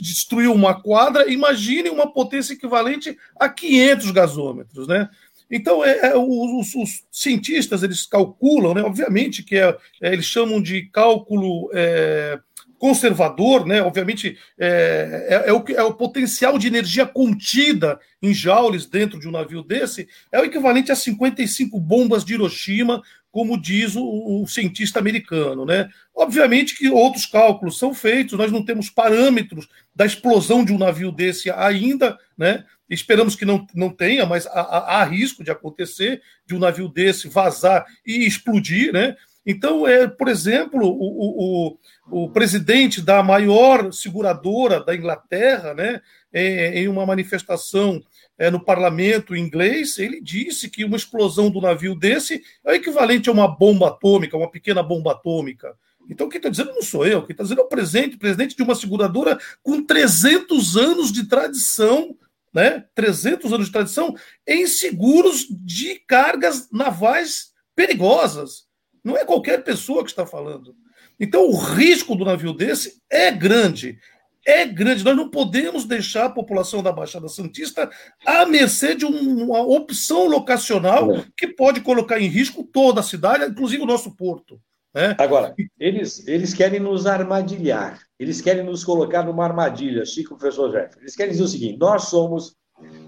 destruiu 0.00 0.52
uma 0.52 0.80
quadra, 0.80 1.28
imagine 1.28 1.90
uma 1.90 2.12
potência 2.12 2.52
equivalente 2.52 3.18
a 3.34 3.48
500 3.48 4.10
gasômetros, 4.12 4.86
né? 4.86 5.08
Então, 5.50 5.84
é, 5.84 6.12
é, 6.12 6.16
os, 6.16 6.74
os, 6.74 7.04
cientistas 7.10 7.82
eles 7.82 8.06
calculam, 8.06 8.72
né? 8.72 8.82
Obviamente 8.82 9.42
que 9.42 9.56
é, 9.56 9.76
é 10.00 10.12
eles 10.12 10.24
chamam 10.24 10.62
de 10.62 10.82
cálculo 10.82 11.68
é, 11.74 12.38
conservador, 12.78 13.64
né? 13.64 13.80
Obviamente 13.80 14.36
é, 14.58 15.26
é, 15.28 15.50
é, 15.50 15.52
o, 15.52 15.64
é 15.68 15.82
o 15.84 15.94
potencial 15.94 16.58
de 16.58 16.66
energia 16.66 17.06
contida 17.06 18.00
em 18.20 18.34
joules 18.34 18.86
dentro 18.86 19.20
de 19.20 19.28
um 19.28 19.30
navio 19.30 19.62
desse 19.62 20.08
é 20.32 20.40
o 20.40 20.44
equivalente 20.44 20.90
a 20.90 20.96
55 20.96 21.78
bombas 21.78 22.24
de 22.24 22.34
Hiroshima, 22.34 23.00
como 23.32 23.60
diz 23.60 23.96
o, 23.96 24.42
o, 24.42 24.46
cientista 24.46 24.98
americano, 25.00 25.64
né? 25.64 25.88
Obviamente 26.14 26.76
que 26.76 26.90
outros 26.90 27.24
cálculos 27.24 27.78
são 27.78 27.94
feitos, 27.94 28.38
nós 28.38 28.52
não 28.52 28.62
temos 28.62 28.90
parâmetros 28.90 29.66
da 29.96 30.04
explosão 30.04 30.62
de 30.62 30.72
um 30.72 30.78
navio 30.78 31.10
desse 31.10 31.50
ainda, 31.50 32.18
né? 32.36 32.64
Esperamos 32.90 33.34
que 33.34 33.46
não, 33.46 33.66
não 33.74 33.88
tenha, 33.88 34.26
mas 34.26 34.46
há, 34.46 35.00
há 35.00 35.04
risco 35.04 35.42
de 35.42 35.50
acontecer 35.50 36.20
de 36.46 36.54
um 36.54 36.58
navio 36.58 36.88
desse 36.88 37.26
vazar 37.26 37.86
e 38.06 38.26
explodir, 38.26 38.92
né? 38.92 39.16
Então, 39.46 39.88
é, 39.88 40.06
por 40.06 40.28
exemplo, 40.28 40.86
o, 40.86 41.72
o, 42.10 42.24
o 42.24 42.30
presidente 42.30 43.00
da 43.00 43.22
maior 43.22 43.92
seguradora 43.92 44.84
da 44.84 44.94
Inglaterra, 44.94 45.74
né, 45.74 46.00
é, 46.32 46.78
em 46.78 46.86
uma 46.86 47.04
manifestação 47.04 48.00
é, 48.38 48.50
no 48.50 48.64
parlamento 48.64 49.36
inglês, 49.36 49.98
ele 49.98 50.20
disse 50.20 50.68
que 50.68 50.84
uma 50.84 50.96
explosão 50.96 51.50
do 51.50 51.60
navio 51.60 51.94
desse 51.94 52.42
é 52.64 52.74
equivalente 52.74 53.28
a 53.28 53.32
uma 53.32 53.46
bomba 53.46 53.88
atômica, 53.88 54.36
uma 54.36 54.50
pequena 54.50 54.82
bomba 54.82 55.12
atômica. 55.12 55.76
Então, 56.08 56.28
quem 56.28 56.38
está 56.38 56.48
dizendo 56.48 56.72
não 56.72 56.82
sou 56.82 57.06
eu, 57.06 57.22
quem 57.22 57.32
está 57.32 57.42
dizendo 57.42 57.60
é 57.60 57.64
o 57.64 57.68
presidente, 57.68 58.16
presidente 58.16 58.56
de 58.56 58.62
uma 58.62 58.74
seguradora 58.74 59.38
com 59.62 59.82
300 59.82 60.76
anos 60.76 61.12
de 61.12 61.28
tradição, 61.28 62.16
né? 62.52 62.84
300 62.94 63.52
anos 63.52 63.66
de 63.66 63.72
tradição 63.72 64.14
em 64.46 64.66
seguros 64.66 65.46
de 65.48 66.00
cargas 66.06 66.68
navais 66.70 67.52
perigosas. 67.74 68.66
Não 69.04 69.16
é 69.16 69.24
qualquer 69.24 69.64
pessoa 69.64 70.02
que 70.04 70.10
está 70.10 70.26
falando. 70.26 70.74
Então, 71.18 71.46
o 71.46 71.56
risco 71.56 72.16
do 72.16 72.24
navio 72.24 72.52
desse 72.52 73.00
é 73.08 73.30
grande. 73.30 73.98
É 74.46 74.66
grande. 74.66 75.04
Nós 75.04 75.16
não 75.16 75.28
podemos 75.28 75.84
deixar 75.84 76.26
a 76.26 76.30
população 76.30 76.82
da 76.82 76.92
Baixada 76.92 77.28
Santista 77.28 77.88
à 78.26 78.44
mercê 78.44 78.94
de 78.94 79.04
uma 79.04 79.62
opção 79.62 80.26
locacional 80.26 81.14
é. 81.14 81.24
que 81.36 81.48
pode 81.48 81.80
colocar 81.80 82.20
em 82.20 82.26
risco 82.26 82.64
toda 82.64 83.00
a 83.00 83.04
cidade, 83.04 83.44
inclusive 83.44 83.82
o 83.82 83.86
nosso 83.86 84.14
porto. 84.16 84.60
Né? 84.94 85.14
Agora, 85.18 85.54
eles, 85.78 86.26
eles 86.26 86.52
querem 86.52 86.80
nos 86.80 87.06
armadilhar. 87.06 88.00
Eles 88.18 88.40
querem 88.40 88.62
nos 88.62 88.84
colocar 88.84 89.22
numa 89.22 89.44
armadilha, 89.44 90.04
Chico, 90.04 90.36
professor 90.36 90.70
Jeff. 90.70 90.98
Eles 91.00 91.16
querem 91.16 91.32
dizer 91.32 91.44
o 91.44 91.48
seguinte: 91.48 91.78
nós 91.78 92.04
somos 92.04 92.54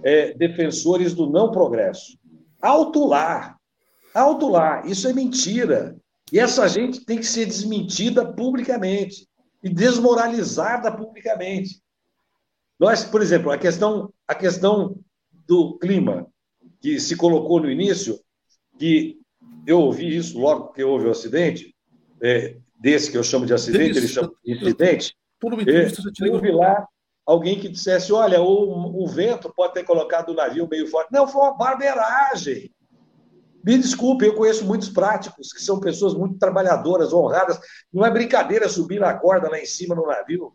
é, 0.03 0.33
defensores 0.35 1.15
do 1.15 1.29
não 1.29 1.51
progresso. 1.51 2.17
Alto 2.63 3.07
lá, 3.07 3.57
alto 4.15 4.49
lá, 4.49 4.83
isso 4.87 5.07
é 5.07 5.13
mentira. 5.13 5.97
E 6.33 6.39
essa 6.39 6.67
gente 6.69 7.05
tem 7.05 7.19
que 7.19 7.27
ser 7.27 7.45
desmentida 7.45 8.25
publicamente 8.25 9.29
e 9.65 9.71
desmoralizada 9.71 10.93
publicamente. 10.93 11.83
Nós, 12.79 13.03
por 13.03 13.23
exemplo, 13.23 13.51
a 13.51 13.57
questão, 13.57 14.13
a 14.29 14.35
questão 14.35 15.01
do 15.33 15.79
clima, 15.79 16.27
que 16.81 17.01
se 17.01 17.17
colocou 17.17 17.61
no 17.61 17.71
início, 17.71 18.21
que 18.79 19.19
eu 19.67 19.81
ouvi 19.81 20.15
isso 20.15 20.39
logo 20.39 20.73
que 20.73 20.85
houve 20.85 21.07
o 21.07 21.11
acidente, 21.11 21.75
é, 22.23 22.59
desse 22.79 23.11
que 23.11 23.17
eu 23.17 23.25
chamo 23.25 23.47
de 23.47 23.55
acidente, 23.55 23.97
ele 23.97 24.09
chama 24.09 24.31
de 24.45 24.53
incidente. 24.53 25.17
Tudo 25.41 25.57
bem, 25.57 25.67
é, 25.75 25.89
eu 26.21 26.35
ouvi 26.35 26.51
lá 26.51 26.87
alguém 27.25 27.59
que 27.59 27.69
dissesse: 27.69 28.13
olha, 28.13 28.43
o, 28.43 29.03
o 29.03 29.07
vento 29.07 29.51
pode 29.55 29.73
ter 29.73 29.85
colocado 29.85 30.29
o 30.31 30.35
navio 30.35 30.69
meio 30.69 30.87
forte. 30.89 31.11
Não, 31.11 31.27
foi 31.27 31.41
uma 31.41 31.57
barbeiragem. 31.57 32.71
Me 33.65 33.79
desculpe, 33.79 34.27
eu 34.27 34.35
conheço 34.35 34.67
muitos 34.67 34.91
práticos 34.91 35.51
que 35.51 35.63
são 35.63 35.81
pessoas 35.81 36.13
muito 36.13 36.39
trabalhadoras, 36.39 37.15
honradas. 37.15 37.59
Não 37.91 38.05
é 38.05 38.11
brincadeira 38.11 38.69
subir 38.69 39.01
na 39.01 39.15
corda 39.15 39.49
lá 39.49 39.59
em 39.59 39.65
cima 39.65 39.95
no 39.95 40.07
navio, 40.07 40.53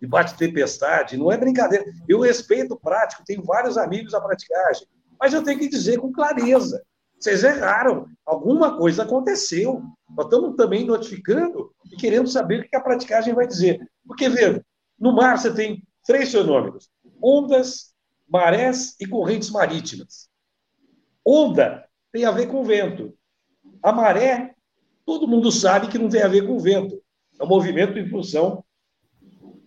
debaixo 0.00 0.34
de 0.34 0.38
tempestade, 0.38 1.16
não 1.16 1.32
é 1.32 1.36
brincadeira. 1.36 1.84
Eu 2.08 2.20
respeito 2.20 2.74
o 2.74 2.78
prático, 2.78 3.24
tenho 3.26 3.42
vários 3.42 3.76
amigos 3.76 4.14
a 4.14 4.20
praticagem, 4.20 4.86
mas 5.18 5.32
eu 5.34 5.42
tenho 5.42 5.58
que 5.58 5.68
dizer 5.68 5.98
com 5.98 6.12
clareza: 6.12 6.80
vocês 7.18 7.42
erraram, 7.42 8.06
alguma 8.24 8.76
coisa 8.76 9.02
aconteceu. 9.02 9.82
Nós 10.10 10.26
estamos 10.26 10.54
também 10.54 10.86
notificando 10.86 11.72
e 11.90 11.96
querendo 11.96 12.28
saber 12.28 12.60
o 12.60 12.68
que 12.68 12.76
a 12.76 12.80
praticagem 12.80 13.34
vai 13.34 13.46
dizer. 13.46 13.80
Porque, 14.06 14.28
veja, 14.28 14.64
no 14.96 15.12
mar 15.12 15.36
você 15.36 15.52
tem 15.52 15.82
três 16.06 16.30
fenômenos: 16.30 16.88
ondas, 17.20 17.92
marés 18.28 18.94
e 19.00 19.06
correntes 19.06 19.50
marítimas. 19.50 20.28
Onda 21.26 21.84
tem 22.12 22.24
a 22.24 22.30
ver 22.30 22.46
com 22.46 22.62
vento. 22.62 23.14
A 23.82 23.92
maré, 23.92 24.54
todo 25.04 25.26
mundo 25.26 25.50
sabe 25.50 25.88
que 25.88 25.98
não 25.98 26.08
tem 26.08 26.22
a 26.22 26.28
ver 26.28 26.46
com 26.46 26.58
vento. 26.58 27.02
É 27.40 27.44
um 27.44 27.48
movimento 27.48 27.98
em 27.98 28.08
função 28.08 28.62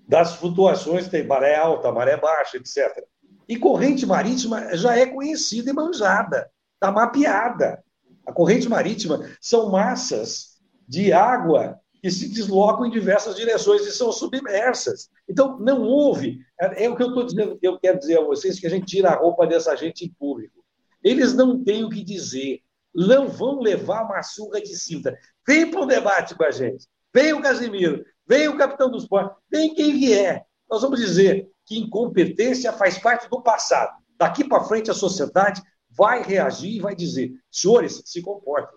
das 0.08 0.36
flutuações, 0.36 1.08
tem 1.08 1.26
maré 1.26 1.56
alta, 1.56 1.91
maré 1.91 2.16
baixa, 2.16 2.58
etc. 2.58 3.04
E 3.48 3.58
corrente 3.58 4.06
marítima 4.06 4.76
já 4.76 4.96
é 4.96 5.06
conhecida 5.06 5.72
e 5.72 5.74
manjada, 5.74 6.50
está 6.76 6.91
mapeada. 6.91 7.84
A 8.26 8.32
corrente 8.32 8.70
marítima 8.70 9.28
são 9.41 9.72
massas 9.72 10.60
de 10.88 11.12
água 11.12 11.80
que 12.02 12.12
se 12.12 12.30
deslocam 12.30 12.86
em 12.86 12.91
diversas 12.91 13.36
direções 13.36 13.82
e 13.86 13.91
são 13.91 14.12
submersas. 14.12 15.10
Então, 15.28 15.60
não 15.60 15.82
houve. 15.82 16.39
É, 16.60 16.88
o 16.88 16.96
que 16.96 17.02
eu 17.02 17.08
estou 17.08 17.26
dizendo, 17.26 17.58
eu 17.62 17.80
quero 17.80 17.98
dizer 17.98 18.20
a 18.20 18.24
vocês, 18.24 18.60
que 18.60 18.68
a 18.68 18.70
gente 18.70 18.86
tira 18.86 19.10
a 19.10 19.16
roupa 19.16 19.48
dessa 19.48 19.76
gente 19.76 20.06
em 20.06 20.14
público. 20.14 20.64
Eles 21.06 21.36
não 21.36 21.64
têm 21.64 21.84
o 21.84 21.89
que 21.89 22.03
dizer. 22.03 22.62
Não 22.93 23.28
vão 23.28 23.60
levar 23.60 24.03
uma 24.06 24.24
surra 24.24 24.60
de 24.60 24.76
cinta. 24.76 25.16
Vem 25.47 25.70
para 25.70 25.82
o 25.82 25.86
debate 25.86 26.34
com 26.34 26.43
a 26.43 26.49
gente. 26.49 26.88
Vem 27.14 27.32
o 27.32 27.41
Casimiro. 27.41 28.03
Vem 28.28 28.47
o 28.47 28.58
capitão 28.58 28.89
dos 28.89 29.08
portos. 29.08 29.38
Vem 29.49 29.76
quem 29.76 29.93
vier. 29.93 30.43
Nós 30.68 30.82
vamos 30.82 30.99
dizer 30.99 31.47
que 31.64 31.78
incompetência 31.78 32.74
faz 32.74 32.97
parte 32.97 33.30
do 33.30 33.43
passado. 33.43 33.95
Daqui 34.18 34.43
para 34.43 34.64
frente, 34.64 34.89
a 34.89 34.95
sociedade 34.95 35.62
vai 35.91 36.24
reagir 36.24 36.76
e 36.76 36.82
vai 36.82 36.95
dizer: 36.95 37.32
senhores, 37.51 38.01
se 38.03 38.24
comportem. 38.24 38.76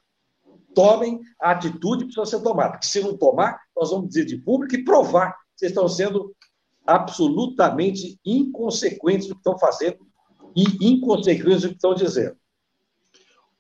Tomem 0.75 1.21
a 1.41 1.53
atitude 1.53 2.05
que 2.05 2.13
precisa 2.13 2.39
ser 2.39 2.45
tomada. 2.45 2.73
Porque 2.73 2.87
se 2.87 3.01
não 3.01 3.17
tomar, 3.17 3.59
nós 3.75 3.91
vamos 3.91 4.09
dizer 4.09 4.27
de 4.27 4.37
público 4.37 4.75
e 4.75 4.85
provar 4.85 5.33
que 5.33 5.61
vocês 5.61 5.71
estão 5.71 5.89
sendo 5.89 6.37
absolutamente 6.87 8.19
inconsequentes 8.25 9.29
do 9.29 9.35
que 9.35 9.41
estão 9.41 9.59
fazendo 9.59 10.08
e 10.55 10.65
inconsequentes 10.89 11.63
do 11.63 11.69
que 11.69 11.75
estão 11.75 11.95
dizendo. 11.95 12.37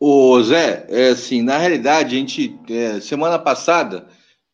Ô 0.00 0.40
Zé, 0.42 0.86
é 0.88 1.08
assim, 1.08 1.42
na 1.42 1.58
realidade, 1.58 2.14
a 2.14 2.18
gente, 2.18 2.56
é, 2.68 3.00
semana 3.00 3.38
passada, 3.38 4.06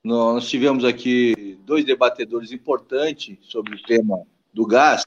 nós 0.03 0.49
tivemos 0.49 0.85
aqui 0.85 1.59
dois 1.65 1.85
debatedores 1.85 2.51
importantes 2.51 3.37
sobre 3.43 3.75
o 3.75 3.83
tema 3.83 4.23
do 4.53 4.67
gás, 4.67 5.05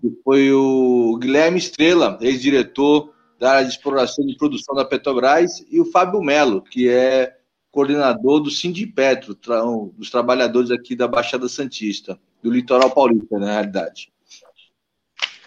que 0.00 0.10
foi 0.24 0.52
o 0.52 1.18
Guilherme 1.18 1.58
Estrela, 1.58 2.18
ex-diretor 2.20 3.12
da 3.38 3.52
área 3.52 3.64
de 3.64 3.72
exploração 3.72 4.26
e 4.28 4.36
produção 4.36 4.74
da 4.74 4.84
Petrobras, 4.84 5.64
e 5.70 5.80
o 5.80 5.84
Fábio 5.84 6.22
Melo, 6.22 6.62
que 6.62 6.88
é 6.88 7.36
coordenador 7.70 8.40
do 8.40 8.50
Sindipetro, 8.50 9.34
tra 9.34 9.62
dos 9.96 10.10
trabalhadores 10.10 10.70
aqui 10.70 10.94
da 10.94 11.08
Baixada 11.08 11.48
Santista, 11.48 12.18
do 12.42 12.50
litoral 12.50 12.90
paulista, 12.90 13.38
na 13.38 13.52
realidade. 13.52 14.12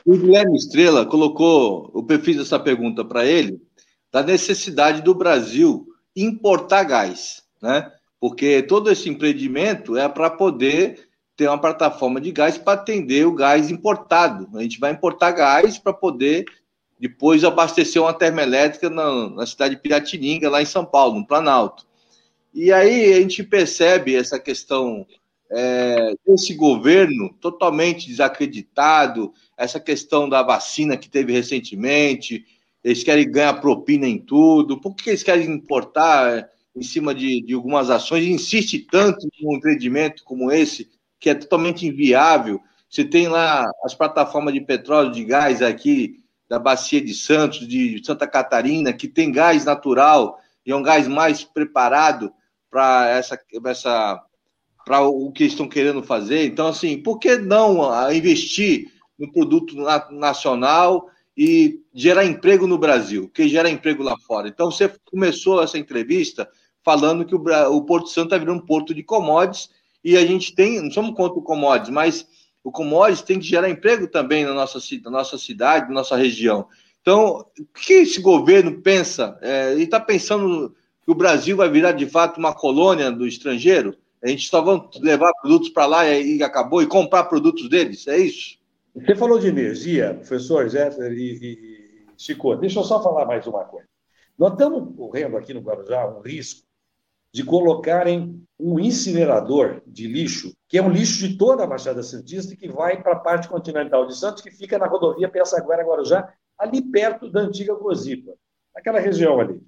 O 0.05 0.15
Guilherme 0.15 0.55
Estrela 0.55 1.03
colocou, 1.03 1.91
eu 2.07 2.19
fiz 2.19 2.37
essa 2.37 2.59
pergunta 2.59 3.03
para 3.03 3.25
ele, 3.25 3.59
da 4.11 4.21
necessidade 4.21 5.01
do 5.01 5.15
Brasil 5.15 5.87
importar 6.15 6.83
gás, 6.83 7.43
né? 7.59 7.91
Porque 8.19 8.61
todo 8.61 8.91
esse 8.91 9.09
empreendimento 9.09 9.97
é 9.97 10.07
para 10.07 10.29
poder 10.29 11.09
ter 11.35 11.47
uma 11.47 11.59
plataforma 11.59 12.21
de 12.21 12.31
gás 12.31 12.57
para 12.57 12.73
atender 12.73 13.25
o 13.25 13.33
gás 13.33 13.71
importado. 13.71 14.47
A 14.57 14.61
gente 14.61 14.79
vai 14.79 14.91
importar 14.91 15.31
gás 15.31 15.79
para 15.79 15.91
poder 15.91 16.45
depois 16.99 17.43
abastecer 17.43 18.01
uma 18.01 18.13
termoelétrica 18.13 18.89
na, 18.89 19.29
na 19.31 19.45
cidade 19.45 19.75
de 19.75 19.81
Piratininga, 19.81 20.49
lá 20.49 20.61
em 20.61 20.65
São 20.65 20.85
Paulo, 20.85 21.19
no 21.19 21.27
Planalto. 21.27 21.85
E 22.53 22.71
aí 22.71 23.13
a 23.13 23.19
gente 23.19 23.43
percebe 23.43 24.15
essa 24.15 24.39
questão 24.39 25.05
é, 25.51 26.13
esse 26.27 26.53
governo 26.53 27.33
totalmente 27.39 28.07
desacreditado, 28.07 29.33
essa 29.57 29.79
questão 29.79 30.27
da 30.27 30.41
vacina 30.41 30.97
que 30.97 31.09
teve 31.09 31.31
recentemente, 31.31 32.45
eles 32.83 33.03
querem 33.03 33.29
ganhar 33.29 33.53
propina 33.61 34.07
em 34.07 34.17
tudo, 34.17 34.79
por 34.79 34.95
que 34.95 35.09
eles 35.09 35.23
querem 35.23 35.49
importar 35.49 36.49
em 36.75 36.83
cima 36.83 37.15
de, 37.15 37.41
de 37.41 37.53
algumas 37.53 37.89
ações 37.89 38.25
insiste 38.25 38.79
tanto 38.79 39.27
em 39.39 39.47
um 39.47 39.55
empreendimento 39.55 40.23
como 40.23 40.51
esse, 40.51 40.89
que 41.19 41.29
é 41.29 41.35
totalmente 41.35 41.87
inviável? 41.87 42.59
Você 42.89 43.03
tem 43.03 43.27
lá 43.27 43.65
as 43.83 43.93
plataformas 43.93 44.53
de 44.53 44.61
petróleo, 44.61 45.11
de 45.11 45.23
gás 45.25 45.61
aqui, 45.61 46.23
da 46.47 46.59
Bacia 46.59 47.01
de 47.01 47.13
Santos, 47.13 47.67
de 47.67 48.01
Santa 48.05 48.27
Catarina, 48.27 48.93
que 48.93 49.07
tem 49.07 49.31
gás 49.31 49.65
natural 49.65 50.39
e 50.65 50.71
é 50.71 50.75
um 50.75 50.83
gás 50.83 51.07
mais 51.07 51.43
preparado 51.43 52.31
para 52.69 53.09
essa, 53.09 53.39
essa 53.65 54.23
para 54.85 55.01
o 55.01 55.31
que 55.31 55.43
estão 55.43 55.67
querendo 55.67 56.03
fazer. 56.03 56.45
Então, 56.45 56.67
assim, 56.67 57.01
por 57.01 57.17
que 57.17 57.35
não 57.37 57.89
investir 58.13 58.91
no 59.17 59.31
produto 59.31 59.75
nacional 60.11 61.09
e 61.35 61.81
gerar 61.93 62.23
emprego 62.23 62.67
no 62.67 62.77
Brasil, 62.77 63.29
que 63.33 63.49
gera 63.49 63.69
emprego 63.69 64.03
lá 64.03 64.15
fora? 64.19 64.47
Então, 64.47 64.69
você 64.69 64.93
começou 65.05 65.61
essa 65.61 65.79
entrevista 65.79 66.47
falando 66.83 67.25
que 67.25 67.33
o, 67.33 67.43
o 67.71 67.81
Porto 67.83 68.09
Santo 68.09 68.27
está 68.27 68.37
virando 68.37 68.61
um 68.61 68.65
porto 68.65 68.93
de 68.93 69.01
commodities 69.01 69.69
e 70.03 70.15
a 70.15 70.23
gente 70.23 70.53
tem, 70.53 70.79
não 70.79 70.91
somos 70.91 71.15
contra 71.15 71.39
o 71.39 71.41
commodities, 71.41 71.89
mas 71.89 72.27
o 72.63 72.71
commodities 72.71 73.23
tem 73.23 73.39
que 73.39 73.45
gerar 73.45 73.69
emprego 73.69 74.07
também 74.07 74.45
na 74.45 74.53
nossa, 74.53 74.77
na 75.03 75.11
nossa 75.11 75.37
cidade, 75.37 75.87
na 75.87 75.95
nossa 75.95 76.15
região. 76.15 76.67
Então, 77.01 77.45
o 77.59 77.65
que 77.79 77.93
esse 77.93 78.21
governo 78.21 78.81
pensa? 78.81 79.37
É, 79.41 79.71
ele 79.71 79.83
está 79.83 79.99
pensando 79.99 80.75
que 81.03 81.11
o 81.11 81.15
Brasil 81.15 81.57
vai 81.57 81.69
virar 81.69 81.91
de 81.91 82.07
fato 82.07 82.37
uma 82.37 82.53
colônia 82.53 83.11
do 83.11 83.27
estrangeiro? 83.27 83.95
A 84.25 84.27
gente 84.27 84.49
só 84.49 84.59
vai 84.59 84.81
levar 85.01 85.31
produtos 85.39 85.69
para 85.69 85.85
lá 85.85 86.09
e, 86.09 86.41
acabou, 86.41 86.81
e 86.81 86.87
comprar 86.87 87.25
produtos 87.25 87.69
deles? 87.69 88.07
É 88.07 88.17
isso? 88.17 88.57
Você 88.95 89.13
falou 89.13 89.37
de 89.37 89.49
energia, 89.49 90.15
professor 90.15 90.67
Jeffer 90.67 91.11
e, 91.11 92.07
Chico. 92.17 92.55
Deixa 92.55 92.79
eu 92.79 92.83
só 92.83 93.03
falar 93.03 93.25
mais 93.25 93.45
uma 93.45 93.63
coisa. 93.65 93.87
Nós 94.35 94.53
estamos 94.53 94.95
correndo 94.97 95.37
aqui 95.37 95.53
no 95.53 95.59
Guarujá 95.59 96.07
um 96.07 96.21
risco 96.21 96.65
de 97.31 97.43
colocarem 97.43 98.41
um 98.59 98.79
incinerador 98.79 99.83
de 99.85 100.07
lixo, 100.07 100.55
que 100.67 100.79
é 100.79 100.81
um 100.81 100.89
lixo 100.89 101.27
de 101.27 101.37
toda 101.37 101.63
a 101.63 101.67
Baixada 101.67 102.01
Santista, 102.01 102.55
que 102.55 102.67
vai 102.67 103.03
para 103.03 103.13
a 103.13 103.19
parte 103.19 103.47
continental 103.47 104.07
de 104.07 104.17
Santos, 104.17 104.41
que 104.41 104.49
fica 104.49 104.79
na 104.79 104.87
rodovia 104.87 105.29
Pensaguera-Guarujá, 105.29 106.33
ali 106.57 106.81
perto 106.81 107.29
da 107.29 107.41
antiga 107.41 107.75
Gozipa, 107.75 108.31
aquela 108.75 108.99
região 108.99 109.39
ali. 109.39 109.61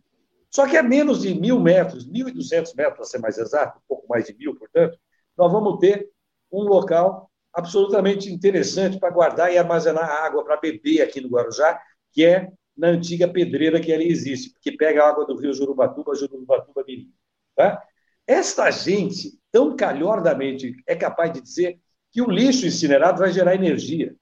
Só 0.58 0.68
que 0.68 0.76
a 0.76 0.82
menos 0.82 1.22
de 1.22 1.40
mil 1.40 1.60
metros, 1.60 2.10
1.200 2.10 2.74
metros, 2.76 2.96
para 2.96 3.06
ser 3.06 3.20
mais 3.20 3.38
exato, 3.38 3.78
um 3.78 3.82
pouco 3.88 4.08
mais 4.10 4.26
de 4.26 4.36
mil, 4.36 4.56
portanto, 4.56 4.98
nós 5.38 5.52
vamos 5.52 5.78
ter 5.78 6.10
um 6.52 6.64
local 6.64 7.30
absolutamente 7.54 8.34
interessante 8.34 9.00
para 9.00 9.12
guardar 9.12 9.54
e 9.54 9.58
armazenar 9.60 10.10
água 10.10 10.44
para 10.44 10.58
beber 10.58 11.04
aqui 11.04 11.22
no 11.22 11.30
Guarujá, 11.30 11.80
que 12.12 12.26
é 12.26 12.52
na 12.76 12.88
antiga 12.88 13.28
pedreira 13.28 13.80
que 13.80 13.94
ali 13.94 14.10
existe, 14.10 14.52
que 14.60 14.72
pega 14.72 15.04
a 15.04 15.10
água 15.10 15.28
do 15.28 15.38
rio 15.38 15.54
Jurubatuba, 15.54 16.16
Jurubatuba 16.16 16.84
Mirim. 16.88 17.14
Tá? 17.56 17.80
Esta 18.26 18.72
gente, 18.72 19.40
tão 19.52 19.76
calhordamente, 19.76 20.76
é 20.88 20.96
capaz 20.96 21.34
de 21.34 21.40
dizer 21.40 21.80
que 22.12 22.20
o 22.20 22.32
lixo 22.32 22.66
incinerado 22.66 23.20
vai 23.20 23.32
gerar 23.32 23.54
energia. 23.54 24.16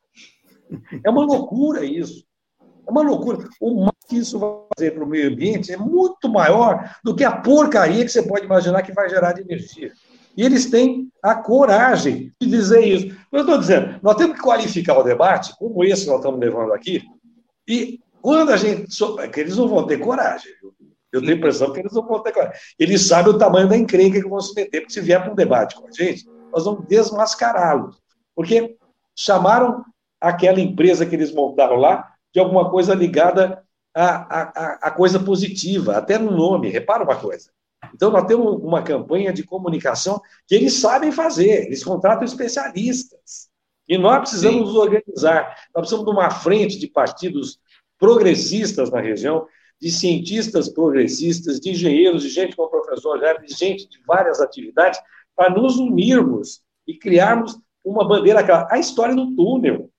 É 1.02 1.10
uma 1.10 1.24
loucura 1.24 1.86
isso. 1.86 2.26
É 2.86 2.92
uma 2.92 3.04
loucura. 3.04 3.48
O 3.62 3.86
que 4.08 4.18
isso 4.18 4.40
vai 4.40 4.50
fazer 4.78 4.92
para 4.92 5.04
o 5.04 5.08
meio 5.08 5.30
ambiente 5.30 5.72
é 5.72 5.78
muito 5.78 6.30
maior 6.30 6.96
do 7.04 7.16
que 7.16 7.24
a 7.24 7.36
porcaria 7.36 8.04
que 8.04 8.12
você 8.12 8.24
pode 8.24 8.46
imaginar 8.46 8.82
que 8.82 8.94
vai 8.94 9.10
gerar 9.10 9.34
de 9.34 9.42
energia. 9.42 9.92
E 10.38 10.44
eles 10.44 10.70
têm 10.70 11.10
a 11.24 11.36
coragem 11.36 12.34
de 12.40 12.48
dizer 12.48 12.86
isso. 12.86 13.18
Eu 13.32 13.42
estou 13.42 13.58
dizendo, 13.58 14.00
nós 14.04 14.16
temos 14.16 14.36
que 14.36 14.44
qualificar 14.44 14.98
o 14.98 15.04
debate, 15.04 15.56
como 15.58 15.84
esse 15.84 16.04
que 16.04 16.10
nós 16.10 16.18
estamos 16.18 16.40
levando 16.40 16.74
aqui, 16.74 17.04
e 17.68 18.00
quando 18.22 18.52
a 18.52 18.58
gente. 18.58 18.88
que 19.32 19.40
eles 19.40 19.56
não 19.56 19.68
vão 19.68 19.88
ter 19.88 19.98
coragem. 19.98 20.52
Eu 21.12 21.22
tenho 21.22 21.34
a 21.34 21.38
impressão 21.38 21.72
que 21.72 21.80
eles 21.80 21.94
não 21.94 22.06
vão 22.06 22.22
ter 22.22 22.34
coragem. 22.34 22.60
Eles 22.78 23.08
sabem 23.08 23.34
o 23.34 23.38
tamanho 23.38 23.70
da 23.70 23.78
encrenca 23.78 24.22
que 24.22 24.28
vão 24.28 24.42
se 24.42 24.54
meter, 24.54 24.82
porque 24.82 24.94
se 24.94 25.02
vier 25.02 25.22
para 25.22 25.32
um 25.32 25.36
debate 25.36 25.76
com 25.76 25.88
a 25.88 25.92
gente, 25.92 26.28
nós 26.52 26.66
vamos 26.66 26.86
desmascará-los. 26.88 27.98
Porque 28.36 28.76
chamaram 29.16 29.86
aquela 30.20 30.60
empresa 30.60 31.06
que 31.06 31.16
eles 31.16 31.34
montaram 31.34 31.78
lá 31.78 32.12
de 32.34 32.40
alguma 32.40 32.70
coisa 32.70 32.94
ligada 32.94 33.65
à, 33.96 34.42
à, 34.42 34.88
à 34.88 34.92
coisa 34.92 35.20
positiva, 35.20 35.96
até 35.98 36.18
no 36.18 36.32
nome. 36.32 36.70
Repara 36.70 37.04
uma 37.04 37.16
coisa. 37.16 37.50
Então, 37.94 38.12
nós 38.12 38.26
temos 38.26 38.62
uma 38.62 38.82
campanha 38.82 39.32
de 39.32 39.44
comunicação 39.44 40.22
que 40.48 40.56
eles 40.56 40.74
sabem 40.74 41.12
fazer, 41.12 41.66
eles 41.66 41.84
contratam 41.84 42.26
especialistas. 42.26 43.50
E 43.88 43.98
nós 43.98 44.20
precisamos 44.20 44.58
Sim. 44.58 44.66
nos 44.66 44.76
organizar. 44.76 45.56
Nós 45.74 45.82
precisamos 45.82 46.06
de 46.06 46.12
uma 46.12 46.30
frente 46.30 46.78
de 46.78 46.88
partidos 46.88 47.60
progressistas 47.98 48.92
na 48.92 49.00
região, 49.00 49.48
de 49.80 49.92
cientistas 49.92 50.68
progressistas, 50.68 51.60
de 51.60 51.70
engenheiros, 51.70 52.24
de 52.24 52.30
gente 52.30 52.56
como 52.56 52.68
o 52.68 52.72
professor 52.72 53.20
Jefferson, 53.20 53.46
de 53.46 53.54
gente 53.54 53.88
de 53.88 54.00
várias 54.06 54.42
atividades, 54.42 55.00
para 55.36 55.54
nos 55.54 55.78
unirmos 55.78 56.62
e 56.88 56.98
criarmos 56.98 57.58
uma 57.84 58.08
bandeira. 58.08 58.68
A 58.70 58.80
história 58.80 59.16
do 59.16 59.36
túnel. 59.36 59.90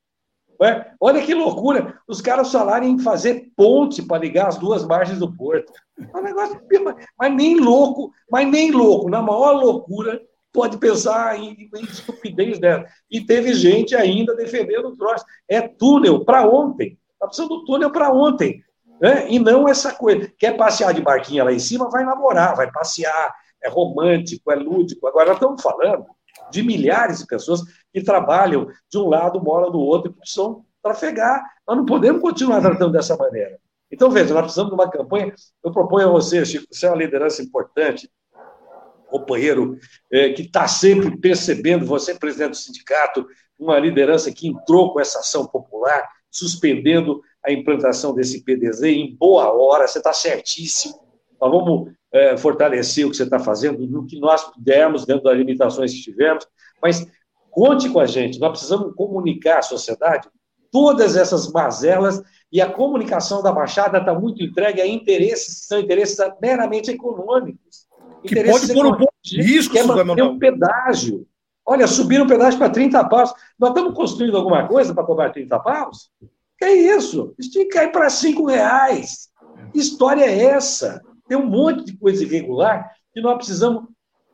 É? 0.62 0.92
Olha 1.00 1.22
que 1.22 1.34
loucura, 1.34 1.98
os 2.08 2.20
caras 2.20 2.50
falaram 2.50 2.86
em 2.86 2.98
fazer 2.98 3.50
ponte 3.56 4.02
para 4.02 4.18
ligar 4.20 4.48
as 4.48 4.56
duas 4.56 4.86
margens 4.86 5.18
do 5.18 5.34
porto. 5.34 5.72
É 5.98 6.16
um 6.16 6.22
negócio, 6.22 6.60
mas 7.18 7.34
nem 7.34 7.60
louco, 7.60 8.10
mas 8.30 8.48
nem 8.48 8.70
louco, 8.70 9.10
na 9.10 9.20
maior 9.20 9.52
loucura, 9.52 10.20
pode 10.52 10.78
pensar 10.78 11.38
em, 11.38 11.68
em 11.74 11.84
estupidez 11.84 12.58
dela. 12.58 12.86
E 13.10 13.20
teve 13.20 13.52
gente 13.52 13.94
ainda 13.94 14.34
defendendo 14.34 14.86
o 14.86 14.96
troço. 14.96 15.24
É 15.46 15.60
túnel 15.60 16.24
para 16.24 16.48
ontem. 16.48 16.98
Está 17.12 17.26
precisando 17.26 17.48
do 17.50 17.64
túnel 17.66 17.90
para 17.90 18.10
ontem. 18.10 18.62
Né? 18.98 19.30
E 19.30 19.38
não 19.38 19.68
essa 19.68 19.94
coisa. 19.94 20.32
Quer 20.38 20.56
passear 20.56 20.94
de 20.94 21.02
barquinha 21.02 21.44
lá 21.44 21.52
em 21.52 21.58
cima, 21.58 21.90
vai 21.90 22.04
namorar, 22.04 22.56
vai 22.56 22.70
passear. 22.72 23.34
É 23.62 23.68
romântico, 23.68 24.50
é 24.50 24.54
lúdico. 24.54 25.06
Agora, 25.06 25.32
estamos 25.32 25.60
falando 25.60 26.06
de 26.50 26.62
milhares 26.62 27.18
de 27.18 27.26
pessoas 27.26 27.60
trabalham 28.02 28.68
de 28.90 28.98
um 28.98 29.08
lado, 29.08 29.42
moram 29.42 29.70
do 29.70 29.78
outro, 29.78 30.10
e 30.10 30.14
precisam 30.14 30.64
trafegar. 30.82 31.42
Nós 31.66 31.76
não 31.76 31.84
podemos 31.84 32.20
continuar 32.20 32.60
tratando 32.60 32.92
dessa 32.92 33.16
maneira. 33.16 33.58
Então, 33.90 34.10
veja, 34.10 34.34
nós 34.34 34.42
precisamos 34.42 34.70
de 34.70 34.74
uma 34.74 34.90
campanha. 34.90 35.34
Eu 35.64 35.72
proponho 35.72 36.08
a 36.08 36.12
você, 36.12 36.44
Chico, 36.44 36.66
você 36.70 36.86
é 36.86 36.90
uma 36.90 36.96
liderança 36.96 37.42
importante, 37.42 38.10
companheiro 39.08 39.78
é, 40.12 40.30
que 40.32 40.42
está 40.42 40.66
sempre 40.66 41.16
percebendo, 41.16 41.86
você, 41.86 42.14
presidente 42.14 42.50
do 42.50 42.56
sindicato, 42.56 43.26
uma 43.58 43.78
liderança 43.78 44.32
que 44.32 44.48
entrou 44.48 44.92
com 44.92 45.00
essa 45.00 45.20
ação 45.20 45.46
popular, 45.46 46.06
suspendendo 46.30 47.22
a 47.44 47.52
implantação 47.52 48.14
desse 48.14 48.44
PDZ 48.44 48.82
em 48.82 49.16
boa 49.16 49.52
hora, 49.52 49.86
você 49.86 49.98
está 49.98 50.12
certíssimo. 50.12 51.00
Vamos 51.40 51.92
é, 52.12 52.36
fortalecer 52.36 53.06
o 53.06 53.10
que 53.10 53.16
você 53.16 53.22
está 53.22 53.38
fazendo, 53.38 53.86
no 53.86 54.06
que 54.06 54.18
nós 54.18 54.42
pudermos, 54.44 55.06
dentro 55.06 55.24
das 55.24 55.36
limitações 55.36 55.92
que 55.92 56.02
tivermos, 56.02 56.46
mas 56.82 57.06
conte 57.56 57.88
com 57.88 57.98
a 57.98 58.04
gente, 58.04 58.38
nós 58.38 58.50
precisamos 58.50 58.94
comunicar 58.94 59.60
à 59.60 59.62
sociedade 59.62 60.28
todas 60.70 61.16
essas 61.16 61.50
mazelas 61.50 62.22
e 62.52 62.60
a 62.60 62.70
comunicação 62.70 63.42
da 63.42 63.50
Baixada 63.50 63.96
está 63.96 64.12
muito 64.12 64.42
entregue 64.42 64.82
a 64.82 64.86
interesses, 64.86 65.66
são 65.66 65.80
interesses 65.80 66.18
meramente 66.38 66.90
econômicos. 66.90 67.86
Que 68.22 68.44
pode 68.44 68.74
pôr 68.74 68.84
um 68.84 68.96
pouco 68.98 69.14
de 69.24 69.40
risco, 69.40 69.72
quer 69.72 69.86
manter 69.86 70.22
um 70.22 70.38
pedágio. 70.38 71.26
Olha, 71.64 71.86
subir 71.86 72.20
o 72.20 72.26
pedágio 72.26 72.58
para 72.58 72.68
30 72.68 73.08
paus. 73.08 73.32
Nós 73.58 73.70
estamos 73.70 73.94
construindo 73.94 74.36
alguma 74.36 74.68
coisa 74.68 74.92
para 74.92 75.04
cobrar 75.04 75.30
30 75.30 75.58
paus? 75.60 76.10
Que 76.58 76.66
é 76.66 76.74
isso? 76.74 77.34
Isso 77.38 77.52
tinha 77.52 77.64
que 77.64 77.70
cair 77.70 77.90
para 77.90 78.10
5 78.10 78.44
reais. 78.44 79.30
Que 79.72 79.78
história 79.78 80.24
é 80.24 80.44
essa? 80.44 81.00
Tem 81.26 81.38
um 81.38 81.46
monte 81.46 81.86
de 81.86 81.96
coisa 81.96 82.22
irregular 82.22 82.90
que 83.14 83.20
nós 83.22 83.36
precisamos 83.36 83.84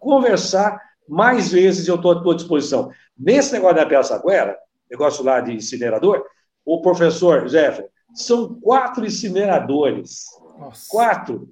conversar 0.01 0.81
mais 1.09 1.53
vezes 1.53 1.87
e 1.87 1.91
eu 1.91 1.97
estou 1.97 2.11
à 2.11 2.21
tua 2.21 2.35
disposição. 2.35 2.91
Nesse 3.19 3.53
negócio 3.53 3.77
da 3.77 3.87
Peça 3.87 4.19
Guera, 4.19 4.59
negócio 4.91 5.25
lá 5.25 5.41
de 5.41 5.53
incinerador, 5.55 6.25
o 6.65 6.81
professor 6.81 7.49
Jefferson, 7.49 7.89
são 8.15 8.55
quatro 8.61 9.05
incineradores. 9.05 10.25
Nossa. 10.59 10.87
Quatro. 10.89 11.49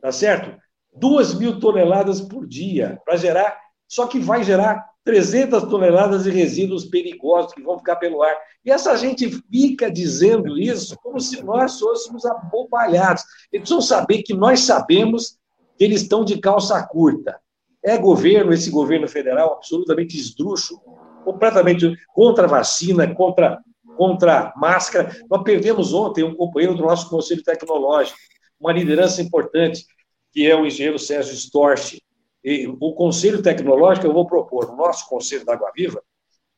Tá 0.00 0.12
certo? 0.12 0.60
Duas 0.94 1.34
mil 1.34 1.58
toneladas 1.58 2.20
por 2.20 2.46
dia 2.46 3.00
para 3.04 3.16
gerar, 3.16 3.58
só 3.88 4.06
que 4.06 4.18
vai 4.18 4.44
gerar 4.44 4.84
300 5.04 5.64
toneladas 5.64 6.24
de 6.24 6.30
resíduos 6.30 6.84
perigosos 6.84 7.52
que 7.52 7.62
vão 7.62 7.78
ficar 7.78 7.96
pelo 7.96 8.22
ar. 8.22 8.36
E 8.64 8.70
essa 8.70 8.96
gente 8.96 9.28
fica 9.50 9.90
dizendo 9.90 10.56
isso 10.58 10.96
como 11.02 11.18
se 11.18 11.42
nós 11.42 11.78
fôssemos 11.78 12.24
abobalhados. 12.24 13.24
Eles 13.52 13.68
precisam 13.68 13.80
saber 13.80 14.22
que 14.22 14.34
nós 14.34 14.60
sabemos 14.60 15.38
que 15.76 15.84
eles 15.84 16.02
estão 16.02 16.24
de 16.24 16.38
calça 16.38 16.80
curta. 16.86 17.40
É 17.84 17.96
governo, 17.98 18.52
esse 18.52 18.70
governo 18.70 19.08
federal, 19.08 19.54
absolutamente 19.54 20.16
esdrúxulo, 20.16 20.80
completamente 21.24 21.96
contra 22.14 22.44
a 22.44 22.48
vacina, 22.48 23.12
contra, 23.14 23.58
contra 23.96 24.38
a 24.40 24.52
máscara. 24.56 25.16
Nós 25.30 25.42
perdemos 25.42 25.92
ontem 25.92 26.22
um 26.22 26.34
companheiro 26.34 26.74
do 26.76 26.82
nosso 26.82 27.08
Conselho 27.08 27.42
Tecnológico, 27.42 28.18
uma 28.60 28.72
liderança 28.72 29.20
importante, 29.20 29.84
que 30.32 30.48
é 30.48 30.56
o 30.56 30.64
engenheiro 30.64 30.98
Sérgio 30.98 31.34
Storch, 31.34 32.00
e 32.44 32.66
o 32.66 32.92
Conselho 32.92 33.42
Tecnológico, 33.42 34.06
eu 34.06 34.12
vou 34.12 34.26
propor, 34.26 34.70
o 34.70 34.76
nosso 34.76 35.08
Conselho 35.08 35.44
da 35.44 35.54
Água 35.54 35.70
Viva, 35.74 36.02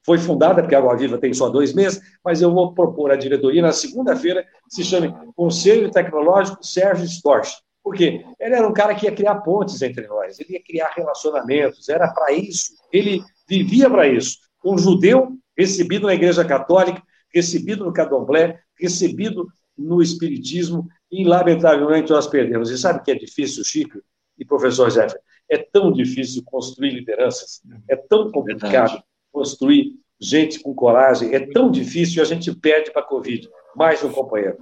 foi 0.04 0.18
fundada, 0.18 0.62
porque 0.62 0.74
a 0.74 0.78
Água 0.78 0.96
Viva 0.96 1.18
tem 1.18 1.32
só 1.32 1.48
dois 1.48 1.72
meses, 1.72 2.00
mas 2.22 2.42
eu 2.42 2.52
vou 2.52 2.74
propor 2.74 3.10
à 3.10 3.16
diretoria 3.16 3.62
na 3.62 3.72
segunda-feira, 3.72 4.44
se 4.68 4.84
chame 4.84 5.14
Conselho 5.34 5.90
Tecnológico 5.90 6.64
Sérgio 6.64 7.06
Storch. 7.06 7.54
Por 7.84 7.94
quê? 7.94 8.24
Ele 8.40 8.54
era 8.54 8.66
um 8.66 8.72
cara 8.72 8.94
que 8.94 9.04
ia 9.04 9.14
criar 9.14 9.34
pontes 9.36 9.80
entre 9.82 10.06
nós, 10.06 10.40
ele 10.40 10.54
ia 10.54 10.62
criar 10.62 10.90
relacionamentos, 10.96 11.90
era 11.90 12.08
para 12.08 12.32
isso, 12.32 12.72
ele 12.90 13.22
vivia 13.46 13.90
para 13.90 14.08
isso. 14.08 14.38
Um 14.64 14.78
judeu 14.78 15.36
recebido 15.56 16.06
na 16.06 16.14
Igreja 16.14 16.42
Católica, 16.46 17.02
recebido 17.32 17.84
no 17.84 17.92
Cadomblé, 17.92 18.58
recebido 18.80 19.46
no 19.76 20.00
Espiritismo, 20.00 20.88
e 21.12 21.24
lamentavelmente 21.24 22.10
nós 22.10 22.26
perdemos. 22.26 22.70
E 22.70 22.78
sabe 22.78 23.00
o 23.00 23.02
que 23.02 23.10
é 23.10 23.14
difícil, 23.14 23.62
Chico 23.62 24.00
e 24.38 24.44
professor 24.46 24.90
Jefferson? 24.90 25.18
É 25.50 25.58
tão 25.58 25.92
difícil 25.92 26.42
construir 26.42 26.90
lideranças, 26.90 27.60
é 27.88 27.94
tão 27.94 28.32
complicado 28.32 28.92
Verdade. 28.92 29.04
construir 29.30 29.92
gente 30.18 30.58
com 30.58 30.74
coragem, 30.74 31.34
é 31.34 31.40
tão 31.40 31.70
difícil 31.70 32.18
e 32.18 32.20
a 32.22 32.24
gente 32.24 32.50
perde 32.56 32.90
para 32.90 33.02
a 33.02 33.04
Covid. 33.04 33.46
Mais 33.76 34.02
um 34.02 34.10
companheiro. 34.10 34.56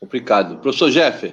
Complicado. 0.00 0.58
Professor 0.58 0.90
Jeff, 0.90 1.32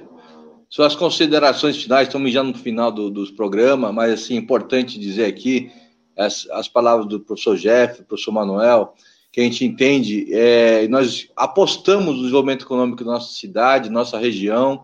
suas 0.73 0.95
considerações 0.95 1.79
finais, 1.79 2.07
estamos 2.07 2.31
já 2.33 2.41
no 2.41 2.55
final 2.55 2.91
do, 2.91 3.07
dos 3.07 3.29
programas, 3.29 3.93
mas 3.93 4.11
assim, 4.11 4.35
importante 4.35 4.99
dizer 4.99 5.25
aqui 5.25 5.71
as, 6.17 6.47
as 6.49 6.67
palavras 6.67 7.07
do 7.07 7.19
professor 7.19 7.55
Jeff, 7.55 8.01
do 8.01 8.07
professor 8.07 8.31
Manuel, 8.31 8.95
que 9.31 9.39
a 9.39 9.43
gente 9.43 9.63
entende, 9.63 10.33
é, 10.33 10.87
nós 10.87 11.29
apostamos 11.35 12.15
no 12.15 12.21
desenvolvimento 12.21 12.65
econômico 12.65 13.03
da 13.03 13.11
nossa 13.11 13.31
cidade, 13.35 13.87
nossa 13.91 14.17
região, 14.17 14.83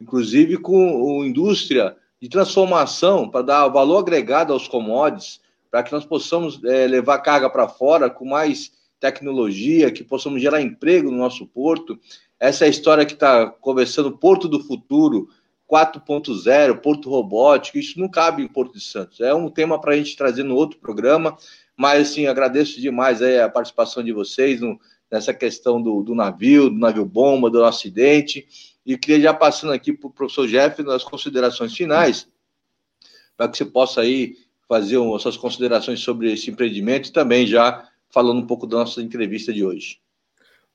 inclusive 0.00 0.56
com 0.56 1.20
a 1.20 1.26
indústria 1.26 1.96
de 2.22 2.28
transformação 2.28 3.28
para 3.28 3.42
dar 3.42 3.66
valor 3.66 3.98
agregado 3.98 4.52
aos 4.52 4.68
commodities, 4.68 5.40
para 5.68 5.82
que 5.82 5.90
nós 5.90 6.04
possamos 6.04 6.62
é, 6.62 6.86
levar 6.86 7.18
carga 7.18 7.50
para 7.50 7.66
fora 7.66 8.08
com 8.08 8.24
mais 8.24 8.70
tecnologia, 9.00 9.90
que 9.90 10.04
possamos 10.04 10.40
gerar 10.40 10.62
emprego 10.62 11.10
no 11.10 11.18
nosso 11.18 11.44
porto. 11.44 11.98
Essa 12.44 12.66
é 12.66 12.68
história 12.68 13.06
que 13.06 13.14
está 13.14 13.46
conversando 13.46 14.18
Porto 14.18 14.46
do 14.46 14.62
Futuro 14.62 15.30
4.0, 15.66 16.76
Porto 16.76 17.08
Robótico, 17.08 17.78
isso 17.78 17.98
não 17.98 18.06
cabe 18.06 18.42
em 18.42 18.46
Porto 18.46 18.74
de 18.74 18.82
Santos. 18.82 19.18
É 19.22 19.32
um 19.32 19.48
tema 19.48 19.80
para 19.80 19.94
a 19.94 19.96
gente 19.96 20.14
trazer 20.14 20.42
no 20.42 20.54
outro 20.54 20.78
programa, 20.78 21.38
mas 21.74 22.10
assim, 22.10 22.26
agradeço 22.26 22.78
demais 22.82 23.22
a 23.22 23.48
participação 23.48 24.04
de 24.04 24.12
vocês 24.12 24.60
no, 24.60 24.78
nessa 25.10 25.32
questão 25.32 25.80
do, 25.80 26.02
do 26.02 26.14
navio, 26.14 26.68
do 26.68 26.76
navio 26.76 27.06
bomba, 27.06 27.48
do 27.48 27.64
acidente. 27.64 28.46
E 28.84 28.98
queria 28.98 29.22
já 29.22 29.32
passando 29.32 29.72
aqui 29.72 29.90
para 29.94 30.08
o 30.08 30.12
professor 30.12 30.46
Jeff 30.46 30.82
nas 30.82 31.02
considerações 31.02 31.74
finais, 31.74 32.28
para 33.38 33.48
que 33.48 33.56
você 33.56 33.64
possa 33.64 34.02
aí 34.02 34.36
fazer 34.68 34.98
as 35.14 35.22
suas 35.22 35.38
considerações 35.38 36.00
sobre 36.00 36.30
esse 36.30 36.50
empreendimento 36.50 37.08
e 37.08 37.12
também 37.12 37.46
já 37.46 37.88
falando 38.10 38.42
um 38.42 38.46
pouco 38.46 38.66
da 38.66 38.76
nossa 38.76 39.00
entrevista 39.00 39.50
de 39.50 39.64
hoje. 39.64 40.03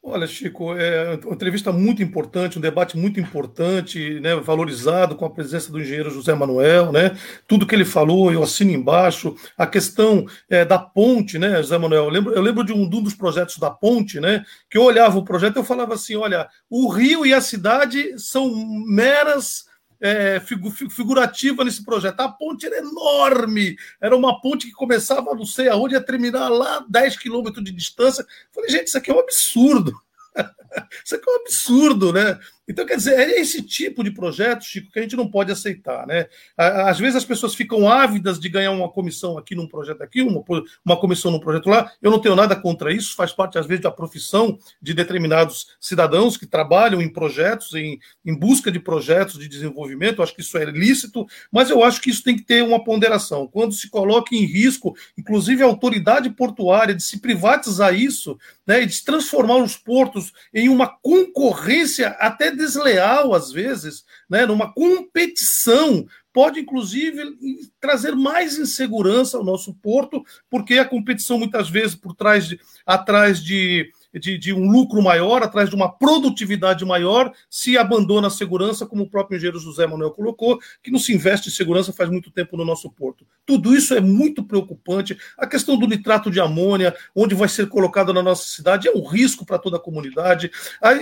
Olha, 0.02 0.26
Chico, 0.26 0.74
é 0.76 1.20
uma 1.26 1.34
entrevista 1.34 1.74
muito 1.74 2.02
importante, 2.02 2.58
um 2.58 2.62
debate 2.62 2.98
muito 2.98 3.20
importante, 3.20 4.20
né, 4.22 4.34
valorizado 4.36 5.14
com 5.14 5.26
a 5.26 5.30
presença 5.30 5.70
do 5.70 5.80
engenheiro 5.80 6.10
José 6.10 6.34
Manuel, 6.34 6.90
né? 6.92 7.18
Tudo 7.46 7.68
que 7.68 7.76
ele 7.76 7.84
falou, 7.84 8.32
eu 8.32 8.42
assino 8.42 8.72
embaixo. 8.72 9.36
A 9.58 9.68
questão 9.68 10.26
é, 10.50 10.64
da 10.64 10.80
ponte, 10.80 11.38
né, 11.38 11.58
José 11.62 11.78
Manuel? 11.78 12.06
Eu 12.06 12.10
lembro, 12.10 12.34
eu 12.34 12.42
lembro 12.42 12.64
de, 12.64 12.72
um, 12.72 12.84
um 12.84 13.04
dos 13.04 13.14
projetos 13.14 13.58
da 13.58 13.70
ponte, 13.70 14.22
né? 14.22 14.46
Que 14.70 14.78
eu 14.78 14.84
olhava 14.84 15.20
o 15.20 15.26
projeto 15.26 15.58
e 15.58 15.60
eu 15.60 15.66
falava 15.66 15.94
assim: 15.96 16.16
olha, 16.16 16.48
o 16.70 16.88
Rio 16.88 17.26
e 17.26 17.34
a 17.34 17.42
cidade 17.42 18.18
são 18.18 18.50
meras 18.88 19.69
é, 20.02 20.42
figurativa 20.90 21.64
nesse 21.64 21.84
projeto. 21.84 22.20
A 22.22 22.30
ponte 22.30 22.66
era 22.66 22.78
enorme, 22.78 23.78
era 24.00 24.16
uma 24.16 24.40
ponte 24.40 24.68
que 24.68 24.74
começava 24.74 25.34
não 25.34 25.46
sei 25.46 25.68
aonde, 25.68 25.96
ia 25.96 26.02
terminar 26.02 26.50
lá 26.50 26.86
10 26.88 27.18
quilômetros 27.18 27.64
de 27.64 27.72
distância. 27.72 28.26
Falei, 28.52 28.70
gente, 28.70 28.88
isso 28.88 28.98
aqui 28.98 29.12
é 29.12 29.14
um 29.14 29.20
absurdo. 29.20 29.94
isso 31.04 31.16
aqui 31.16 31.30
é 31.30 31.34
um 31.34 31.42
absurdo, 31.42 32.14
né? 32.14 32.40
Então, 32.70 32.86
quer 32.86 32.98
dizer, 32.98 33.18
é 33.18 33.42
esse 33.42 33.64
tipo 33.64 34.04
de 34.04 34.12
projeto, 34.12 34.64
Chico, 34.64 34.92
que 34.92 35.00
a 35.00 35.02
gente 35.02 35.16
não 35.16 35.28
pode 35.28 35.52
aceitar, 35.52 36.06
né? 36.06 36.28
Às 36.56 37.00
vezes 37.00 37.16
as 37.16 37.26
pessoas 37.26 37.56
ficam 37.56 37.90
ávidas 37.90 38.40
de 38.40 38.48
ganhar 38.48 38.70
uma 38.70 38.88
comissão 38.88 39.40
aqui 39.40 39.56
num 39.56 39.68
projeto 39.68 40.04
aqui, 40.04 40.22
uma, 40.22 40.44
uma 40.86 40.96
comissão 40.96 41.32
num 41.32 41.40
projeto 41.40 41.68
lá. 41.68 41.92
Eu 42.00 42.12
não 42.12 42.20
tenho 42.20 42.36
nada 42.36 42.56
contra 42.56 42.94
isso, 42.94 43.16
faz 43.16 43.34
parte, 43.34 43.58
às 43.58 43.66
vezes, 43.66 43.82
da 43.82 43.90
profissão 43.90 44.60
de 44.80 44.94
determinados 44.94 45.70
cidadãos 45.82 46.38
que 46.38 46.46
trabalham 46.46 47.02
em 47.02 47.12
projetos, 47.12 47.74
em, 47.74 48.00
em 48.24 48.38
busca 48.38 48.72
de 48.72 48.80
projetos 48.80 49.40
de 49.40 49.48
desenvolvimento. 49.48 50.20
Eu 50.20 50.24
acho 50.24 50.36
que 50.36 50.42
isso 50.42 50.56
é 50.56 50.66
lícito, 50.66 51.26
mas 51.52 51.72
eu 51.72 51.84
acho 51.84 52.00
que 52.00 52.12
isso 52.12 52.24
tem 52.24 52.36
que 52.36 52.44
ter 52.44 52.64
uma 52.64 52.84
ponderação. 52.84 53.48
Quando 53.48 53.74
se 53.74 53.90
coloca 53.90 54.36
em 54.36 54.46
risco, 54.46 54.96
inclusive 55.18 55.64
a 55.64 55.66
autoridade 55.66 56.30
portuária, 56.30 56.94
de 56.94 57.02
se 57.02 57.20
privatizar 57.20 57.96
isso, 57.96 58.38
né, 58.68 58.84
e 58.84 58.86
de 58.86 58.94
se 58.94 59.04
transformar 59.04 59.58
os 59.58 59.76
portos 59.76 60.32
em 60.54 60.70
uma 60.70 60.88
concorrência 60.88 62.10
até 62.20 62.59
desleal, 62.60 63.34
às 63.34 63.52
vezes, 63.52 64.04
né, 64.30 64.46
numa 64.46 64.74
competição, 64.74 66.06
pode 66.34 66.60
inclusive 66.60 67.38
trazer 67.80 68.16
mais 68.16 68.58
insegurança 68.58 69.38
ao 69.38 69.44
nosso 69.44 69.74
porto, 69.76 70.24
porque 70.50 70.78
a 70.78 70.86
competição 70.86 71.40
muitas 71.40 71.70
vezes 71.70 71.96
por 71.96 72.14
trás 72.14 72.48
de, 72.48 72.60
atrás 72.86 73.42
de 73.42 73.92
de, 74.14 74.38
de, 74.38 74.54
um 74.54 74.70
lucro 74.72 75.02
maior, 75.02 75.44
atrás 75.44 75.70
de 75.70 75.76
uma 75.76 75.92
produtividade 75.92 76.84
maior, 76.84 77.32
se 77.50 77.78
abandona 77.78 78.28
a 78.28 78.32
segurança, 78.32 78.86
como 78.86 79.04
o 79.04 79.10
próprio 79.10 79.38
engenheiro 79.38 79.60
José 79.60 79.86
Manuel 79.86 80.12
colocou, 80.12 80.60
que 80.82 80.92
não 80.92 81.00
se 81.00 81.14
investe 81.14 81.50
em 81.50 81.52
segurança 81.52 81.94
faz 81.94 82.10
muito 82.10 82.32
tempo 82.32 82.58
no 82.58 82.66
nosso 82.66 82.90
porto. 82.90 83.26
Tudo 83.46 83.76
isso 83.76 83.94
é 83.94 84.02
muito 84.02 84.44
preocupante. 84.44 85.18
A 85.38 85.46
questão 85.46 85.78
do 85.78 85.88
nitrato 85.88 86.32
de 86.32 86.40
amônia, 86.40 86.96
onde 87.16 87.36
vai 87.36 87.48
ser 87.48 87.68
colocado 87.68 88.14
na 88.14 88.24
nossa 88.24 88.48
cidade, 88.48 88.88
é 88.88 88.92
um 88.92 89.06
risco 89.06 89.46
para 89.46 89.60
toda 89.60 89.78
a 89.78 89.80
comunidade. 89.80 90.52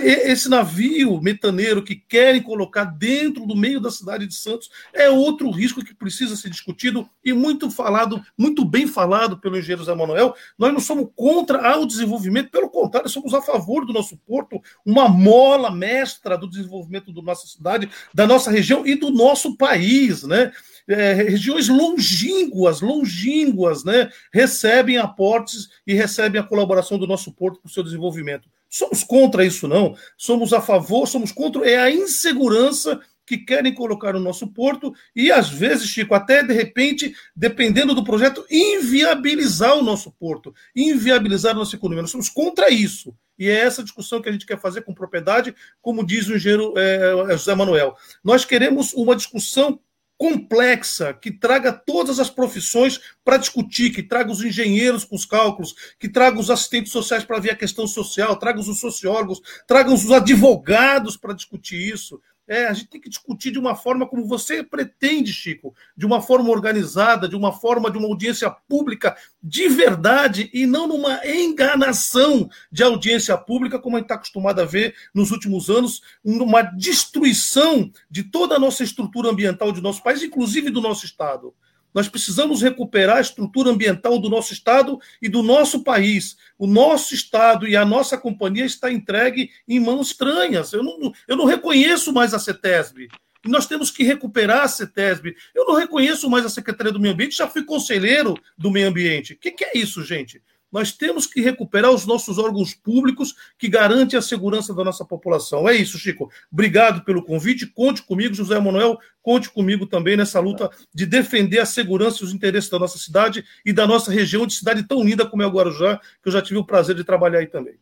Esse 0.02 0.48
navio 0.48 1.20
metaneiro 1.20 1.82
que 1.82 1.94
querem 1.94 2.42
colocar 2.42 2.84
dentro 2.84 3.46
do 3.46 3.56
meio 3.56 3.80
da 3.80 3.90
cidade 3.90 4.26
de 4.26 4.34
Santos 4.34 4.70
é 4.92 5.08
outro 5.08 5.50
risco 5.50 5.84
que 5.84 5.94
precisa 5.94 6.36
ser 6.36 6.50
discutido 6.50 7.08
e 7.24 7.32
muito 7.32 7.70
falado, 7.70 8.22
muito 8.36 8.64
bem 8.64 8.86
falado 8.86 9.38
pelo 9.38 9.56
engenheiro 9.56 9.82
José 9.82 9.94
Manuel. 9.94 10.34
Nós 10.58 10.72
não 10.72 10.80
somos 10.80 11.08
contra 11.14 11.78
o 11.78 11.86
desenvolvimento, 11.86 12.50
pelo 12.50 12.68
contrário 12.68 12.97
contrário, 12.98 13.08
somos 13.08 13.34
a 13.34 13.40
favor 13.40 13.84
do 13.84 13.92
nosso 13.92 14.16
porto, 14.16 14.60
uma 14.84 15.08
mola 15.08 15.70
mestra 15.70 16.36
do 16.36 16.48
desenvolvimento 16.48 17.12
da 17.12 17.22
nossa 17.22 17.46
cidade, 17.46 17.88
da 18.12 18.26
nossa 18.26 18.50
região 18.50 18.86
e 18.86 18.94
do 18.94 19.10
nosso 19.10 19.56
país, 19.56 20.22
né? 20.22 20.52
É, 20.86 21.12
regiões 21.12 21.68
longínquas, 21.68 22.80
longínquas, 22.80 23.84
né, 23.84 24.10
recebem 24.32 24.96
aportes 24.96 25.68
e 25.86 25.92
recebem 25.92 26.40
a 26.40 26.44
colaboração 26.44 26.98
do 26.98 27.06
nosso 27.06 27.30
porto 27.30 27.60
para 27.60 27.68
o 27.68 27.70
seu 27.70 27.82
desenvolvimento. 27.82 28.48
Somos 28.70 29.04
contra 29.04 29.44
isso, 29.44 29.68
não. 29.68 29.94
Somos 30.16 30.54
a 30.54 30.62
favor, 30.62 31.06
somos 31.06 31.30
contra 31.30 31.68
é 31.68 31.78
a 31.78 31.90
insegurança 31.90 32.98
que 33.28 33.36
querem 33.38 33.74
colocar 33.74 34.14
no 34.14 34.20
nosso 34.20 34.48
porto 34.48 34.94
e, 35.14 35.30
às 35.30 35.50
vezes, 35.50 35.88
Chico, 35.88 36.14
até 36.14 36.42
de 36.42 36.54
repente, 36.54 37.14
dependendo 37.36 37.94
do 37.94 38.02
projeto, 38.02 38.44
inviabilizar 38.50 39.76
o 39.76 39.82
nosso 39.82 40.10
porto, 40.10 40.54
inviabilizar 40.74 41.52
a 41.52 41.58
nossa 41.58 41.76
economia. 41.76 42.02
Nós 42.02 42.10
somos 42.10 42.30
contra 42.30 42.70
isso. 42.70 43.14
E 43.38 43.48
é 43.48 43.58
essa 43.58 43.84
discussão 43.84 44.20
que 44.20 44.28
a 44.28 44.32
gente 44.32 44.46
quer 44.46 44.58
fazer 44.58 44.82
com 44.82 44.94
propriedade, 44.94 45.54
como 45.80 46.04
diz 46.04 46.26
o 46.26 46.34
engenheiro 46.34 46.74
é, 46.76 47.36
José 47.36 47.54
Manuel. 47.54 47.94
Nós 48.24 48.44
queremos 48.44 48.92
uma 48.94 49.14
discussão 49.14 49.78
complexa, 50.18 51.14
que 51.14 51.30
traga 51.30 51.72
todas 51.72 52.18
as 52.18 52.28
profissões 52.28 53.00
para 53.24 53.36
discutir, 53.36 53.90
que 53.90 54.02
traga 54.02 54.32
os 54.32 54.42
engenheiros 54.42 55.04
com 55.04 55.14
os 55.14 55.24
cálculos, 55.24 55.94
que 55.96 56.08
traga 56.08 56.40
os 56.40 56.50
assistentes 56.50 56.90
sociais 56.90 57.24
para 57.24 57.38
ver 57.38 57.52
a 57.52 57.56
questão 57.56 57.86
social, 57.86 58.36
traga 58.36 58.58
os 58.58 58.80
sociólogos, 58.80 59.40
traga 59.64 59.92
os 59.92 60.10
advogados 60.10 61.16
para 61.16 61.34
discutir 61.34 61.94
isso. 61.94 62.20
É, 62.48 62.66
a 62.66 62.72
gente 62.72 62.88
tem 62.88 63.00
que 63.00 63.10
discutir 63.10 63.50
de 63.50 63.58
uma 63.58 63.76
forma 63.76 64.06
como 64.06 64.26
você 64.26 64.64
pretende, 64.64 65.34
Chico, 65.34 65.74
de 65.94 66.06
uma 66.06 66.22
forma 66.22 66.48
organizada, 66.48 67.28
de 67.28 67.36
uma 67.36 67.52
forma 67.52 67.90
de 67.90 67.98
uma 67.98 68.08
audiência 68.08 68.50
pública 68.50 69.14
de 69.42 69.68
verdade 69.68 70.48
e 70.54 70.66
não 70.66 70.88
numa 70.88 71.20
enganação 71.26 72.48
de 72.72 72.82
audiência 72.82 73.36
pública, 73.36 73.78
como 73.78 73.96
a 73.96 73.98
gente 73.98 74.06
está 74.06 74.14
acostumado 74.14 74.60
a 74.60 74.64
ver 74.64 74.94
nos 75.14 75.30
últimos 75.30 75.68
anos, 75.68 76.00
uma 76.24 76.62
destruição 76.62 77.92
de 78.10 78.22
toda 78.22 78.56
a 78.56 78.58
nossa 78.58 78.82
estrutura 78.82 79.28
ambiental 79.28 79.70
de 79.70 79.82
nosso 79.82 80.02
país, 80.02 80.22
inclusive 80.22 80.70
do 80.70 80.80
nosso 80.80 81.04
Estado. 81.04 81.54
Nós 81.94 82.08
precisamos 82.08 82.62
recuperar 82.62 83.16
a 83.16 83.20
estrutura 83.20 83.70
ambiental 83.70 84.18
do 84.18 84.28
nosso 84.28 84.52
Estado 84.52 85.00
e 85.20 85.28
do 85.28 85.42
nosso 85.42 85.82
país. 85.82 86.36
O 86.58 86.66
nosso 86.66 87.14
Estado 87.14 87.66
e 87.66 87.76
a 87.76 87.84
nossa 87.84 88.16
companhia 88.16 88.64
está 88.64 88.90
entregue 88.90 89.50
em 89.66 89.80
mãos 89.80 90.08
estranhas. 90.08 90.72
Eu 90.72 90.82
não, 90.82 91.12
eu 91.26 91.36
não 91.36 91.44
reconheço 91.44 92.12
mais 92.12 92.34
a 92.34 92.38
CETESB. 92.38 93.08
E 93.44 93.48
nós 93.48 93.66
temos 93.66 93.90
que 93.90 94.02
recuperar 94.02 94.62
a 94.64 94.68
CETESB. 94.68 95.36
Eu 95.54 95.64
não 95.64 95.74
reconheço 95.74 96.28
mais 96.28 96.44
a 96.44 96.50
Secretaria 96.50 96.92
do 96.92 97.00
Meio 97.00 97.14
Ambiente, 97.14 97.36
já 97.36 97.48
fui 97.48 97.64
conselheiro 97.64 98.34
do 98.56 98.70
Meio 98.70 98.88
Ambiente. 98.88 99.34
O 99.34 99.38
que, 99.38 99.52
que 99.52 99.64
é 99.64 99.78
isso, 99.78 100.02
gente? 100.04 100.42
Nós 100.70 100.92
temos 100.92 101.26
que 101.26 101.40
recuperar 101.40 101.90
os 101.90 102.04
nossos 102.04 102.38
órgãos 102.38 102.74
públicos 102.74 103.34
que 103.58 103.68
garantem 103.68 104.18
a 104.18 104.22
segurança 104.22 104.74
da 104.74 104.84
nossa 104.84 105.04
população. 105.04 105.68
É 105.68 105.74
isso, 105.74 105.98
Chico. 105.98 106.30
Obrigado 106.52 107.04
pelo 107.04 107.22
convite. 107.22 107.66
Conte 107.66 108.02
comigo, 108.02 108.34
José 108.34 108.58
Manuel. 108.58 108.98
Conte 109.22 109.50
comigo 109.50 109.86
também 109.86 110.16
nessa 110.16 110.40
luta 110.40 110.70
de 110.94 111.06
defender 111.06 111.60
a 111.60 111.66
segurança 111.66 112.22
e 112.22 112.26
os 112.26 112.32
interesses 112.32 112.70
da 112.70 112.78
nossa 112.78 112.98
cidade 112.98 113.44
e 113.64 113.72
da 113.72 113.86
nossa 113.86 114.10
região 114.10 114.46
de 114.46 114.54
cidade 114.54 114.82
tão 114.82 115.02
linda 115.02 115.26
como 115.26 115.42
é 115.42 115.46
o 115.46 115.50
Guarujá, 115.50 115.98
que 116.22 116.28
eu 116.28 116.32
já 116.32 116.42
tive 116.42 116.58
o 116.58 116.64
prazer 116.64 116.94
de 116.94 117.04
trabalhar 117.04 117.38
aí 117.38 117.46
também. 117.46 117.74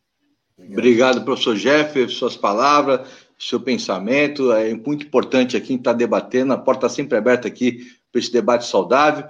Obrigado, 0.59 1.25
professor 1.25 1.55
Jeff, 1.55 2.09
suas 2.09 2.37
palavras, 2.37 3.07
seu 3.39 3.61
pensamento. 3.61 4.53
É 4.53 4.75
muito 4.75 5.07
importante 5.07 5.57
aqui 5.57 5.75
estar 5.75 5.93
debatendo. 5.93 6.53
A 6.53 6.59
porta 6.59 6.89
sempre 6.89 7.19
aberta 7.19 7.47
aqui 7.47 7.93
para 8.11 8.21
esse 8.21 8.33
debate 8.33 8.67
saudável. 8.67 9.27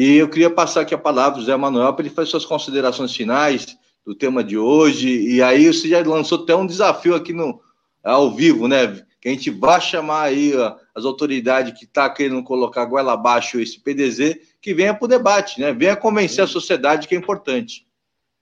E 0.00 0.16
eu 0.16 0.30
queria 0.30 0.48
passar 0.48 0.80
aqui 0.80 0.94
a 0.94 0.98
palavra 0.98 1.38
ao 1.38 1.44
Zé 1.44 1.54
Manuel 1.54 1.92
para 1.92 2.06
ele 2.06 2.14
fazer 2.14 2.30
suas 2.30 2.46
considerações 2.46 3.14
finais 3.14 3.76
do 4.02 4.14
tema 4.14 4.42
de 4.42 4.56
hoje. 4.56 5.10
E 5.28 5.42
aí 5.42 5.66
você 5.66 5.88
já 5.88 6.00
lançou 6.00 6.42
até 6.42 6.56
um 6.56 6.64
desafio 6.64 7.14
aqui 7.14 7.34
no 7.34 7.60
ao 8.02 8.30
vivo, 8.30 8.66
né? 8.66 9.04
que 9.20 9.28
a 9.28 9.30
gente 9.30 9.50
vai 9.50 9.78
chamar 9.78 10.22
aí 10.22 10.56
ó, 10.56 10.74
as 10.94 11.04
autoridades 11.04 11.78
que 11.78 11.84
estão 11.84 12.04
tá 12.04 12.14
querendo 12.14 12.42
colocar 12.42 12.86
goela 12.86 13.12
abaixo 13.12 13.60
esse 13.60 13.78
PDZ, 13.78 14.38
que 14.62 14.72
venha 14.72 14.94
para 14.94 15.04
o 15.04 15.08
debate, 15.08 15.60
né? 15.60 15.70
Venha 15.70 15.94
convencer 15.94 16.42
a 16.42 16.46
sociedade 16.46 17.06
que 17.06 17.14
é 17.14 17.18
importante. 17.18 17.86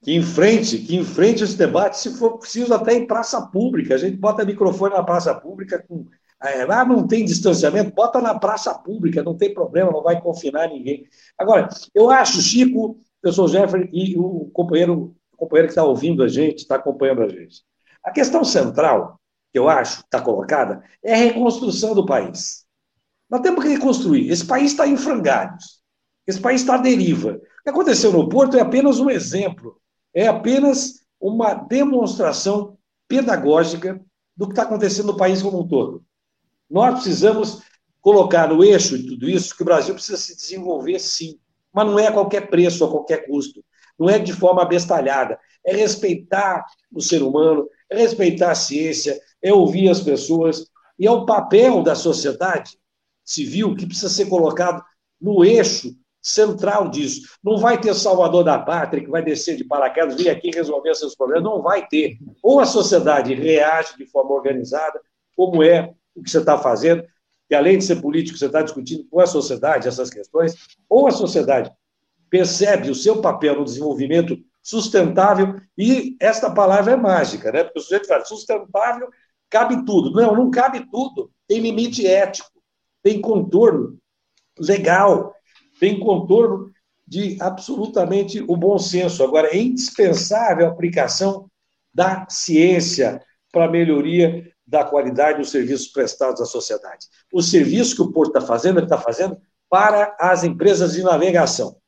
Que 0.05 0.15
enfrente, 0.15 0.79
que 0.79 0.95
enfrente 0.95 1.43
esse 1.43 1.57
debate, 1.57 1.99
se 1.99 2.17
for 2.17 2.39
preciso, 2.39 2.73
até 2.73 2.95
em 2.95 3.05
praça 3.05 3.43
pública. 3.49 3.97
A 3.97 3.99
gente 3.99 4.17
bota 4.17 4.45
microfone 4.45 4.95
na 4.95 5.03
praça 5.03 5.35
pública 5.35 5.85
com. 5.89 6.07
É, 6.43 6.63
ah, 6.63 6.85
não 6.85 7.07
tem 7.07 7.25
distanciamento, 7.25 7.93
bota 7.93 8.21
na 8.21 8.39
praça 8.39 8.73
pública, 8.73 9.23
não 9.23 9.37
tem 9.37 9.53
problema, 9.53 9.91
não 9.91 10.03
vai 10.03 10.21
confinar 10.21 10.69
ninguém. 10.69 11.05
Agora, 11.37 11.69
eu 11.95 12.11
acho, 12.11 12.41
Chico, 12.41 12.99
eu 13.23 13.33
sou 13.33 13.49
Jeffrey 13.49 13.89
e 13.93 14.17
o 14.17 14.49
companheiro, 14.53 15.17
o 15.33 15.37
companheiro 15.37 15.69
que 15.69 15.73
está 15.73 15.85
ouvindo 15.85 16.23
a 16.23 16.29
gente, 16.29 16.59
está 16.59 16.77
acompanhando 16.77 17.23
a 17.23 17.29
gente. 17.29 17.63
A 18.05 18.13
questão 18.13 18.45
central 18.45 19.19
que 19.53 19.59
eu 19.59 19.69
acho 19.69 20.01
está 20.01 20.21
colocada, 20.21 20.83
é 21.03 21.15
a 21.15 21.17
reconstrução 21.17 21.95
do 21.95 22.07
país. 22.07 22.67
Nós 23.29 23.41
temos 23.41 23.63
que 23.63 23.71
reconstruir. 23.71 24.31
Esse 24.31 24.47
país 24.47 24.73
está 24.73 24.87
em 24.87 24.97
frangalhos. 24.97 25.83
Esse 26.27 26.41
país 26.41 26.61
está 26.61 26.75
à 26.75 26.79
deriva. 26.79 27.33
O 27.33 27.63
que 27.63 27.71
aconteceu 27.71 28.13
no 28.13 28.29
Porto 28.29 28.57
é 28.57 28.61
apenas 28.61 28.99
um 28.99 29.11
exemplo. 29.11 29.81
É 30.15 30.27
apenas 30.27 31.01
uma 31.21 31.55
demonstração 31.55 32.77
pedagógica 33.07 34.01
do 34.37 34.47
que 34.47 34.53
está 34.53 34.63
acontecendo 34.63 35.07
no 35.07 35.17
país 35.17 35.43
como 35.43 35.61
um 35.61 35.69
todo. 35.69 36.05
Nós 36.71 36.95
precisamos 36.95 37.63
colocar 38.01 38.49
no 38.49 38.65
eixo 38.65 38.99
de 38.99 39.09
tudo 39.09 39.29
isso 39.29 39.57
que 39.57 39.63
o 39.63 39.67
Brasil 39.67 39.95
precisa 39.95 40.19
se 40.19 40.37
desenvolver, 40.37 40.99
sim. 40.99 41.39
Mas 41.73 41.87
não 41.87 41.99
é 41.99 42.07
a 42.07 42.13
qualquer 42.13 42.49
preço, 42.49 42.85
a 42.85 42.91
qualquer 42.91 43.27
custo. 43.27 43.65
Não 43.99 44.09
é 44.09 44.19
de 44.19 44.33
forma 44.33 44.63
abestalhada. 44.63 45.39
É 45.65 45.75
respeitar 45.75 46.65
o 46.93 47.01
ser 47.01 47.23
humano, 47.23 47.69
é 47.91 47.99
respeitar 47.99 48.53
a 48.53 48.55
ciência, 48.55 49.21
é 49.43 49.53
ouvir 49.53 49.89
as 49.89 50.01
pessoas, 50.01 50.67
e 50.99 51.07
é 51.07 51.11
o 51.11 51.27
papel 51.27 51.83
da 51.83 51.95
sociedade 51.95 52.79
civil 53.25 53.77
que 53.77 53.87
precisa 53.87 54.09
ser 54.09 54.27
colocado 54.27 54.83
no 55.21 55.45
eixo 55.45 55.95
central 56.21 56.89
disso. 56.89 57.23
Não 57.43 57.59
vai 57.59 57.81
ter 57.81 57.95
salvador 57.95 58.45
da 58.45 58.59
pátria 58.59 59.03
que 59.03 59.11
vai 59.11 59.23
descer 59.23 59.57
de 59.57 59.65
paraquedas, 59.65 60.17
vir 60.17 60.29
aqui 60.29 60.51
resolver 60.51 60.95
seus 60.95 61.15
problemas, 61.15 61.45
não 61.45 61.63
vai 61.63 61.87
ter. 61.87 62.19
Ou 62.43 62.61
a 62.61 62.67
sociedade 62.67 63.35
reage 63.35 63.97
de 63.97 64.07
forma 64.07 64.33
organizada, 64.33 65.01
como 65.37 65.63
é 65.63 65.95
o 66.19 66.23
que 66.23 66.31
você 66.31 66.39
está 66.39 66.59
fazendo, 66.59 67.05
que 67.49 67.55
além 67.55 67.79
de 67.79 67.85
ser 67.85 67.97
político, 67.97 68.39
você 68.39 68.47
está 68.47 68.63
discutindo 68.63 69.07
com 69.09 69.21
a 69.21 69.27
sociedade 69.27 69.89
essas 69.89 70.11
questões, 70.11 70.55
ou 70.89 71.07
a 71.07 71.11
sociedade 71.11 71.71
percebe 72.29 72.91
o 72.91 72.95
seu 72.95 73.21
papel 73.21 73.57
no 73.57 73.65
desenvolvimento 73.65 74.39
sustentável, 74.63 75.55
e 75.77 76.17
esta 76.21 76.51
palavra 76.51 76.93
é 76.93 76.97
mágica, 76.97 77.51
né? 77.51 77.65
Porque 77.65 77.79
o 77.79 77.83
sujeito 77.83 78.07
fala, 78.07 78.25
sustentável 78.25 79.09
cabe 79.49 79.85
tudo. 79.85 80.13
Não, 80.13 80.35
não 80.35 80.51
cabe 80.51 80.87
tudo. 80.91 81.31
Tem 81.47 81.61
limite 81.61 82.07
ético, 82.07 82.51
tem 83.03 83.21
contorno 83.21 83.99
legal, 84.59 85.35
tem 85.81 85.99
contorno 85.99 86.71
de 87.07 87.39
absolutamente 87.41 88.45
o 88.47 88.57
bom 88.57 88.79
senso. 88.79 89.25
Agora, 89.25 89.49
é 89.49 89.57
indispensável 89.57 90.67
a 90.67 90.71
aplicação 90.71 91.49
da 91.95 92.27
ciência 92.29 93.23
para 93.51 93.65
a 93.65 93.71
melhoria 93.71 94.53
da 94.69 94.85
qualidade 94.85 95.39
dos 95.39 95.51
serviços 95.51 95.89
prestados 95.89 96.43
à 96.43 96.45
sociedade. 96.45 97.07
O 97.33 97.41
serviço 97.41 97.97
que 97.97 98.03
o 98.03 98.13
Porto 98.13 98.37
está 98.37 98.41
fazendo, 98.47 98.79
ele 98.79 98.87
está 98.87 98.99
fazendo 98.99 99.41
para 99.69 100.15
as 100.21 100.45
empresas 100.45 100.93
de 100.93 101.03
navegação. 101.03 101.79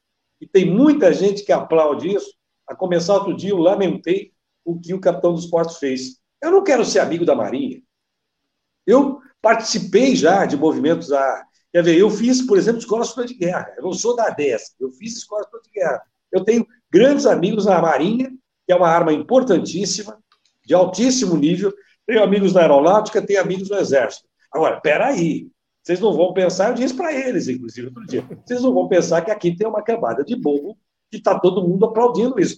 E 0.40 0.46
tem 0.46 0.64
muita 0.64 1.12
gente 1.12 1.44
que 1.44 1.52
aplaude 1.52 2.08
isso. 2.08 2.32
A 2.66 2.74
começar 2.74 3.14
outro 3.14 3.36
dia, 3.36 3.50
eu 3.50 3.58
lamentei 3.58 4.32
o 4.64 4.80
que 4.80 4.94
o 4.94 5.00
capitão 5.00 5.34
dos 5.34 5.46
portos 5.46 5.76
fez. 5.76 6.20
Eu 6.42 6.50
não 6.50 6.64
quero 6.64 6.84
ser 6.84 7.00
amigo 7.00 7.24
da 7.24 7.34
Marinha. 7.34 7.82
Eu 8.86 9.20
participei 9.42 10.16
já 10.16 10.46
de 10.46 10.56
movimentos 10.56 11.08
da. 11.08 11.44
Quer 11.72 11.84
ver, 11.84 11.98
eu 11.98 12.08
fiz, 12.08 12.42
por 12.42 12.56
exemplo, 12.56 12.80
escola 12.80 13.04
superior 13.04 13.28
de 13.28 13.34
guerra. 13.34 13.74
Eu 13.76 13.84
não 13.84 13.92
sou 13.92 14.16
da 14.16 14.28
ADES, 14.28 14.74
eu 14.80 14.90
fiz 14.92 15.18
escola 15.18 15.44
superior 15.44 15.64
de 15.64 15.70
guerra. 15.70 16.02
Eu 16.32 16.44
tenho 16.44 16.66
grandes 16.90 17.26
amigos 17.26 17.66
na 17.66 17.80
Marinha, 17.82 18.30
que 18.66 18.72
é 18.72 18.76
uma 18.76 18.88
arma 18.88 19.12
importantíssima, 19.12 20.18
de 20.64 20.72
altíssimo 20.72 21.36
nível. 21.36 21.72
Tenho 22.10 22.24
amigos 22.24 22.52
na 22.52 22.62
aeronáutica, 22.62 23.22
tenho 23.22 23.40
amigos 23.40 23.70
no 23.70 23.76
exército. 23.76 24.26
Agora, 24.52 24.80
peraí, 24.80 25.48
vocês 25.80 26.00
não 26.00 26.12
vão 26.12 26.32
pensar, 26.32 26.70
eu 26.70 26.74
disse 26.74 26.92
para 26.92 27.12
eles, 27.12 27.46
inclusive, 27.46 27.86
outro 27.86 28.04
dia, 28.04 28.24
vocês 28.44 28.60
não 28.62 28.74
vão 28.74 28.88
pensar 28.88 29.22
que 29.22 29.30
aqui 29.30 29.54
tem 29.54 29.64
uma 29.64 29.80
camada 29.80 30.24
de 30.24 30.34
bobo 30.34 30.76
que 31.08 31.18
está 31.18 31.38
todo 31.38 31.62
mundo 31.62 31.86
aplaudindo 31.86 32.40
isso. 32.40 32.56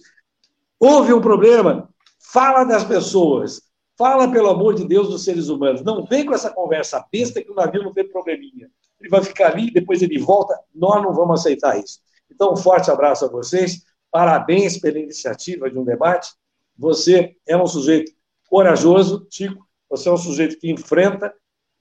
Houve 0.79 1.13
um 1.13 1.21
problema, 1.21 1.87
fala 2.17 2.63
das 2.63 2.83
pessoas, 2.83 3.61
Fala, 3.95 4.27
pelo 4.31 4.49
amor 4.49 4.73
de 4.73 4.87
Deus, 4.87 5.07
dos 5.07 5.23
seres 5.23 5.49
humanos. 5.49 5.83
Não 5.83 6.03
vem 6.03 6.25
com 6.25 6.33
essa 6.33 6.49
conversa 6.49 7.05
besta 7.11 7.43
que 7.43 7.51
o 7.51 7.53
navio 7.53 7.83
não 7.83 7.93
tem 7.93 8.09
probleminha. 8.09 8.67
Ele 8.99 9.07
vai 9.07 9.23
ficar 9.23 9.51
ali, 9.51 9.69
depois 9.69 10.01
ele 10.01 10.17
volta. 10.17 10.59
Nós 10.73 10.99
não 11.03 11.13
vamos 11.13 11.41
aceitar 11.41 11.77
isso. 11.77 11.99
Então, 12.27 12.53
um 12.53 12.55
forte 12.55 12.89
abraço 12.89 13.23
a 13.23 13.27
vocês. 13.27 13.83
Parabéns 14.09 14.79
pela 14.79 14.97
iniciativa 14.97 15.69
de 15.69 15.77
um 15.77 15.83
debate. 15.83 16.31
Você 16.75 17.35
é 17.47 17.55
um 17.55 17.67
sujeito 17.67 18.11
corajoso, 18.53 19.25
Chico. 19.31 19.65
Você 19.89 20.07
é 20.07 20.11
um 20.11 20.17
sujeito 20.17 20.59
que 20.59 20.69
enfrenta, 20.69 21.33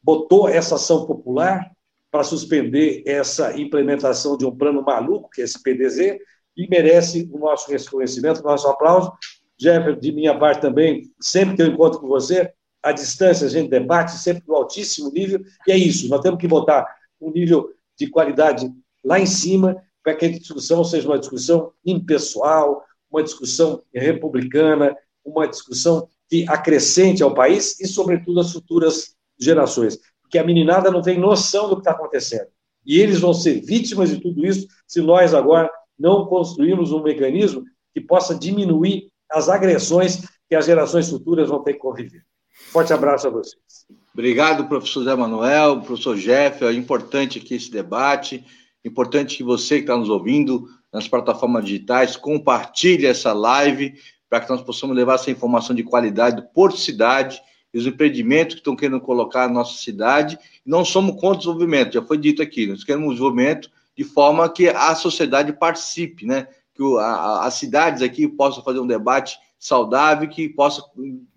botou 0.02 0.48
essa 0.48 0.76
ação 0.76 1.04
popular 1.04 1.70
para 2.10 2.24
suspender 2.24 3.02
essa 3.04 3.54
implementação 3.60 4.38
de 4.38 4.46
um 4.46 4.56
plano 4.56 4.80
maluco, 4.82 5.28
que 5.28 5.42
é 5.42 5.44
esse 5.44 5.62
PDZ, 5.62 6.18
e 6.56 6.66
merece 6.70 7.28
o 7.30 7.38
nosso 7.38 7.70
reconhecimento, 7.70 8.40
o 8.40 8.44
nosso 8.44 8.66
aplauso. 8.68 9.12
Jefferson, 9.60 10.00
de 10.00 10.12
minha 10.12 10.38
parte 10.38 10.62
também, 10.62 11.12
sempre 11.20 11.56
que 11.56 11.62
eu 11.62 11.66
encontro 11.66 12.00
com 12.00 12.08
você, 12.08 12.50
à 12.82 12.90
distância 12.90 13.46
a 13.46 13.50
gente 13.50 13.68
debate, 13.68 14.12
sempre 14.12 14.44
no 14.48 14.54
altíssimo 14.54 15.12
nível, 15.12 15.42
e 15.68 15.72
é 15.72 15.76
isso, 15.76 16.08
nós 16.08 16.22
temos 16.22 16.40
que 16.40 16.48
botar 16.48 16.86
um 17.20 17.30
nível 17.30 17.68
de 17.98 18.08
qualidade 18.08 18.72
lá 19.04 19.20
em 19.20 19.26
cima, 19.26 19.76
para 20.02 20.14
que 20.14 20.24
a 20.24 20.32
discussão 20.32 20.82
seja 20.82 21.06
uma 21.06 21.18
discussão 21.18 21.70
impessoal, 21.84 22.82
uma 23.10 23.22
discussão 23.22 23.82
republicana, 23.92 24.96
uma 25.22 25.46
discussão 25.46 26.08
que 26.32 26.46
acrescente 26.48 27.22
ao 27.22 27.34
país 27.34 27.78
e, 27.78 27.86
sobretudo, 27.86 28.40
às 28.40 28.50
futuras 28.50 29.14
gerações. 29.38 29.98
Porque 30.22 30.38
a 30.38 30.44
meninada 30.44 30.90
não 30.90 31.02
tem 31.02 31.18
noção 31.18 31.68
do 31.68 31.74
que 31.74 31.82
está 31.82 31.90
acontecendo. 31.90 32.46
E 32.86 32.98
eles 32.98 33.20
vão 33.20 33.34
ser 33.34 33.60
vítimas 33.60 34.08
de 34.08 34.18
tudo 34.18 34.46
isso 34.46 34.66
se 34.86 35.02
nós 35.02 35.34
agora 35.34 35.70
não 35.98 36.24
construirmos 36.24 36.90
um 36.90 37.02
mecanismo 37.02 37.64
que 37.92 38.00
possa 38.00 38.34
diminuir 38.34 39.10
as 39.30 39.50
agressões 39.50 40.22
que 40.48 40.54
as 40.54 40.64
gerações 40.64 41.10
futuras 41.10 41.50
vão 41.50 41.62
ter 41.62 41.74
que 41.74 41.80
conviver. 41.80 42.22
Forte 42.70 42.94
abraço 42.94 43.26
a 43.26 43.30
vocês. 43.30 43.86
Obrigado, 44.14 44.66
professor 44.68 45.04
Zé 45.04 45.14
Manuel, 45.14 45.82
professor 45.82 46.16
Jeff. 46.16 46.64
É 46.64 46.72
importante 46.72 47.40
aqui 47.40 47.56
esse 47.56 47.70
debate. 47.70 48.42
Importante 48.82 49.36
que 49.36 49.44
você 49.44 49.76
que 49.76 49.82
está 49.82 49.98
nos 49.98 50.08
ouvindo 50.08 50.66
nas 50.90 51.06
plataformas 51.06 51.66
digitais 51.66 52.16
compartilhe 52.16 53.04
essa 53.04 53.34
live 53.34 53.92
para 54.32 54.40
que 54.40 54.48
nós 54.48 54.62
possamos 54.62 54.96
levar 54.96 55.16
essa 55.16 55.30
informação 55.30 55.76
de 55.76 55.82
qualidade 55.82 56.42
por 56.54 56.72
cidade 56.72 57.38
e 57.70 57.76
os 57.76 57.86
empreendimentos 57.86 58.54
que 58.54 58.60
estão 58.60 58.74
querendo 58.74 58.98
colocar 58.98 59.46
na 59.46 59.52
nossa 59.52 59.76
cidade. 59.76 60.38
Não 60.64 60.86
somos 60.86 61.20
contra 61.20 61.32
o 61.32 61.36
desenvolvimento, 61.36 61.92
já 61.92 62.02
foi 62.02 62.16
dito 62.16 62.40
aqui. 62.40 62.66
Nós 62.66 62.82
queremos 62.82 63.08
um 63.08 63.10
desenvolvimento 63.10 63.70
de 63.94 64.04
forma 64.04 64.48
que 64.48 64.70
a 64.70 64.94
sociedade 64.94 65.52
participe, 65.52 66.24
né? 66.24 66.48
que 66.74 66.82
a, 66.98 67.44
as 67.44 67.52
cidades 67.56 68.00
aqui 68.00 68.26
possam 68.26 68.64
fazer 68.64 68.80
um 68.80 68.86
debate 68.86 69.36
saudável, 69.58 70.26
que 70.26 70.48
possa, 70.48 70.82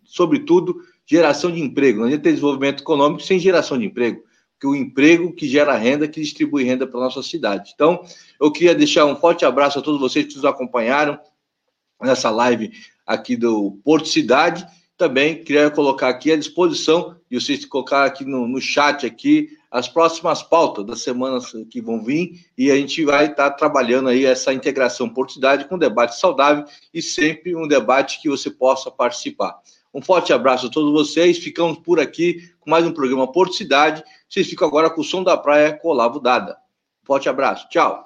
sobretudo, 0.05 0.77
geração 1.05 1.51
de 1.51 1.59
emprego. 1.59 1.99
Não 1.99 2.05
adianta 2.05 2.23
ter 2.23 2.29
desenvolvimento 2.29 2.81
econômico 2.81 3.23
sem 3.23 3.37
geração 3.39 3.77
de 3.77 3.87
emprego, 3.87 4.23
porque 4.53 4.67
o 4.67 4.73
emprego 4.73 5.33
que 5.33 5.49
gera 5.49 5.75
renda, 5.75 6.07
que 6.07 6.21
distribui 6.21 6.63
renda 6.63 6.87
para 6.87 7.01
a 7.01 7.03
nossa 7.03 7.21
cidade. 7.21 7.73
Então, 7.75 8.05
eu 8.39 8.49
queria 8.53 8.73
deixar 8.73 9.03
um 9.03 9.17
forte 9.17 9.43
abraço 9.43 9.79
a 9.79 9.81
todos 9.81 9.99
vocês 9.99 10.25
que 10.27 10.35
nos 10.35 10.45
acompanharam 10.45 11.19
nessa 12.01 12.29
live 12.29 12.71
aqui 13.05 13.35
do 13.35 13.79
Porto 13.83 14.07
Cidade. 14.07 14.65
Também 14.97 15.43
queria 15.43 15.69
colocar 15.69 16.09
aqui 16.09 16.31
à 16.31 16.37
disposição, 16.37 17.15
e 17.29 17.39
vocês 17.39 17.65
colocar 17.65 18.05
aqui 18.05 18.23
no, 18.23 18.47
no 18.47 18.61
chat 18.61 19.05
aqui 19.05 19.49
as 19.69 19.89
próximas 19.89 20.41
pautas 20.41 20.85
das 20.85 21.01
semanas 21.01 21.51
que 21.69 21.81
vão 21.81 22.01
vir 22.01 22.45
e 22.57 22.71
a 22.71 22.77
gente 22.77 23.03
vai 23.03 23.25
estar 23.25 23.49
tá 23.49 23.57
trabalhando 23.57 24.07
aí 24.07 24.23
essa 24.23 24.53
integração 24.53 25.09
Porto 25.09 25.33
Cidade 25.33 25.65
com 25.65 25.75
um 25.75 25.77
debate 25.79 26.17
saudável 26.17 26.63
e 26.93 27.01
sempre 27.01 27.53
um 27.53 27.67
debate 27.67 28.21
que 28.21 28.29
você 28.29 28.49
possa 28.49 28.89
participar. 28.89 29.59
Um 29.93 30.01
forte 30.01 30.31
abraço 30.31 30.67
a 30.67 30.69
todos 30.69 30.93
vocês. 30.93 31.37
Ficamos 31.37 31.77
por 31.79 31.99
aqui 31.99 32.49
com 32.59 32.69
mais 32.69 32.85
um 32.85 32.93
programa 32.93 33.31
Porto 33.31 33.53
Cidade. 33.53 34.03
Vocês 34.29 34.47
ficam 34.47 34.67
agora 34.67 34.89
com 34.89 35.01
o 35.01 35.03
som 35.03 35.23
da 35.23 35.35
praia 35.35 35.73
com 35.73 35.89
Olavo 35.89 36.21
Dada. 36.21 36.57
forte 37.03 37.27
abraço. 37.27 37.67
Tchau. 37.69 38.05